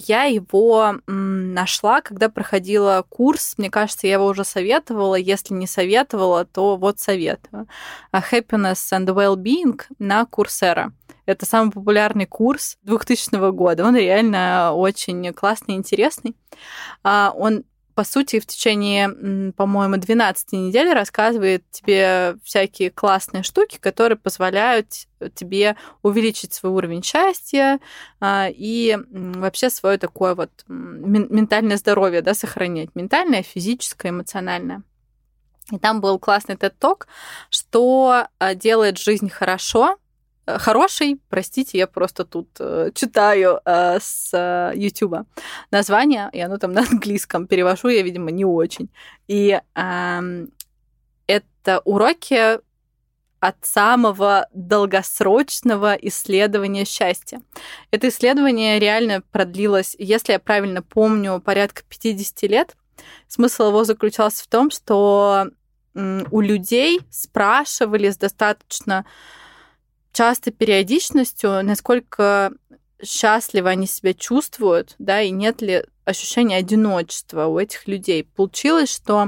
я 0.05 0.23
его 0.23 0.95
нашла, 1.07 2.01
когда 2.01 2.29
проходила 2.29 3.03
курс. 3.07 3.55
Мне 3.57 3.69
кажется, 3.69 4.07
я 4.07 4.13
его 4.13 4.27
уже 4.27 4.43
советовала. 4.43 5.15
Если 5.15 5.53
не 5.53 5.67
советовала, 5.67 6.45
то 6.45 6.77
вот 6.77 6.99
советую. 6.99 7.67
Happiness 8.13 8.91
and 8.91 9.05
Well-being 9.07 9.81
на 9.99 10.25
Курсера. 10.25 10.93
Это 11.25 11.45
самый 11.45 11.71
популярный 11.71 12.25
курс 12.25 12.77
2000 12.83 13.51
года. 13.51 13.85
Он 13.85 13.95
реально 13.95 14.73
очень 14.73 15.33
классный, 15.33 15.75
интересный. 15.75 16.35
А, 17.03 17.33
он 17.35 17.63
по 17.97 18.03
сути, 18.03 18.39
в 18.39 18.45
течение, 18.45 19.53
по-моему, 19.53 19.97
12 19.97 20.51
недель 20.51 20.93
рассказывает 20.93 21.63
тебе 21.71 22.35
всякие 22.43 22.91
классные 22.91 23.41
штуки, 23.41 23.79
которые 23.79 24.19
позволяют 24.19 25.07
тебе 25.33 25.75
увеличить 26.03 26.53
свой 26.53 26.73
уровень 26.73 27.01
счастья 27.01 27.79
а, 28.19 28.49
и 28.51 28.99
вообще 29.09 29.71
свое 29.71 29.97
такое 29.97 30.35
вот 30.35 30.51
ментальное 30.67 31.77
здоровье, 31.77 32.21
да, 32.21 32.35
сохранять. 32.35 32.89
Ментальное, 32.93 33.41
физическое, 33.41 34.09
эмоциональное. 34.09 34.83
И 35.71 35.79
там 35.79 35.99
был 35.99 36.19
классный 36.19 36.53
TED-ток, 36.53 37.07
что 37.49 38.27
а, 38.37 38.53
делает 38.53 38.99
жизнь 38.99 39.31
хорошо, 39.31 39.97
хороший, 40.47 41.19
простите, 41.29 41.77
я 41.77 41.87
просто 41.87 42.25
тут 42.25 42.49
э, 42.59 42.91
читаю 42.93 43.59
э, 43.65 43.99
с 43.99 44.29
э, 44.33 44.71
YouTube 44.75 45.27
название, 45.71 46.29
и 46.33 46.39
оно 46.39 46.57
там 46.57 46.73
на 46.73 46.81
английском 46.91 47.47
перевожу, 47.47 47.89
я, 47.89 48.01
видимо, 48.01 48.31
не 48.31 48.45
очень. 48.45 48.89
И 49.27 49.59
э, 49.75 50.47
это 51.27 51.81
уроки 51.85 52.59
от 53.39 53.55
самого 53.61 54.47
долгосрочного 54.53 55.93
исследования 55.93 56.85
счастья. 56.85 57.41
Это 57.91 58.09
исследование 58.09 58.79
реально 58.79 59.21
продлилось, 59.31 59.95
если 59.99 60.33
я 60.33 60.39
правильно 60.39 60.81
помню, 60.81 61.39
порядка 61.39 61.83
50 61.87 62.41
лет. 62.43 62.75
Смысл 63.27 63.67
его 63.67 63.83
заключался 63.83 64.43
в 64.43 64.47
том, 64.47 64.71
что 64.71 65.49
у 66.31 66.41
людей 66.41 67.01
спрашивали 67.09 68.09
с 68.09 68.17
достаточно 68.17 69.05
часто 70.17 70.49
периодичностью, 70.49 71.63
насколько 71.63 72.51
счастливо 73.03 73.69
они 73.69 73.85
себя 73.85 74.15
чувствуют, 74.15 74.95
да, 74.97 75.21
и 75.21 75.29
нет 75.29 75.61
ли 75.61 75.83
ощущения 76.05 76.57
одиночества 76.57 77.45
у 77.45 77.59
этих 77.59 77.87
людей. 77.87 78.23
Получилось, 78.23 78.91
что 78.91 79.27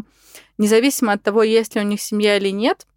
независимо 0.57 1.13
от 1.13 1.21
того, 1.21 1.43
есть 1.43 1.75
ли 1.75 1.81
у 1.81 1.83
них 1.83 2.01
семья 2.01 2.37
или 2.37 2.49
нет, 2.49 2.87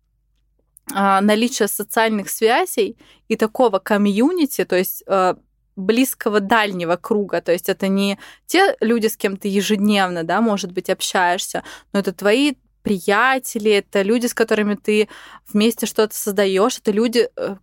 а, 0.90 1.20
наличие 1.20 1.68
социальных 1.68 2.30
связей 2.30 2.96
и 3.28 3.36
такого 3.36 3.78
комьюнити, 3.78 4.64
то 4.64 4.76
есть 4.76 5.04
а, 5.06 5.36
близкого 5.76 6.40
дальнего 6.40 6.96
круга, 6.96 7.42
то 7.42 7.52
есть 7.52 7.68
это 7.68 7.88
не 7.88 8.18
те 8.46 8.74
люди, 8.80 9.08
с 9.08 9.18
кем 9.18 9.36
ты 9.36 9.48
ежедневно, 9.48 10.24
да, 10.24 10.40
может 10.40 10.72
быть, 10.72 10.88
общаешься, 10.88 11.62
но 11.92 11.98
это 11.98 12.14
твои 12.14 12.54
приятели, 12.82 13.70
это 13.70 14.00
люди, 14.00 14.28
с 14.28 14.34
которыми 14.34 14.76
ты 14.76 15.10
вместе 15.52 15.84
что-то 15.84 16.14
создаешь, 16.14 16.78
это 16.78 16.90
люди, 16.90 17.28
э, 17.36 17.56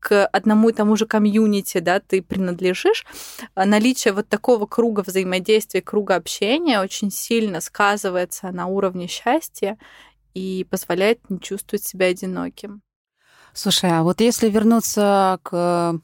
к 0.00 0.26
одному 0.26 0.68
и 0.68 0.72
тому 0.72 0.96
же 0.96 1.06
комьюнити, 1.06 1.78
да, 1.78 2.00
ты 2.00 2.22
принадлежишь, 2.22 3.04
а 3.54 3.64
наличие 3.64 4.14
вот 4.14 4.28
такого 4.28 4.66
круга 4.66 5.02
взаимодействия, 5.06 5.82
круга 5.82 6.16
общения 6.16 6.80
очень 6.80 7.10
сильно 7.10 7.60
сказывается 7.60 8.50
на 8.50 8.66
уровне 8.66 9.06
счастья 9.06 9.78
и 10.34 10.66
позволяет 10.70 11.28
не 11.30 11.40
чувствовать 11.40 11.84
себя 11.84 12.06
одиноким. 12.06 12.82
Слушай, 13.52 13.90
а 13.90 14.02
вот 14.02 14.20
если 14.20 14.48
вернуться 14.48 15.40
к 15.42 16.00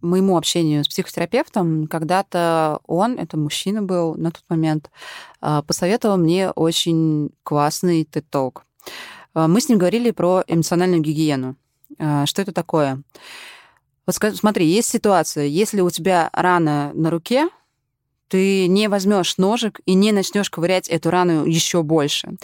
моему 0.00 0.36
общению 0.36 0.84
с 0.84 0.88
психотерапевтом, 0.88 1.86
когда-то 1.86 2.80
он, 2.86 3.18
это 3.18 3.36
мужчина 3.36 3.82
был 3.82 4.14
на 4.14 4.30
тот 4.30 4.44
момент, 4.48 4.90
а, 5.40 5.62
посоветовал 5.62 6.16
мне 6.16 6.50
очень 6.50 7.30
классный 7.42 8.04
TED-ток. 8.04 8.64
А, 9.34 9.48
мы 9.48 9.60
с 9.60 9.68
ним 9.68 9.78
говорили 9.78 10.10
про 10.10 10.44
эмоциональную 10.46 11.02
гигиену. 11.02 11.56
А, 11.98 12.26
что 12.26 12.42
это 12.42 12.52
такое? 12.52 13.02
Вот 14.06 14.14
смотри, 14.36 14.66
есть 14.66 14.88
ситуация, 14.88 15.46
если 15.46 15.80
у 15.80 15.90
тебя 15.90 16.30
рана 16.32 16.92
на 16.94 17.10
руке, 17.10 17.48
ты 18.28 18.68
не 18.68 18.88
возьмешь 18.88 19.36
ножик 19.36 19.80
и 19.84 19.94
не 19.94 20.12
начнешь 20.12 20.50
ковырять 20.50 20.88
эту 20.88 21.10
рану 21.10 21.44
еще 21.44 21.82
больше. 21.82 22.36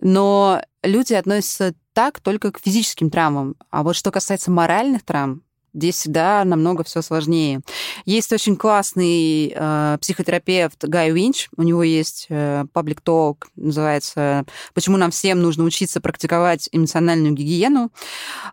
Но 0.00 0.62
люди 0.82 1.14
относятся 1.14 1.74
так 1.94 2.20
только 2.20 2.52
к 2.52 2.60
физическим 2.60 3.10
травмам. 3.10 3.56
А 3.70 3.82
вот 3.82 3.96
что 3.96 4.10
касается 4.10 4.50
моральных 4.50 5.02
травм, 5.04 5.42
Здесь 5.76 5.96
всегда 5.96 6.42
намного 6.44 6.84
все 6.84 7.02
сложнее. 7.02 7.60
Есть 8.06 8.32
очень 8.32 8.56
классный 8.56 9.52
э, 9.54 9.98
психотерапевт 10.00 10.82
Гай 10.84 11.10
Винч. 11.10 11.50
У 11.54 11.62
него 11.62 11.82
есть 11.82 12.28
э, 12.30 12.64
public 12.72 13.00
talk, 13.04 13.44
называется 13.56 14.46
«Почему 14.72 14.96
нам 14.96 15.10
всем 15.10 15.42
нужно 15.42 15.64
учиться 15.64 16.00
практиковать 16.00 16.70
эмоциональную 16.72 17.34
гигиену». 17.34 17.92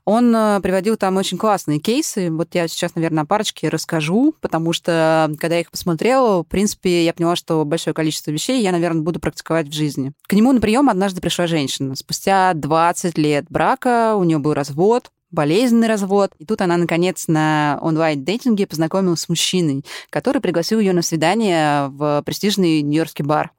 Он 0.03 0.35
э, 0.35 0.59
приводил 0.61 0.97
там 0.97 1.15
очень 1.15 1.37
классные 1.37 1.79
кейсы. 1.79 2.29
Вот 2.29 2.49
я 2.55 2.67
сейчас, 2.67 2.95
наверное, 2.95 3.23
парочки 3.23 3.67
расскажу, 3.67 4.35
потому 4.41 4.73
что, 4.73 5.33
когда 5.39 5.55
я 5.55 5.61
их 5.61 5.71
посмотрела, 5.71 6.43
в 6.43 6.47
принципе, 6.47 7.05
я 7.05 7.13
поняла, 7.13 7.37
что 7.37 7.63
большое 7.63 7.93
количество 7.93 8.31
вещей 8.31 8.61
я, 8.61 8.73
наверное, 8.73 9.01
буду 9.01 9.21
практиковать 9.21 9.69
в 9.69 9.73
жизни. 9.73 10.11
К 10.27 10.33
нему 10.33 10.51
на 10.51 10.59
прием 10.59 10.89
однажды 10.89 11.21
пришла 11.21 11.47
женщина. 11.47 11.95
Спустя 11.95 12.53
20 12.53 13.17
лет 13.17 13.45
брака 13.47 14.15
у 14.17 14.25
нее 14.25 14.39
был 14.39 14.53
развод, 14.53 15.09
болезненный 15.33 15.87
развод. 15.87 16.31
И 16.39 16.45
тут 16.45 16.61
она, 16.61 16.77
наконец, 16.77 17.27
на 17.27 17.77
онлайн-дейтинге 17.81 18.67
познакомилась 18.67 19.21
с 19.21 19.29
мужчиной, 19.29 19.83
который 20.09 20.41
пригласил 20.41 20.79
ее 20.79 20.93
на 20.93 21.01
свидание 21.01 21.89
в 21.89 22.21
престижный 22.25 22.81
нью-йоркский 22.81 23.25
бар. 23.25 23.51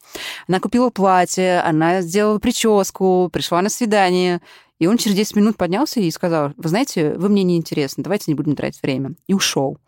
Она 0.49 0.61
купила 0.61 0.89
платье, 0.89 1.61
она 1.61 2.01
сделала 2.01 2.39
прическу, 2.39 3.29
пришла 3.33 3.61
на 3.61 3.69
свидание. 3.69 4.41
И 4.79 4.87
он 4.87 4.97
через 4.97 5.17
10 5.17 5.37
минут 5.37 5.57
поднялся 5.57 6.01
и 6.01 6.11
сказал, 6.11 6.53
вы 6.57 6.69
знаете, 6.69 7.15
вы 7.15 7.29
мне 7.29 7.43
не 7.43 7.57
интересны, 7.57 8.03
давайте 8.03 8.31
не 8.31 8.35
будем 8.35 8.57
тратить 8.57 8.83
время. 8.83 9.15
И 9.27 9.35
ушел. 9.35 9.79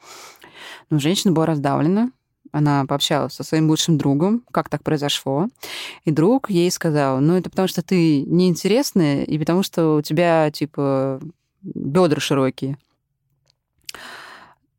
Но 0.90 0.98
женщина 0.98 1.32
была 1.32 1.46
раздавлена, 1.46 2.10
она 2.52 2.86
пообщалась 2.86 3.34
со 3.34 3.44
своим 3.44 3.68
лучшим 3.68 3.98
другом, 3.98 4.42
как 4.50 4.68
так 4.68 4.82
произошло. 4.82 5.48
И 6.04 6.10
друг 6.10 6.48
ей 6.48 6.70
сказал, 6.70 7.20
ну, 7.20 7.36
это 7.36 7.50
потому 7.50 7.68
что 7.68 7.82
ты 7.82 8.22
неинтересная, 8.22 9.24
и 9.24 9.38
потому 9.38 9.62
что 9.62 9.96
у 9.96 10.02
тебя, 10.02 10.50
типа, 10.50 11.20
бедра 11.74 12.20
широкие. 12.20 12.78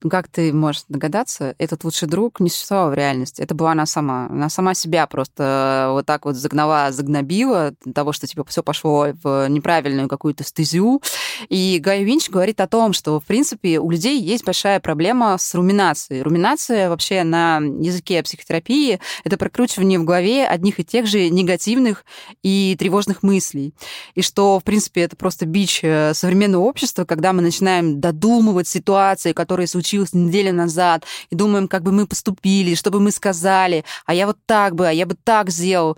Как 0.10 0.28
ты 0.28 0.54
можешь 0.54 0.84
догадаться, 0.90 1.56
этот 1.58 1.84
лучший 1.84 2.08
друг 2.08 2.40
не 2.40 2.50
существовал 2.50 2.92
в 2.92 2.94
реальности. 2.94 3.42
Это 3.42 3.56
была 3.56 3.72
она 3.72 3.88
сама. 3.88 4.28
Она 4.28 4.48
сама 4.48 4.76
себя 4.76 5.08
просто 5.08 5.90
вот 5.92 6.06
так 6.06 6.26
вот 6.26 6.36
загнала, 6.36 6.92
загнобила 6.92 7.74
того, 7.96 8.14
что 8.14 8.28
типа 8.28 8.44
все 8.46 8.62
пошло 8.62 9.08
в 9.24 9.48
неправильную 9.50 10.08
какую-то 10.08 10.44
стезю. 10.44 11.02
И 11.50 11.80
Гай 11.80 12.04
Винч 12.04 12.30
говорит 12.30 12.62
о 12.62 12.68
том, 12.68 12.94
что, 12.94 13.20
в 13.20 13.26
принципе, 13.26 13.80
у 13.80 13.90
людей 13.90 14.20
есть 14.22 14.44
большая 14.44 14.80
проблема 14.80 15.38
с 15.38 15.54
руминацией. 15.54 16.22
Руминация 16.22 16.90
вообще 16.90 17.24
на 17.24 17.58
языке 17.58 18.24
психотерапии— 18.24 19.00
это 19.24 19.38
прокручивание 19.38 20.00
в 20.00 20.04
голове 20.04 20.46
одних 20.46 20.80
и 20.80 20.86
тех 20.86 21.08
же 21.08 21.30
негативных 21.30 22.06
и 22.44 22.76
тревожных 22.78 23.24
мыслей. 23.24 23.74
И 24.16 24.22
что, 24.22 24.60
в 24.60 24.64
принципе, 24.64 25.02
это 25.02 25.16
просто 25.16 25.46
бич 25.46 25.80
э, 25.84 26.14
современного 26.14 26.64
общества, 26.64 27.06
когда 27.06 27.34
мы 27.34 27.42
начинаем 27.42 28.00
додумывать 28.00 28.68
ситуации, 28.68 29.34
которые 29.34 29.68
случились 29.68 30.14
неделю 30.14 30.54
назад, 30.54 31.06
и 31.30 31.36
думаем, 31.36 31.68
как 31.68 31.84
бы 31.84 31.92
мы 31.92 32.08
поступили, 32.08 32.76
что 32.76 32.92
бы 32.92 33.00
мы 33.00 33.12
сказали, 33.12 33.84
а 34.06 34.14
я 34.14 34.28
вот 34.28 34.38
так 34.46 34.76
бы, 34.76 34.88
а 34.88 34.92
я 34.92 35.06
бы 35.06 35.16
так 35.24 35.50
сделал. 35.50 35.98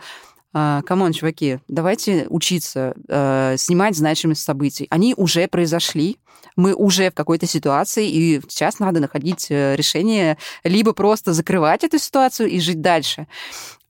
Come 0.52 0.86
on, 0.86 1.12
uh, 1.12 1.14
чуваки, 1.14 1.60
давайте 1.68 2.26
учиться 2.30 2.96
uh, 3.08 3.56
снимать 3.58 3.96
значимость 3.96 4.42
событий. 4.42 4.88
Они 4.90 5.14
уже 5.16 5.48
произошли, 5.48 6.18
мы 6.56 6.74
уже 6.74 7.12
в 7.12 7.14
какой-то 7.14 7.46
ситуации, 7.46 8.10
и 8.10 8.42
сейчас 8.48 8.80
надо 8.80 9.00
находить 9.00 9.48
э, 9.50 9.76
решение 9.76 10.38
либо 10.64 10.94
просто 10.94 11.34
закрывать 11.34 11.84
эту 11.84 12.00
ситуацию 12.00 12.50
и 12.50 12.60
жить 12.60 12.82
дальше. 12.82 13.28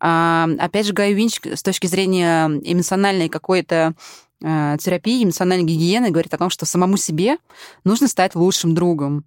Uh, 0.01 0.57
опять 0.57 0.85
же, 0.85 0.93
Гай 0.93 1.13
Винч 1.13 1.39
с 1.43 1.63
точки 1.63 1.87
зрения 1.87 2.47
эмоциональной 2.47 3.29
какой-то 3.29 3.93
э, 4.41 4.77
терапии, 4.79 5.23
эмоциональной 5.23 5.65
гигиены 5.65 6.09
говорит 6.09 6.33
о 6.33 6.37
том, 6.37 6.49
что 6.49 6.65
самому 6.65 6.97
себе 6.97 7.37
нужно 7.83 8.07
стать 8.07 8.35
лучшим 8.35 8.75
другом. 8.75 9.25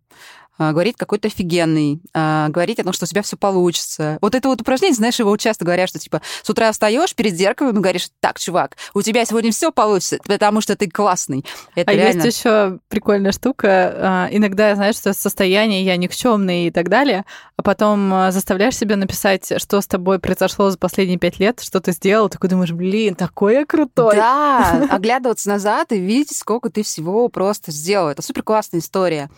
А, 0.58 0.72
говорить 0.72 0.96
какой-то 0.96 1.28
офигенный, 1.28 2.00
а, 2.12 2.48
говорить 2.50 2.78
о 2.78 2.84
том, 2.84 2.92
что 2.92 3.04
у 3.04 3.08
тебя 3.08 3.22
все 3.22 3.36
получится. 3.36 4.18
Вот 4.20 4.34
это 4.34 4.48
вот 4.48 4.60
упражнение, 4.60 4.94
знаешь, 4.94 5.18
его 5.18 5.34
часто 5.36 5.64
говорят, 5.64 5.88
что 5.88 5.98
типа 5.98 6.20
с 6.42 6.50
утра 6.50 6.70
встаешь 6.72 7.14
перед 7.14 7.34
зеркалом 7.34 7.78
и 7.78 7.80
говоришь, 7.80 8.10
так, 8.20 8.38
чувак, 8.38 8.76
у 8.92 9.00
тебя 9.00 9.24
сегодня 9.24 9.50
все 9.50 9.72
получится, 9.72 10.18
потому 10.24 10.60
что 10.60 10.76
ты 10.76 10.90
классный. 10.90 11.44
Это 11.74 11.90
а 11.90 11.94
реально... 11.94 12.24
есть 12.24 12.38
еще 12.38 12.78
прикольная 12.88 13.32
штука. 13.32 13.68
А, 13.68 14.28
иногда, 14.30 14.74
знаешь, 14.74 14.96
что 14.96 15.14
состояние 15.14 15.84
я 15.84 15.96
никчемный 15.96 16.66
и 16.66 16.70
так 16.70 16.88
далее, 16.90 17.24
а 17.56 17.62
потом 17.62 18.30
заставляешь 18.30 18.76
себя 18.76 18.96
написать, 18.96 19.52
что 19.56 19.80
с 19.80 19.86
тобой 19.86 20.18
произошло 20.18 20.70
за 20.70 20.78
последние 20.78 21.18
пять 21.18 21.38
лет, 21.38 21.60
что 21.60 21.80
ты 21.80 21.92
сделал, 21.92 22.28
такой 22.28 22.50
думаешь, 22.50 22.72
блин, 22.72 23.14
такой 23.14 23.54
я 23.54 23.64
крутой. 23.64 24.16
Да, 24.16 24.86
оглядываться 24.90 25.48
назад 25.48 25.92
и 25.92 25.98
видеть, 25.98 26.36
сколько 26.36 26.68
ты 26.70 26.82
всего 26.82 27.28
просто 27.28 27.72
сделал. 27.72 28.08
Это 28.08 28.20
супер 28.20 28.42
классная 28.42 28.80
история. 28.80 29.30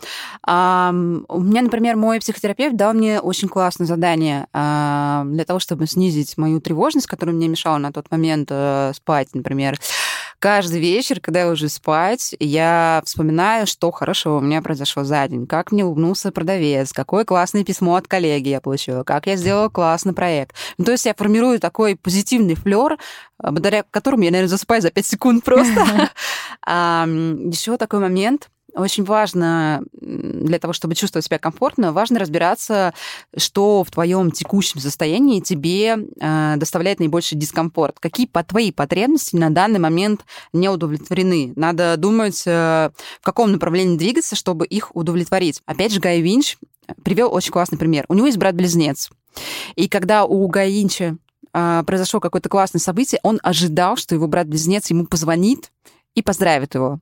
У 1.27 1.39
меня, 1.39 1.61
например, 1.61 1.95
мой 1.95 2.19
психотерапевт 2.19 2.75
дал 2.75 2.93
мне 2.93 3.19
очень 3.19 3.47
классное 3.47 3.87
задание 3.87 4.47
а, 4.53 5.23
для 5.25 5.45
того, 5.45 5.59
чтобы 5.59 5.87
снизить 5.87 6.37
мою 6.37 6.59
тревожность, 6.59 7.07
которая 7.07 7.35
мне 7.35 7.47
мешала 7.47 7.77
на 7.77 7.91
тот 7.91 8.11
момент 8.11 8.49
э, 8.51 8.91
спать, 8.95 9.29
например. 9.33 9.79
Каждый 10.39 10.79
вечер, 10.79 11.19
когда 11.19 11.41
я 11.41 11.49
уже 11.49 11.69
спать, 11.69 12.35
я 12.39 13.01
вспоминаю, 13.05 13.65
что 13.65 13.89
хорошего 13.91 14.37
у 14.37 14.41
меня 14.41 14.61
произошло 14.61 15.03
за 15.03 15.27
день, 15.27 15.47
как 15.47 15.71
мне 15.71 15.85
улыбнулся 15.85 16.31
продавец, 16.31 16.93
какое 16.93 17.25
классное 17.25 17.63
письмо 17.63 17.95
от 17.95 18.07
коллеги 18.07 18.49
я 18.49 18.61
получила, 18.61 19.03
как 19.03 19.27
я 19.27 19.37
сделала 19.37 19.69
классный 19.69 20.13
проект. 20.13 20.55
Ну, 20.77 20.85
то 20.85 20.91
есть 20.91 21.05
я 21.05 21.13
формирую 21.15 21.59
такой 21.59 21.95
позитивный 21.95 22.55
флер, 22.55 22.97
благодаря 23.39 23.83
которому 23.89 24.23
я, 24.23 24.31
наверное, 24.31 24.49
засыпаю 24.49 24.81
за 24.81 24.91
5 24.91 25.05
секунд 25.05 25.43
просто. 25.43 26.09
Еще 26.67 27.77
такой 27.77 27.99
момент, 27.99 28.49
очень 28.75 29.03
важно 29.03 29.83
для 29.93 30.59
того, 30.59 30.73
чтобы 30.73 30.95
чувствовать 30.95 31.25
себя 31.25 31.39
комфортно, 31.39 31.93
важно 31.93 32.19
разбираться, 32.19 32.93
что 33.35 33.83
в 33.83 33.91
твоем 33.91 34.31
текущем 34.31 34.79
состоянии 34.79 35.39
тебе 35.39 35.97
э, 35.97 36.53
доставляет 36.57 36.99
наибольший 36.99 37.37
дискомфорт. 37.37 37.99
Какие 37.99 38.27
по 38.27 38.43
твои 38.43 38.71
потребности 38.71 39.35
на 39.35 39.49
данный 39.49 39.79
момент 39.79 40.25
не 40.53 40.69
удовлетворены. 40.69 41.53
Надо 41.55 41.95
думать, 41.97 42.43
э, 42.45 42.89
в 43.21 43.25
каком 43.25 43.51
направлении 43.51 43.97
двигаться, 43.97 44.35
чтобы 44.35 44.65
их 44.65 44.95
удовлетворить. 44.95 45.61
Опять 45.65 45.93
же, 45.93 45.99
Гай 45.99 46.21
Винч 46.21 46.57
привел 47.03 47.33
очень 47.33 47.51
классный 47.51 47.77
пример. 47.77 48.05
У 48.09 48.13
него 48.13 48.27
есть 48.27 48.37
брат-близнец. 48.37 49.09
И 49.75 49.87
когда 49.87 50.25
у 50.25 50.47
Гая 50.47 50.69
Винча 50.69 51.17
э, 51.53 51.83
произошло 51.85 52.19
какое-то 52.19 52.49
классное 52.49 52.79
событие, 52.79 53.19
он 53.23 53.39
ожидал, 53.43 53.97
что 53.97 54.15
его 54.15 54.27
брат-близнец 54.27 54.89
ему 54.89 55.05
позвонит 55.05 55.71
и 56.15 56.21
поздравит 56.21 56.75
его. 56.75 56.99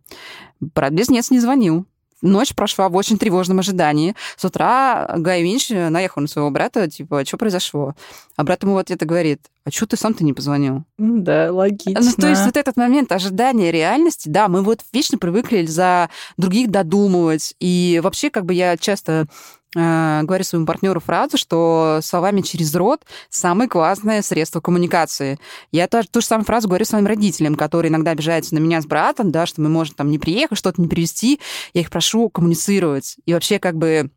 Брат-близнец 0.60 1.32
не 1.32 1.40
звонил. 1.40 1.86
Ночь 2.22 2.56
прошла 2.56 2.88
в 2.88 2.96
очень 2.96 3.18
тревожном 3.18 3.60
ожидании. 3.60 4.16
С 4.38 4.46
утра 4.46 5.14
Гай 5.18 5.44
Винч 5.44 5.70
наехал 5.70 6.22
на 6.22 6.28
своего 6.30 6.52
брата, 6.52 6.90
типа, 6.90 7.26
что 7.26 7.36
произошло? 7.36 7.96
А 8.38 8.46
брат 8.46 8.64
ему 8.64 8.76
в 8.76 8.78
ответ 8.78 9.06
говорит, 9.06 9.42
а 9.66 9.72
что 9.72 9.88
ты 9.88 9.98
сам-то 9.98 10.24
не 10.24 10.32
позвонил? 10.32 10.84
Да, 10.98 11.52
логично. 11.52 12.00
Ну, 12.02 12.12
то 12.14 12.30
есть 12.30 12.46
вот 12.46 12.56
этот 12.56 12.78
момент 12.78 13.12
ожидания 13.12 13.72
реальности, 13.72 14.30
да, 14.30 14.48
мы 14.48 14.62
вот 14.62 14.80
вечно 14.94 15.18
привыкли 15.18 15.66
за 15.66 16.10
других 16.38 16.72
додумывать. 16.72 17.56
И 17.60 18.00
вообще, 18.02 18.30
как 18.30 18.46
бы 18.46 18.54
я 18.54 18.78
часто 18.78 19.28
говорю 19.76 20.44
своему 20.44 20.66
партнеру 20.66 21.00
фразу, 21.00 21.38
что 21.38 22.00
словами 22.04 22.42
через 22.42 22.74
рот 22.76 23.02
самое 23.30 23.70
классное 23.70 24.22
средство 24.22 24.62
коммуникации. 24.62 25.40
Я 25.72 25.88
тоже 25.88 26.08
ту 26.10 26.22
же 26.22 26.28
самую 26.28 26.46
фразу 26.46 26.68
говорю 26.68 26.86
своим 26.86 27.08
родителям, 27.08 27.56
которые 27.56 27.90
иногда 27.90 28.12
обижаются 28.12 28.54
на 28.56 28.60
меня 28.60 28.82
с 28.82 28.86
братом, 28.86 29.32
да, 29.32 29.46
что 29.46 29.62
мы 29.62 29.70
можем 29.70 29.96
там 29.96 30.12
не 30.12 30.20
приехать, 30.20 30.58
что-то 30.58 30.82
не 30.82 30.88
привезти. 30.88 31.40
Я 31.74 31.82
их 31.82 31.90
прошу 31.90 32.30
коммуницировать. 32.30 33.18
И 33.26 33.34
вообще 33.34 33.60
как 33.60 33.76
бы 33.76 34.12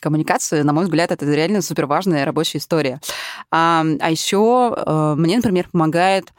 коммуникация, 0.00 0.64
на 0.64 0.72
мой 0.72 0.84
взгляд, 0.84 1.12
это 1.12 1.24
реально 1.24 1.62
супер 1.62 1.86
важная 1.86 2.24
рабочая 2.24 2.58
история. 2.58 3.00
А, 3.50 3.84
а 4.00 4.10
еще 4.10 4.74
э, 4.76 5.14
мне, 5.16 5.36
например, 5.36 5.68
помогает 5.70 6.32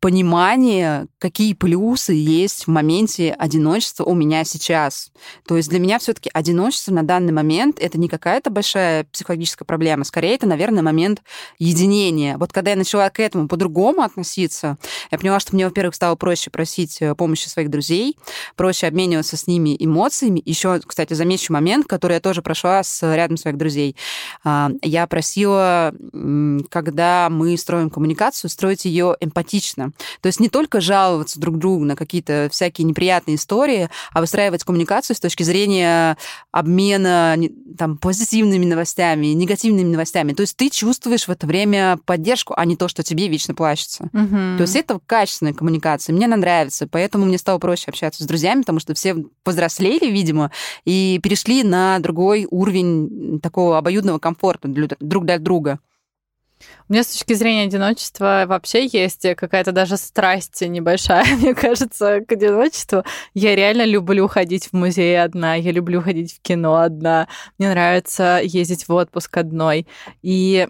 понимание, 0.00 1.06
какие 1.18 1.52
плюсы 1.52 2.14
есть 2.14 2.66
в 2.66 2.68
моменте 2.68 3.32
одиночества 3.38 4.04
у 4.04 4.14
меня 4.14 4.44
сейчас. 4.44 5.12
То 5.46 5.58
есть 5.58 5.68
для 5.68 5.78
меня 5.78 5.98
все-таки 5.98 6.30
одиночество 6.32 6.92
на 6.92 7.02
данный 7.02 7.34
момент 7.34 7.78
это 7.78 7.98
не 7.98 8.08
какая-то 8.08 8.50
большая 8.50 9.04
психологическая 9.04 9.66
проблема, 9.66 10.04
скорее 10.04 10.34
это, 10.34 10.46
наверное, 10.46 10.82
момент 10.82 11.22
единения. 11.58 12.38
Вот 12.38 12.50
когда 12.50 12.70
я 12.70 12.76
начала 12.78 13.10
к 13.10 13.20
этому 13.20 13.46
по-другому 13.46 14.00
относиться, 14.00 14.78
я 15.10 15.18
поняла, 15.18 15.38
что 15.38 15.54
мне, 15.54 15.66
во-первых, 15.66 15.94
стало 15.94 16.16
проще 16.16 16.48
просить 16.50 17.02
э, 17.02 17.14
помощи 17.14 17.48
своих 17.48 17.68
друзей, 17.68 18.16
проще 18.56 18.86
обмениваться 18.86 19.36
с 19.36 19.46
ними 19.46 19.76
эмоциями. 19.78 20.40
Еще, 20.46 20.80
кстати, 20.80 21.12
замечу 21.12 21.52
момент, 21.52 21.86
который 21.86 22.14
я 22.14 22.20
тоже 22.20 22.40
прошла 22.40 22.82
с 22.82 23.02
рядом 23.14 23.36
своих 23.36 23.58
друзей. 23.58 23.96
А, 24.44 24.70
я 24.82 25.06
просила, 25.06 25.92
когда 26.70 27.28
мы 27.30 27.58
строим 27.58 27.90
коммуникацию, 27.90 28.50
строить 28.50 28.86
ее 28.86 29.16
эмпатично. 29.20 29.89
То 30.20 30.26
есть 30.26 30.40
не 30.40 30.48
только 30.48 30.80
жаловаться 30.80 31.40
друг 31.40 31.58
другу 31.58 31.84
на 31.84 31.96
какие-то 31.96 32.48
всякие 32.50 32.84
неприятные 32.84 33.36
истории, 33.36 33.88
а 34.12 34.20
выстраивать 34.20 34.64
коммуникацию 34.64 35.16
с 35.16 35.20
точки 35.20 35.42
зрения 35.42 36.16
обмена 36.52 37.36
там, 37.78 37.98
позитивными 37.98 38.64
новостями, 38.64 39.28
негативными 39.28 39.90
новостями. 39.90 40.32
То 40.32 40.42
есть 40.42 40.56
ты 40.56 40.70
чувствуешь 40.70 41.28
в 41.28 41.30
это 41.30 41.46
время 41.46 41.98
поддержку, 42.04 42.54
а 42.56 42.64
не 42.64 42.76
то, 42.76 42.88
что 42.88 43.02
тебе 43.02 43.28
вечно 43.28 43.54
плачется. 43.54 44.04
Угу. 44.12 44.56
То 44.56 44.60
есть 44.60 44.76
это 44.76 45.00
качественная 45.04 45.54
коммуникация. 45.54 46.14
Мне 46.14 46.26
она 46.26 46.36
нравится, 46.36 46.86
поэтому 46.86 47.26
мне 47.26 47.38
стало 47.38 47.58
проще 47.58 47.86
общаться 47.88 48.22
с 48.22 48.26
друзьями, 48.26 48.60
потому 48.60 48.80
что 48.80 48.94
все 48.94 49.16
повзрослели, 49.44 50.10
видимо, 50.10 50.50
и 50.84 51.20
перешли 51.22 51.62
на 51.62 51.98
другой 51.98 52.46
уровень 52.50 53.40
такого 53.40 53.78
обоюдного 53.78 54.18
комфорта 54.18 54.68
друг 54.68 55.24
для 55.24 55.38
друга. 55.38 55.78
У 56.88 56.92
меня 56.92 57.02
с 57.02 57.08
точки 57.08 57.34
зрения 57.34 57.64
одиночества 57.64 58.44
вообще 58.46 58.86
есть 58.86 59.26
какая-то 59.36 59.72
даже 59.72 59.96
страсть 59.96 60.60
небольшая, 60.60 61.24
мне 61.36 61.54
кажется, 61.54 62.20
к 62.20 62.32
одиночеству. 62.32 63.04
Я 63.34 63.54
реально 63.54 63.84
люблю 63.84 64.28
ходить 64.28 64.66
в 64.66 64.72
музей 64.72 65.20
одна, 65.20 65.54
я 65.54 65.72
люблю 65.72 66.02
ходить 66.02 66.34
в 66.34 66.42
кино 66.42 66.76
одна, 66.76 67.28
мне 67.58 67.70
нравится 67.70 68.40
ездить 68.42 68.88
в 68.88 68.92
отпуск 68.92 69.36
одной. 69.36 69.86
И 70.22 70.68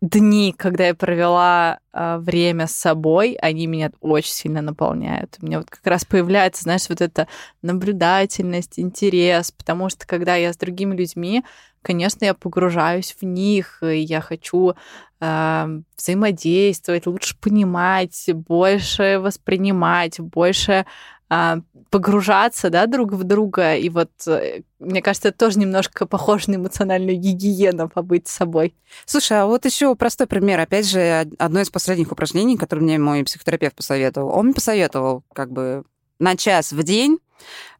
дни, 0.00 0.54
когда 0.56 0.86
я 0.86 0.94
провела 0.94 1.80
э, 1.92 2.18
время 2.18 2.66
с 2.66 2.72
собой, 2.72 3.36
они 3.40 3.66
меня 3.66 3.90
очень 4.00 4.32
сильно 4.32 4.62
наполняют. 4.62 5.36
У 5.40 5.46
меня 5.46 5.58
вот 5.58 5.70
как 5.70 5.86
раз 5.86 6.04
появляется, 6.04 6.62
знаешь, 6.62 6.88
вот 6.88 7.00
эта 7.00 7.26
наблюдательность, 7.62 8.78
интерес, 8.78 9.50
потому 9.50 9.88
что 9.88 10.06
когда 10.06 10.36
я 10.36 10.52
с 10.52 10.56
другими 10.56 10.96
людьми, 10.96 11.44
конечно, 11.82 12.24
я 12.24 12.34
погружаюсь 12.34 13.16
в 13.20 13.24
них, 13.24 13.82
и 13.82 13.98
я 13.98 14.20
хочу 14.20 14.74
э, 15.20 15.80
взаимодействовать, 15.96 17.06
лучше 17.06 17.36
понимать, 17.40 18.30
больше 18.32 19.18
воспринимать, 19.18 20.20
больше 20.20 20.86
погружаться, 21.90 22.70
да, 22.70 22.86
друг 22.86 23.12
в 23.12 23.24
друга. 23.24 23.74
И 23.74 23.88
вот, 23.88 24.10
э, 24.26 24.62
мне 24.78 25.02
кажется, 25.02 25.28
это 25.28 25.38
тоже 25.38 25.58
немножко 25.58 26.06
похоже 26.06 26.50
на 26.50 26.56
эмоциональную 26.56 27.16
гигиену 27.16 27.88
побыть 27.88 28.28
с 28.28 28.32
собой. 28.32 28.74
Слушай, 29.06 29.42
а 29.42 29.46
вот 29.46 29.64
еще 29.64 29.94
простой 29.94 30.26
пример. 30.26 30.60
Опять 30.60 30.88
же, 30.88 31.28
одно 31.38 31.60
из 31.60 31.70
последних 31.70 32.12
упражнений, 32.12 32.56
которое 32.56 32.82
мне 32.82 32.98
мой 32.98 33.24
психотерапевт 33.24 33.74
посоветовал. 33.74 34.30
Он 34.30 34.46
мне 34.46 34.54
посоветовал 34.54 35.22
как 35.32 35.50
бы 35.52 35.84
на 36.18 36.36
час 36.36 36.72
в 36.72 36.82
день 36.82 37.18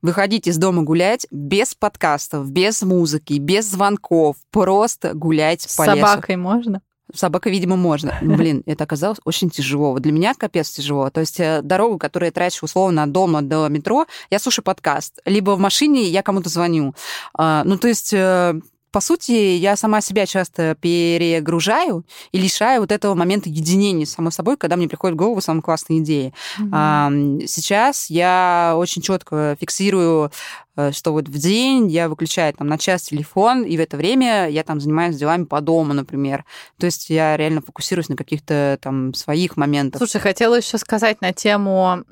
выходить 0.03 0.47
из 0.47 0.59
дома 0.59 0.83
гулять 0.83 1.27
без 1.31 1.75
подкастов, 1.75 2.51
без 2.51 2.83
музыки, 2.83 3.35
без 3.35 3.67
звонков, 3.67 4.37
просто 4.51 5.15
гулять 5.15 5.63
с 5.63 5.77
по 5.77 5.83
лесу. 5.83 5.97
С 5.97 6.01
собакой 6.01 6.37
можно? 6.37 6.81
Собака, 7.15 7.51
видимо, 7.51 7.77
можно. 7.77 8.19
Блин, 8.23 8.63
это 8.67 8.85
оказалось 8.85 9.19
очень 9.25 9.51
тяжело. 9.51 9.93
Вот 9.93 10.03
для 10.03 10.13
меня 10.13 10.35
капец 10.35 10.71
тяжело. 10.71 11.11
То 11.11 11.21
есть 11.21 11.41
э, 11.41 11.61
дорогу, 11.63 11.99
которую 11.99 12.29
я 12.29 12.33
трачу 12.33 12.65
условно 12.65 13.03
от 13.03 13.13
дома 13.13 13.43
до 13.43 13.69
метро, 13.69 14.07
я 14.31 14.39
слушаю 14.39 14.65
подкаст. 14.65 15.21
Либо 15.25 15.53
в 15.53 15.59
машине 15.59 16.03
я 16.05 16.23
кому-то 16.23 16.49
звоню. 16.49 16.95
А, 17.35 17.63
ну, 17.65 17.79
то 17.79 17.89
есть 17.89 18.13
э, 18.13 18.61
по 18.91 19.01
сути, 19.01 19.33
я 19.33 19.77
сама 19.77 20.01
себя 20.01 20.27
часто 20.27 20.77
перегружаю 20.81 22.05
и 22.33 22.39
лишаю 22.39 22.81
вот 22.81 22.93
этого 22.93 23.15
момента 23.15 23.49
единения 23.49 24.07
с 24.07 24.13
самой 24.13 24.33
собой, 24.33 24.57
когда 24.57 24.77
мне 24.77 24.89
приходит 24.89 25.15
в 25.15 25.19
голову 25.19 25.41
самые 25.41 25.63
классные 25.63 26.01
идеи. 26.01 26.33
Mm-hmm. 26.59 27.47
Сейчас 27.47 28.11
я 28.11 28.75
очень 28.77 29.03
четко 29.03 29.57
фиксирую, 29.61 30.31
э, 30.77 30.93
что 30.93 31.13
вот 31.13 31.29
в 31.29 31.39
день 31.39 31.89
я 31.89 32.09
выключаю 32.09 32.55
там 32.55 32.69
на 32.69 32.79
час 32.79 33.03
телефон, 33.03 33.63
и 33.63 33.77
в 33.77 33.81
это 33.81 33.97
время 33.97 34.49
я 34.49 34.63
там 34.65 34.81
занимаюсь 34.81 35.17
делами 35.17 35.45
по 35.45 35.61
дому, 35.61 35.93
например. 35.93 36.45
То 36.79 36.87
есть 36.87 37.11
я 37.11 37.37
реально 37.37 37.61
фокусируюсь 37.61 38.09
на 38.09 38.17
каких-то 38.17 38.79
там 38.81 39.15
своих 39.15 39.57
моментах. 39.57 39.99
Слушай, 39.99 40.21
хотела 40.21 40.55
еще 40.55 40.79
сказать 40.79 41.21
на 41.21 41.33
тему 41.33 42.05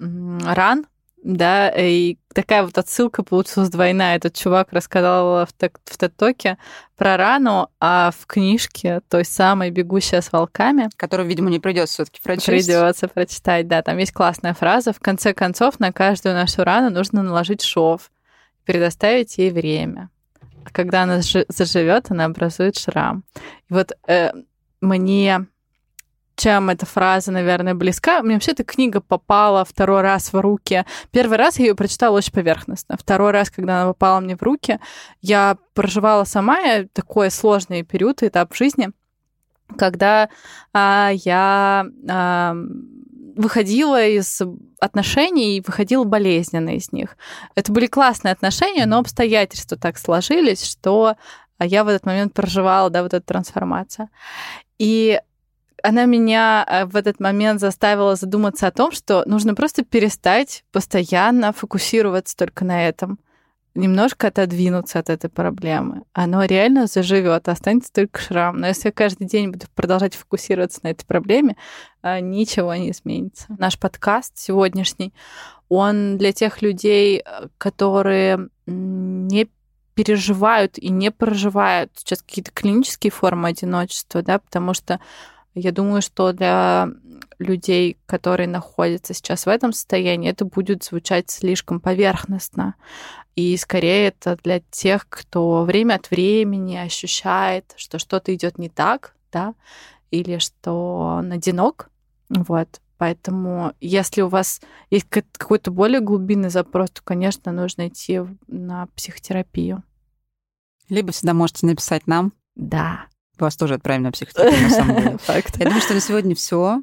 ран, 0.45 0.87
да, 1.27 1.73
и 1.77 2.19
такая 2.33 2.63
вот 2.63 2.79
отсылка 2.79 3.25
получилась 3.25 3.69
двойная. 3.69 4.17
Этот 4.17 4.35
чувак 4.35 4.69
рассказал 4.71 5.45
в, 5.45 5.49
в 5.49 5.99
ТикТоке 5.99 6.57
про 6.97 7.17
рану, 7.17 7.69
а 7.81 8.13
в 8.17 8.27
книжке 8.27 9.01
той 9.09 9.25
самой 9.25 9.71
«Бегущая 9.71 10.21
с 10.21 10.31
волками», 10.31 10.89
которую, 10.97 11.29
видимо, 11.29 11.51
не 11.51 11.59
придется 11.59 11.95
все 11.95 12.05
таки 12.05 12.21
прочесть. 12.23 12.69
Придется 12.69 13.09
прочитать, 13.09 13.67
да. 13.67 13.83
Там 13.83 13.99
есть 13.99 14.13
классная 14.13 14.55
фраза. 14.55 14.93
В 14.93 15.01
конце 15.01 15.35
концов, 15.35 15.81
на 15.81 15.93
каждую 15.93 16.37
нашу 16.37 16.63
рану 16.63 16.91
нужно 16.91 17.25
наложить 17.25 17.63
шов, 17.63 18.13
предоставить 18.65 19.37
ей 19.37 19.51
время. 19.51 20.11
А 20.65 20.71
когда 20.71 21.03
она 21.03 21.23
заживет, 21.49 22.07
она 22.11 22.27
образует 22.27 22.79
шрам. 22.79 23.25
И 23.69 23.75
вот 23.75 23.91
э, 24.07 24.31
мне 24.81 25.47
чем 26.37 26.71
эта 26.71 26.87
фраза, 26.87 27.33
наверное, 27.33 27.75
близка. 27.75 28.23
Мне 28.23 28.35
вообще 28.35 28.53
эта 28.53 28.63
книга 28.63 29.01
попала 29.01 29.65
второй 29.65 30.03
раз 30.03 30.33
в 30.33 30.41
руки. 30.41 30.85
Первый 31.11 31.39
раз 31.39 31.59
я 31.59 31.67
ее 31.67 31.75
прочитала 31.75 32.17
очень 32.17 32.33
поверхностно. 32.33 32.97
Второй 32.99 33.33
раз, 33.33 33.51
когда 33.51 33.83
она 33.83 33.93
попала 33.93 34.21
мне 34.21 34.37
в 34.37 34.43
руки, 34.43 34.79
я 35.23 35.57
проживала 35.75 36.25
сама 36.25 36.85
такой 36.93 37.31
сложный 37.31 37.83
период, 37.83 38.23
этап 38.23 38.55
жизни, 38.55 38.91
когда 39.79 40.29
а, 40.73 41.11
я 41.13 41.87
а, 42.09 42.57
выходила 43.37 44.05
из 44.05 44.41
отношений 44.79 45.57
и 45.57 45.63
выходила 45.67 46.05
болезненно 46.05 46.77
из 46.77 46.93
них. 46.93 47.17
Это 47.55 47.73
были 47.73 47.87
классные 47.87 48.33
отношения, 48.33 48.87
но 48.87 48.99
обстоятельства 48.99 49.77
так 49.77 49.99
сложились, 49.99 50.65
что 50.65 51.17
я 51.59 51.85
в 51.85 51.89
этот 51.89 52.05
момент 52.05 52.35
проживала, 52.35 52.91
да, 52.91 53.03
вот 53.03 53.15
эту 53.15 53.25
трансформацию. 53.25 54.09
И 54.79 55.21
она 55.83 56.05
меня 56.07 56.65
э, 56.69 56.85
в 56.87 56.97
этот 56.97 57.21
момент 57.21 57.61
заставила 57.61 58.17
задуматься 58.17 58.67
о 58.67 58.73
том, 58.73 58.93
что 58.93 59.25
нужно 59.27 59.55
просто 59.55 59.85
перестать 59.85 60.65
постоянно 60.73 61.53
фокусироваться 61.53 62.37
только 62.37 62.65
на 62.65 62.89
этом, 62.89 63.19
немножко 63.75 64.29
отодвинуться 64.29 64.99
от 64.99 65.11
этой 65.11 65.31
проблемы. 65.31 66.03
Оно 66.13 66.45
реально 66.45 66.87
заживет, 66.87 67.49
останется 67.49 67.93
только 67.93 68.21
шрам. 68.21 68.57
Но 68.57 68.67
если 68.67 68.89
я 68.89 68.93
каждый 68.93 69.27
день 69.27 69.51
буду 69.51 69.67
продолжать 69.75 70.15
фокусироваться 70.15 70.81
на 70.83 70.89
этой 70.89 71.05
проблеме, 71.05 71.57
э, 72.03 72.21
ничего 72.21 72.75
не 72.75 72.91
изменится. 72.91 73.47
Наш 73.59 73.79
подкаст 73.79 74.39
сегодняшний, 74.39 75.13
он 75.69 76.17
для 76.17 76.33
тех 76.33 76.63
людей, 76.63 77.23
э, 77.25 77.49
которые 77.59 78.49
не 78.67 79.49
переживают 79.95 80.79
и 80.79 80.91
не 80.91 81.11
проживают 81.11 81.91
сейчас 81.97 82.21
какие-то 82.21 82.51
клинические 82.53 83.11
формы 83.11 83.49
одиночества, 83.49 84.23
да, 84.23 84.39
потому 84.39 84.75
что 84.75 85.01
я 85.57 85.73
думаю, 85.73 86.03
что 86.03 86.33
для 86.33 86.89
людей, 87.39 87.97
которые 88.05 88.47
находятся 88.47 89.15
сейчас 89.15 89.47
в 89.47 89.49
этом 89.49 89.73
состоянии, 89.73 90.31
это 90.31 90.45
будет 90.45 90.85
звучать 90.85 91.31
слишком 91.31 91.81
поверхностно. 91.81 92.75
И 93.37 93.57
скорее 93.57 94.09
это 94.09 94.37
для 94.43 94.61
тех, 94.71 95.09
кто 95.09 95.65
время 95.65 95.95
от 95.95 96.11
времени 96.11 96.77
ощущает, 96.77 97.73
что 97.77 97.99
что-то 97.99 98.35
идет 98.35 98.59
не 98.59 98.69
так, 98.69 99.17
да, 99.33 99.55
или 100.11 100.39
что 100.39 101.17
он 101.19 101.33
одинок. 101.33 101.91
Вот. 102.29 102.81
Поэтому, 102.99 103.73
если 103.81 104.23
у 104.23 104.29
вас 104.29 104.61
есть 104.91 105.07
какой-то 105.09 105.71
более 105.71 106.01
глубинный 106.01 106.51
запрос, 106.51 106.91
то, 106.91 107.03
конечно, 107.03 107.51
нужно 107.51 107.89
идти 107.89 108.21
на 108.47 108.89
психотерапию. 108.95 109.83
Либо 110.89 111.13
всегда 111.13 111.35
можете 111.35 111.67
написать 111.67 112.07
нам. 112.07 112.33
Да. 112.55 113.07
Вас 113.39 113.57
тоже 113.57 113.75
отправим 113.75 114.05
на 114.05 114.13
психотерапию, 114.13 114.63
на 114.63 114.71
самом 114.71 114.97
деле. 114.97 115.19
Факт. 115.23 115.57
Я 115.59 115.65
думаю, 115.67 115.81
что 115.83 115.95
на 115.95 116.01
сегодня 116.01 116.35
все. 116.35 116.81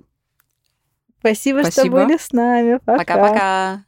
Спасибо, 1.20 1.62
Спасибо, 1.62 1.86
что 1.86 2.06
были 2.06 2.18
с 2.18 2.32
нами. 2.32 2.80
Пока-пока. 2.86 3.84